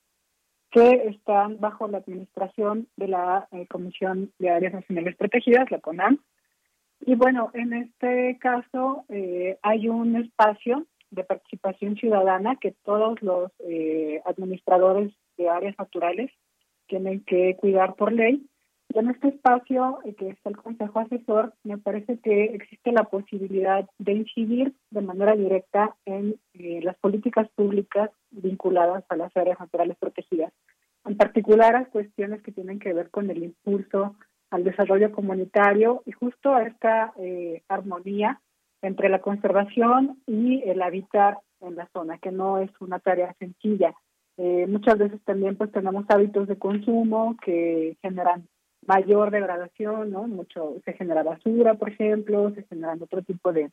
[0.72, 6.20] que están bajo la administración de la eh, Comisión de Áreas Nacionales Protegidas, la CONAM.
[7.02, 13.52] Y bueno, en este caso eh, hay un espacio de participación ciudadana que todos los
[13.60, 16.30] eh, administradores de áreas naturales
[16.88, 18.46] tienen que cuidar por ley
[18.92, 23.04] y en este espacio, eh, que es el Consejo Asesor, me parece que existe la
[23.04, 29.60] posibilidad de incidir de manera directa en eh, las políticas públicas vinculadas a las áreas
[29.60, 30.52] naturales protegidas,
[31.06, 34.16] en particular a cuestiones que tienen que ver con el impulso
[34.50, 38.42] al desarrollo comunitario y justo a esta eh, armonía
[38.82, 43.94] entre la conservación y el habitar en la zona, que no es una tarea sencilla.
[44.38, 48.48] muchas veces también pues tenemos hábitos de consumo que generan
[48.90, 50.28] mayor degradación, ¿no?
[50.28, 53.70] Mucho, se genera basura, por ejemplo, se generan otro tipo de,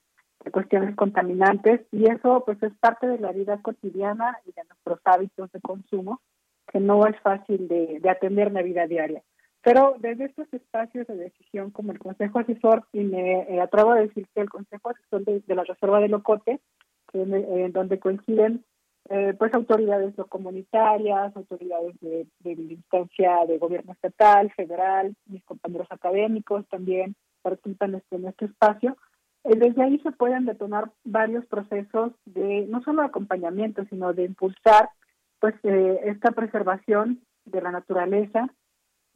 [0.52, 5.50] cuestiones contaminantes y eso pues es parte de la vida cotidiana y de nuestros hábitos
[5.50, 6.20] de consumo
[6.70, 9.22] que no es fácil de, atender en la vida diaria.
[9.62, 14.00] Pero desde estos espacios de decisión como el Consejo Asesor, y me eh, atrevo a
[14.00, 16.60] decir que el Consejo Asesor de, la Reserva de Locote,
[17.10, 18.64] que, en donde coinciden
[19.08, 26.66] eh, pues autoridades comunitarias, autoridades de, de instancia de gobierno estatal, federal, mis compañeros académicos
[26.68, 28.96] también participan en este espacio.
[29.44, 34.88] Eh, desde ahí se pueden detonar varios procesos de no solo acompañamiento, sino de impulsar
[35.38, 38.48] pues eh, esta preservación de la naturaleza,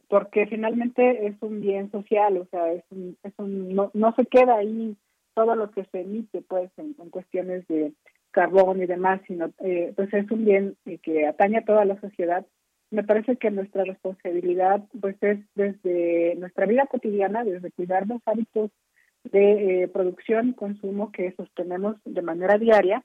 [0.07, 4.25] porque finalmente es un bien social, o sea, es un, es un, no, no se
[4.25, 4.95] queda ahí
[5.33, 7.93] todo lo que se emite pues en cuestiones de
[8.31, 11.99] carbón y demás, sino eh, pues es un bien eh, que atañe a toda la
[11.99, 12.45] sociedad.
[12.89, 18.71] Me parece que nuestra responsabilidad pues es desde nuestra vida cotidiana, desde cuidar los hábitos
[19.23, 23.03] de eh, producción consumo que sostenemos de manera diaria,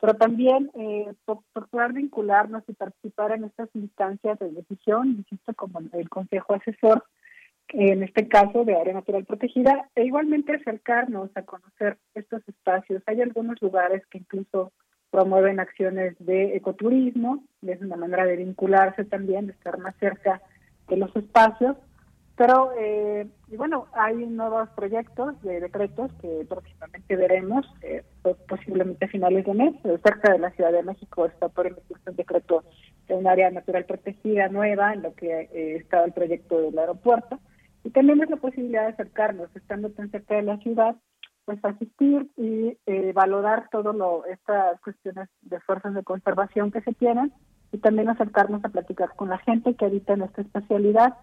[0.00, 1.12] pero también eh,
[1.52, 7.04] procurar vincularnos y participar en estas instancias de decisión, insisto, como el Consejo Asesor,
[7.68, 13.02] en este caso de área natural protegida, e igualmente acercarnos a conocer estos espacios.
[13.06, 14.72] Hay algunos lugares que incluso
[15.10, 20.42] promueven acciones de ecoturismo, es una manera de vincularse también, de estar más cerca
[20.88, 21.76] de los espacios,
[22.36, 28.02] pero eh, y bueno, hay nuevos proyectos de decretos que próximamente veremos, eh,
[28.48, 32.16] posiblemente a finales de mes, cerca de la Ciudad de México está por emitirse un
[32.16, 32.64] decreto
[33.06, 37.38] de un área natural protegida nueva en lo que eh, estaba el proyecto del aeropuerto.
[37.84, 37.90] Y
[38.22, 40.96] es la posibilidad de acercarnos, estando tan cerca de la ciudad,
[41.44, 43.94] pues asistir y eh, valorar todas
[44.30, 47.32] estas cuestiones de fuerzas de conservación que se tienen
[47.72, 51.18] y también acercarnos a platicar con la gente que habita en esta especialidad,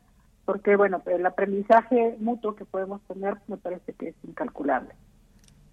[0.46, 4.94] porque bueno, el aprendizaje mutuo que podemos tener me parece que es incalculable.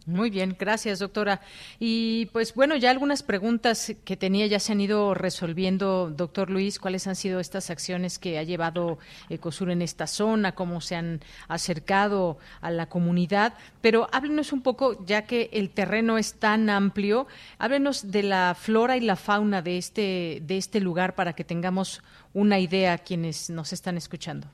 [0.08, 1.42] Muy bien, gracias, doctora.
[1.78, 6.78] Y pues bueno, ya algunas preguntas que tenía ya se han ido resolviendo, doctor Luis.
[6.78, 8.96] ¿Cuáles han sido estas acciones que ha llevado
[9.28, 10.52] Ecosur en esta zona?
[10.54, 13.52] ¿Cómo se han acercado a la comunidad?
[13.82, 17.26] Pero háblenos un poco, ya que el terreno es tan amplio,
[17.58, 22.02] háblenos de la flora y la fauna de este, de este lugar para que tengamos
[22.32, 24.46] una idea quienes nos están escuchando.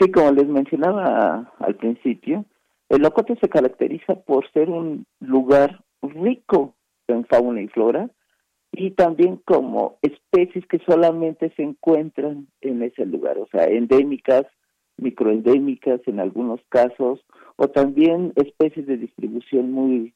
[0.00, 2.44] Sí, como les mencionaba al principio,
[2.88, 6.74] el Locote se caracteriza por ser un lugar rico
[7.08, 8.10] en fauna y flora
[8.72, 14.44] y también como especies que solamente se encuentran en ese lugar, o sea, endémicas,
[14.96, 17.20] microendémicas en algunos casos,
[17.56, 20.14] o también especies de distribución muy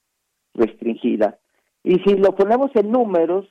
[0.54, 1.38] restringida.
[1.84, 3.46] Y si lo ponemos en números,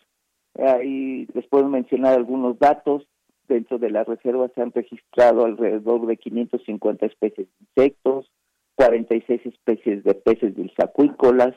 [0.56, 3.08] ahí les puedo mencionar algunos datos.
[3.48, 8.30] Dentro de la reserva se han registrado alrededor de 550 especies de insectos,
[8.78, 11.56] 46 especies de peces dulzacuícolas,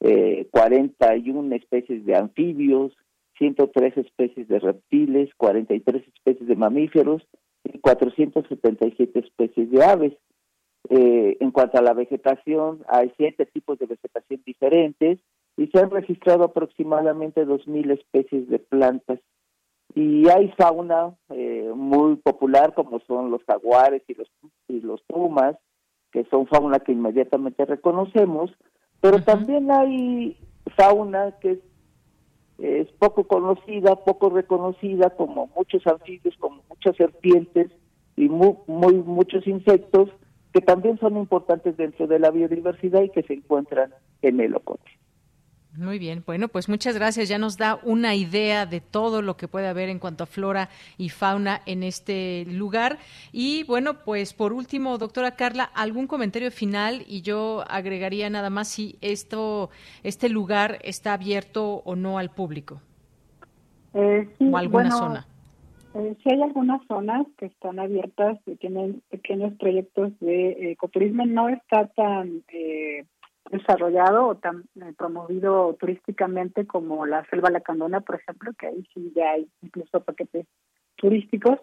[0.00, 2.96] eh, 41 especies de anfibios,
[3.38, 7.22] 103 especies de reptiles, 43 especies de mamíferos
[7.64, 10.14] y 477 especies de aves.
[10.88, 15.18] Eh, en cuanto a la vegetación, hay siete tipos de vegetación diferentes
[15.56, 19.20] y se han registrado aproximadamente 2.000 especies de plantas.
[19.94, 24.30] Y hay fauna eh, muy popular como son los jaguares y los,
[24.68, 25.56] y los pumas,
[26.14, 28.52] que son fauna que inmediatamente reconocemos,
[29.00, 30.36] pero también hay
[30.76, 31.58] fauna que
[32.58, 37.72] es, poco conocida, poco reconocida, como muchos anfibios, como muchas serpientes
[38.14, 40.08] y muy, muy muchos insectos
[40.52, 43.92] que también son importantes dentro de la biodiversidad y que se encuentran
[44.22, 44.88] en el ocote.
[45.76, 47.28] Muy bien, bueno, pues muchas gracias.
[47.28, 50.68] Ya nos da una idea de todo lo que puede haber en cuanto a flora
[50.98, 52.98] y fauna en este lugar.
[53.32, 58.68] Y bueno, pues por último, doctora Carla, algún comentario final y yo agregaría nada más
[58.68, 59.70] si esto,
[60.04, 62.80] este lugar está abierto o no al público.
[63.94, 65.26] Eh, sí, o alguna zona.
[65.94, 71.24] Eh, sí hay algunas zonas que están abiertas y tienen pequeños proyectos de ecoturismo.
[71.26, 73.04] No está tan eh,
[73.50, 79.12] desarrollado o tan eh, promovido turísticamente como la selva lacandona, por ejemplo, que ahí sí
[79.14, 80.46] ya hay incluso paquetes
[80.96, 81.58] turísticos,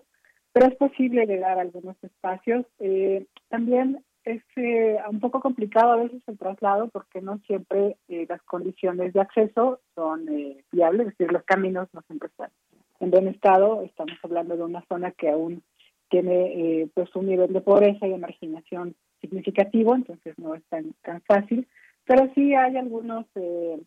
[0.54, 2.66] pero es posible llegar a algunos espacios.
[2.80, 8.42] Eh, también es eh, un poco complicado a veces el traslado porque no siempre las
[8.44, 10.28] condiciones de acceso son
[10.72, 12.52] viables, es decir, los caminos no siempre están
[13.00, 13.82] en buen estado.
[13.82, 15.64] Estamos hablando de una zona que aún
[16.10, 21.22] tiene pues un nivel de pobreza y de marginación significativo, entonces no es tan, tan
[21.22, 21.68] fácil,
[22.06, 23.80] pero sí hay algunas eh,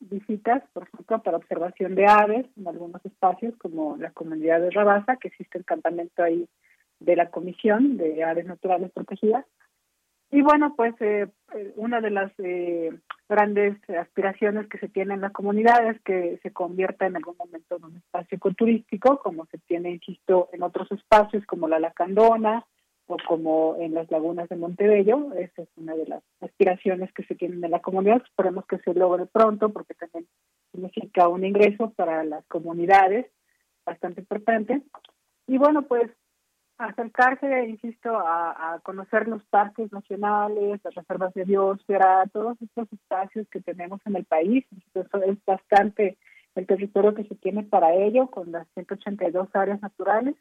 [0.00, 5.16] visitas, por ejemplo, para observación de aves en algunos espacios, como la comunidad de Rabasa,
[5.16, 6.46] que existe el campamento ahí
[7.00, 9.44] de la Comisión de Aves Naturales Protegidas.
[10.30, 12.32] Y bueno, pues eh, eh, una de las
[13.28, 17.76] grandes aspiraciones que se tiene en la comunidad es que se convierta en algún momento
[17.76, 22.64] en un espacio ecoturístico, como se tiene, insisto, en otros espacios como la Lacandona,
[23.06, 25.32] o como en las lagunas de Montebello.
[25.34, 28.22] Esa es una de las aspiraciones que se tienen en la comunidad.
[28.24, 30.26] Esperemos que se logre pronto porque también
[30.72, 33.26] significa un ingreso para las comunidades
[33.84, 34.82] bastante importante.
[35.46, 36.10] Y bueno, pues
[36.78, 43.60] acercarse, insisto, a, conocer los parques nacionales, las reservas de biosfera, todos estos espacios que
[43.60, 44.66] tenemos en el país.
[44.94, 46.18] Eso es bastante
[46.54, 50.34] el territorio que se tiene para ello, con las 182 áreas naturales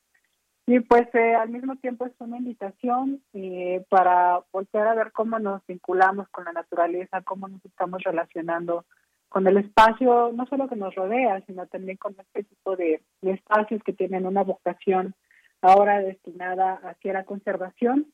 [0.67, 5.37] y pues eh, al mismo tiempo es una invitación eh, para volver a ver cómo
[5.37, 8.85] nos vinculamos con la naturaleza, cómo nos estamos relacionando
[9.29, 13.83] con el espacio, no solo que nos rodea, sino también con este tipo de, espacios
[13.83, 15.13] que tienen una vocación
[15.61, 18.07] ahora destinada hacia la conservación.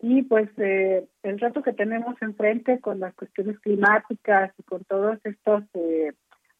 [0.00, 5.18] Y pues eh, el reto que tenemos enfrente con las cuestiones climáticas y con todos
[5.24, 5.64] estos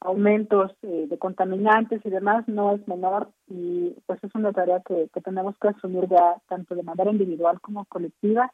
[0.01, 5.09] aumentos eh, de contaminantes y demás no es menor y pues es una tarea que,
[5.23, 8.51] tenemos que asumir ya tanto de manera individual como colectiva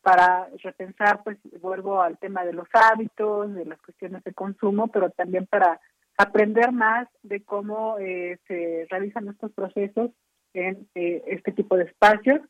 [0.00, 5.10] para repensar, pues vuelvo al tema de los hábitos, de las cuestiones de consumo, pero
[5.10, 5.78] también para
[6.16, 10.10] aprender más de cómo eh, se realizan estos procesos
[10.54, 12.40] en eh, este tipo de espacios.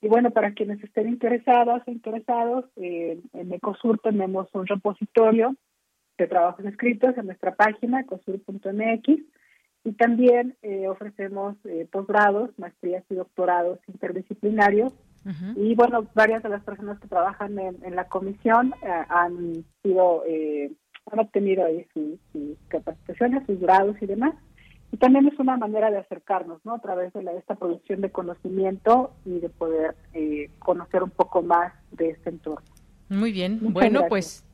[0.00, 5.54] Y bueno, para quienes estén interesados o interesados, en Ecosur tenemos un repositorio
[6.18, 9.22] de trabajos escritos en nuestra página cosur.mx
[9.86, 14.92] y también eh, ofrecemos eh, posgrados, maestrías y doctorados interdisciplinarios.
[15.56, 20.22] Y bueno, varias de las personas que trabajan en, la comisión eh, han sido,
[21.10, 22.20] han obtenido ahí sus,
[22.68, 24.34] capacitaciones, sus grados y demás.
[24.92, 26.74] Y también es una manera de acercarnos, ¿no?
[26.74, 29.96] A través de esta producción de conocimiento y de poder
[30.60, 32.64] conocer un poco más de este entorno.
[33.08, 33.58] Muy bien.
[33.72, 34.45] bueno, pues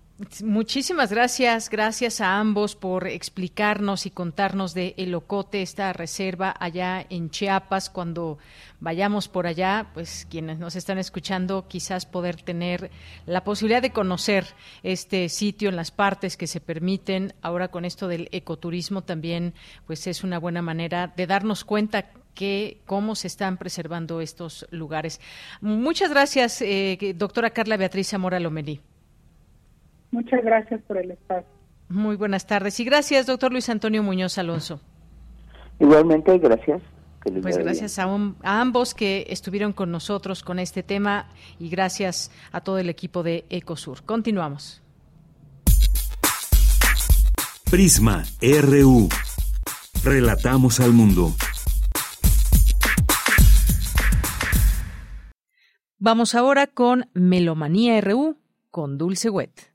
[0.43, 7.31] Muchísimas gracias, gracias a ambos por explicarnos y contarnos de Elocote, esta reserva allá en
[7.31, 7.91] Chiapas.
[7.91, 8.39] Cuando
[8.79, 12.91] vayamos por allá, pues quienes nos están escuchando, quizás poder tener
[13.27, 14.47] la posibilidad de conocer
[14.83, 17.35] este sitio en las partes que se permiten.
[17.43, 19.55] Ahora con esto del ecoturismo también,
[19.87, 25.21] pues es una buena manera de darnos cuenta que cómo se están preservando estos lugares.
[25.61, 28.81] Muchas gracias, eh, doctora Carla Beatriz Zamora Lomelí.
[30.13, 31.49] Muchas gracias por el espacio.
[31.89, 34.81] Muy buenas tardes y gracias, doctor Luis Antonio Muñoz Alonso.
[35.81, 36.81] Igualmente, gracias.
[37.41, 41.29] Pues gracias a, a, ambos que estuvieron con nosotros con este tema
[41.59, 44.03] y gracias a todo el equipo de Ecosur.
[44.05, 44.83] Continuamos.
[47.71, 49.09] Prisma RU.
[50.05, 51.33] Relatamos al mundo.
[55.99, 58.37] Vamos ahora con Melomanía RU
[58.71, 59.72] con Dulce Wet.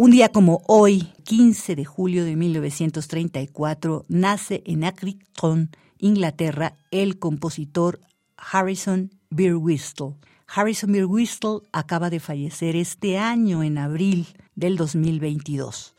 [0.00, 7.98] Un día como hoy, 15 de julio de 1934, nace en Accrington, Inglaterra, el compositor
[8.36, 10.14] Harrison Birwhistle.
[10.46, 15.96] Harrison Birwhistle acaba de fallecer este año, en abril del 2022.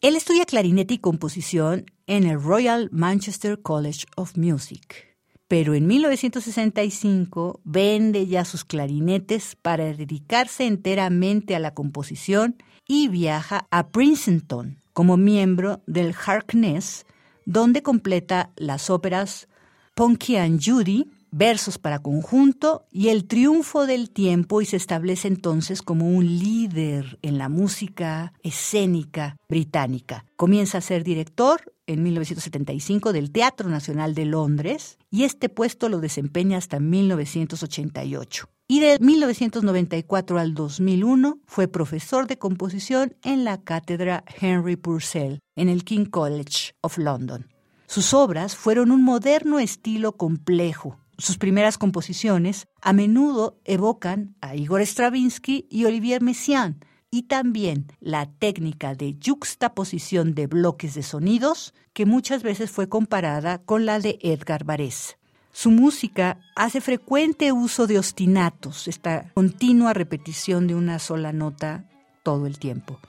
[0.00, 5.16] Él estudia clarinete y composición en el Royal Manchester College of Music
[5.48, 12.56] pero en 1965 vende ya sus clarinetes para dedicarse enteramente a la composición
[12.86, 17.04] y viaja a Princeton como miembro del Harkness,
[17.44, 19.48] donde completa las óperas
[19.94, 25.82] Punky and Judy, versos para conjunto y el triunfo del tiempo y se establece entonces
[25.82, 30.24] como un líder en la música escénica británica.
[30.36, 36.00] Comienza a ser director en 1975 del Teatro Nacional de Londres y este puesto lo
[36.00, 44.24] desempeña hasta 1988 y de 1994 al 2001 fue profesor de composición en la cátedra
[44.40, 47.46] Henry Purcell en el King College of London.
[47.86, 50.98] Sus obras fueron un moderno estilo complejo.
[51.18, 58.26] Sus primeras composiciones a menudo evocan a Igor Stravinsky y Olivier Messiaen, y también la
[58.26, 64.18] técnica de juxtaposición de bloques de sonidos, que muchas veces fue comparada con la de
[64.20, 65.16] Edgar Varese.
[65.58, 71.86] Su música hace frecuente uso de ostinatos, esta continua repetición de una sola nota
[72.22, 73.00] todo el tiempo.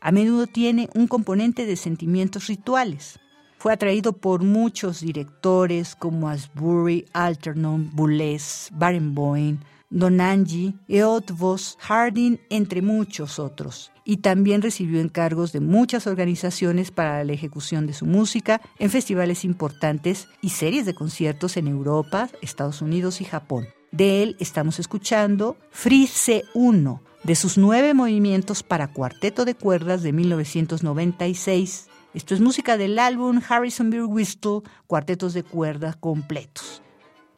[0.00, 3.18] A menudo tiene un componente de sentimientos rituales.
[3.58, 9.58] Fue atraído por muchos directores como Asbury, Alternon, Boulez, Barenboim,
[9.90, 13.92] Donangi, Eotvos, Harding, entre muchos otros.
[14.04, 19.44] Y también recibió encargos de muchas organizaciones para la ejecución de su música en festivales
[19.44, 23.68] importantes y series de conciertos en Europa, Estados Unidos y Japón.
[23.92, 30.12] De él estamos escuchando Frise 1, de sus nueve movimientos para cuarteto de cuerdas de
[30.12, 31.88] 1996.
[32.12, 36.82] Esto es música del álbum Harrison Beer Whistle, cuartetos de cuerdas completos.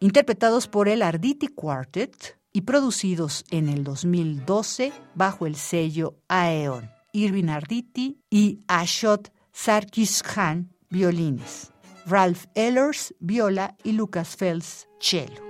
[0.00, 6.90] Interpretados por el Arditi Quartet, y producidos en el 2012 bajo el sello Aeon.
[7.12, 11.72] Irvin Arditi y Ashot Sarkis Khan, violines.
[12.06, 15.47] Ralph Ellers, viola y Lucas Fels, cello.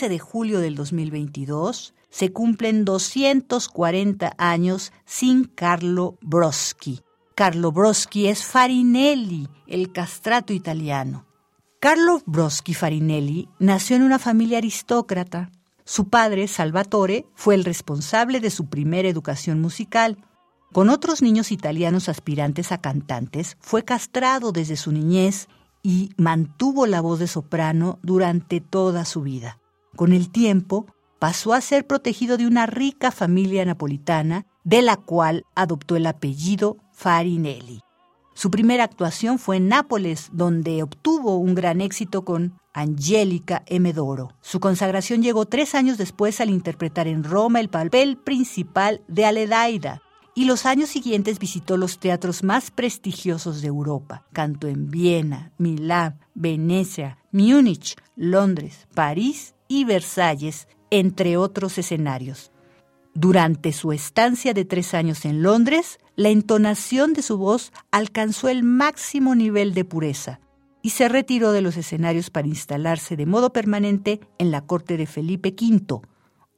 [0.00, 7.02] 15 de julio del 2022, se cumplen 240 años sin Carlo Broschi.
[7.34, 11.26] Carlo Broschi es Farinelli, el castrato italiano.
[11.80, 15.50] Carlo Broschi Farinelli nació en una familia aristócrata.
[15.84, 20.16] Su padre, Salvatore, fue el responsable de su primera educación musical.
[20.72, 25.48] Con otros niños italianos aspirantes a cantantes, fue castrado desde su niñez
[25.82, 29.59] y mantuvo la voz de soprano durante toda su vida.
[30.00, 30.86] Con el tiempo,
[31.18, 36.78] pasó a ser protegido de una rica familia napolitana, de la cual adoptó el apellido
[36.94, 37.82] Farinelli.
[38.32, 44.30] Su primera actuación fue en Nápoles, donde obtuvo un gran éxito con Angélica Emedoro.
[44.40, 50.00] Su consagración llegó tres años después al interpretar en Roma el papel principal de Aledaida,
[50.34, 54.24] y los años siguientes visitó los teatros más prestigiosos de Europa.
[54.32, 62.50] Cantó en Viena, Milán, Venecia, Múnich, Londres, París y Versalles, entre otros escenarios.
[63.14, 68.64] Durante su estancia de tres años en Londres, la entonación de su voz alcanzó el
[68.64, 70.40] máximo nivel de pureza
[70.82, 75.06] y se retiró de los escenarios para instalarse de modo permanente en la corte de
[75.06, 76.00] Felipe V.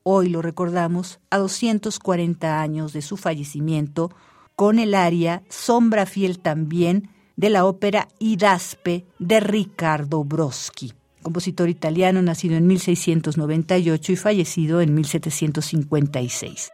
[0.05, 4.10] Hoy lo recordamos a 240 años de su fallecimiento
[4.56, 12.20] con el aria Sombra fiel también de la ópera Idaspe de Riccardo Broschi compositor italiano
[12.20, 16.70] nacido en 1698 y fallecido en 1756.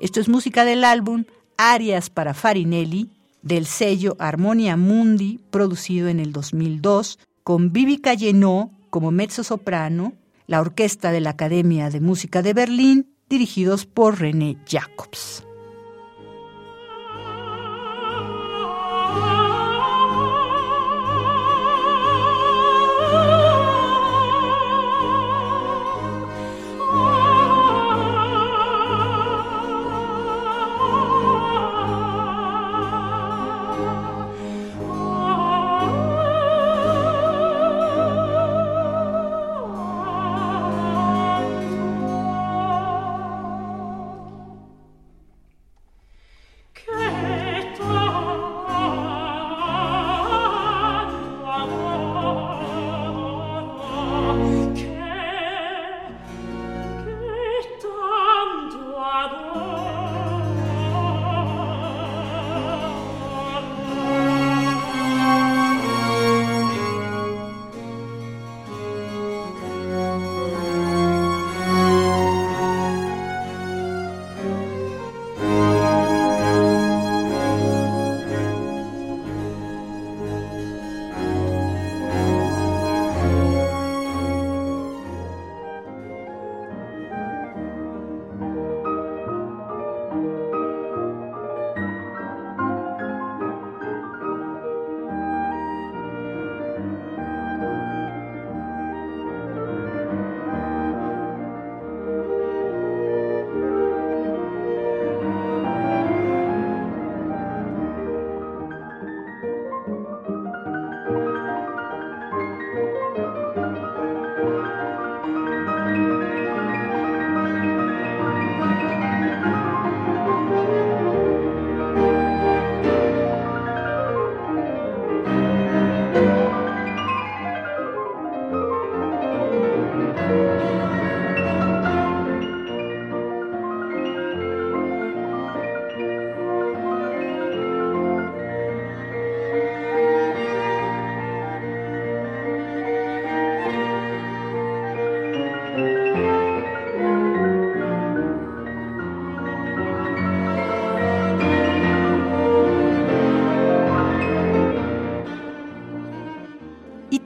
[0.00, 1.24] Esto es música del álbum
[1.56, 3.10] Arias para Farinelli
[3.42, 10.14] del sello Harmonia Mundi, producido en el 2002, con Vivi Cayeno como mezzo-soprano,
[10.46, 15.44] la orquesta de la Academia de Música de Berlín, dirigidos por René Jacobs.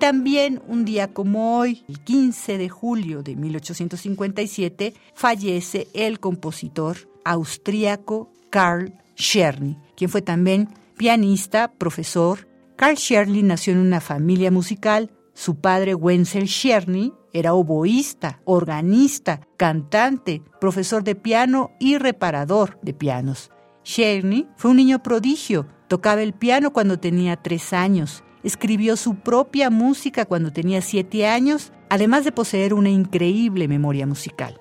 [0.07, 8.31] También un día como hoy, el 15 de julio de 1857, fallece el compositor austríaco
[8.49, 12.47] Karl Czerny, quien fue también pianista, profesor.
[12.77, 15.11] Karl Czerny nació en una familia musical.
[15.35, 23.51] Su padre Wenzel Czerny era oboísta, organista, cantante, profesor de piano y reparador de pianos.
[23.83, 25.67] Czerny fue un niño prodigio.
[25.89, 31.73] Tocaba el piano cuando tenía tres años escribió su propia música cuando tenía siete años,
[31.91, 34.61] además de poseer una increíble memoria musical.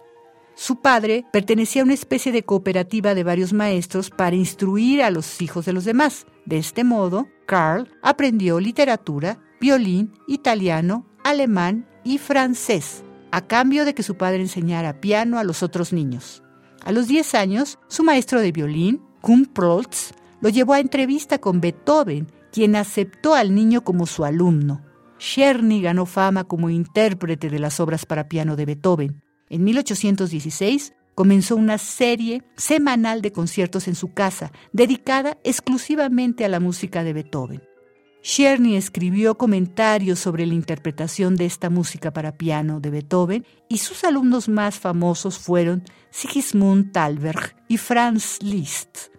[0.56, 5.40] Su padre pertenecía a una especie de cooperativa de varios maestros para instruir a los
[5.42, 6.26] hijos de los demás.
[6.46, 14.04] De este modo, Carl aprendió literatura, violín, italiano alemán y francés, a cambio de que
[14.04, 16.42] su padre enseñara piano a los otros niños.
[16.84, 21.62] A los 10 años, su maestro de violín, Kuhn Proltz, lo llevó a entrevista con
[21.62, 24.82] Beethoven, quien aceptó al niño como su alumno.
[25.20, 29.22] Czerny ganó fama como intérprete de las obras para piano de Beethoven.
[29.50, 36.62] En 1816 comenzó una serie semanal de conciertos en su casa, dedicada exclusivamente a la
[36.62, 37.62] música de Beethoven.
[38.22, 44.06] Czerny escribió comentarios sobre la interpretación de esta música para piano de Beethoven y sus
[44.06, 49.10] alumnos más famosos fueron Sigismund Thalberg y Franz Liszt.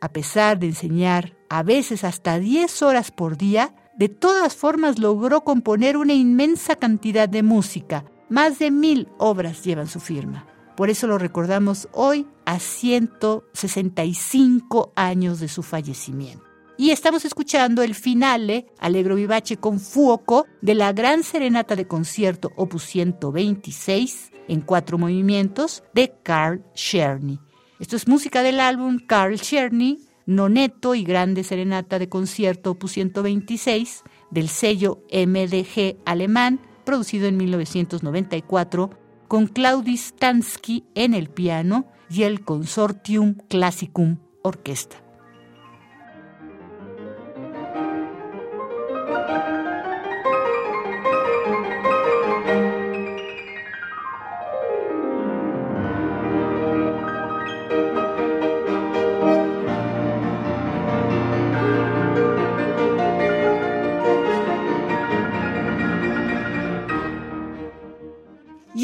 [0.00, 5.42] A pesar de enseñar a veces hasta 10 horas por día, de todas formas logró
[5.42, 8.04] componer una inmensa cantidad de música.
[8.28, 10.46] Más de mil obras llevan su firma.
[10.76, 16.44] Por eso lo recordamos hoy a 165 años de su fallecimiento.
[16.78, 22.52] Y estamos escuchando el finale, Alegro Vivace con Fuoco, de la Gran Serenata de Concierto
[22.54, 27.40] Opus 126, en cuatro movimientos, de Carl Czerny.
[27.80, 34.02] Esto es música del álbum Carl Czerny, Noneto y Grande Serenata de Concierto Opus 126,
[34.30, 38.90] del sello MDG alemán, producido en 1994,
[39.28, 45.05] con Claudis Stansky en el piano y el Consortium Classicum Orquesta.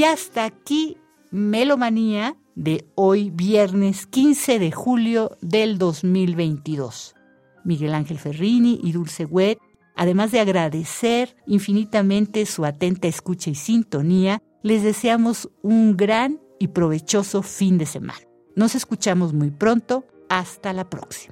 [0.03, 0.97] Y hasta aquí
[1.31, 7.15] Melomanía de hoy viernes 15 de julio del 2022.
[7.65, 9.61] Miguel Ángel Ferrini y Dulce Wet,
[9.95, 17.45] además de agradecer infinitamente su atenta escucha y sintonía, les deseamos un gran y provechoso
[17.45, 18.27] fin de semana.
[18.57, 20.05] Nos escuchamos muy pronto.
[20.29, 21.32] Hasta la próxima.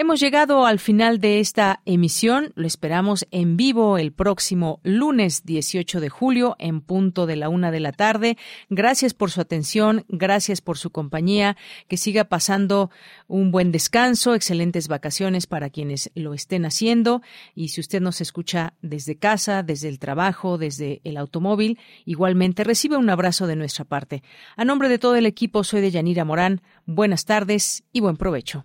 [0.00, 2.52] Hemos llegado al final de esta emisión.
[2.54, 7.72] Lo esperamos en vivo el próximo lunes 18 de julio en punto de la una
[7.72, 8.38] de la tarde.
[8.70, 11.56] Gracias por su atención, gracias por su compañía.
[11.88, 12.92] Que siga pasando
[13.26, 17.20] un buen descanso, excelentes vacaciones para quienes lo estén haciendo.
[17.56, 22.96] Y si usted nos escucha desde casa, desde el trabajo, desde el automóvil, igualmente recibe
[22.96, 24.22] un abrazo de nuestra parte.
[24.56, 26.62] A nombre de todo el equipo, soy de Yanira Morán.
[26.86, 28.64] Buenas tardes y buen provecho.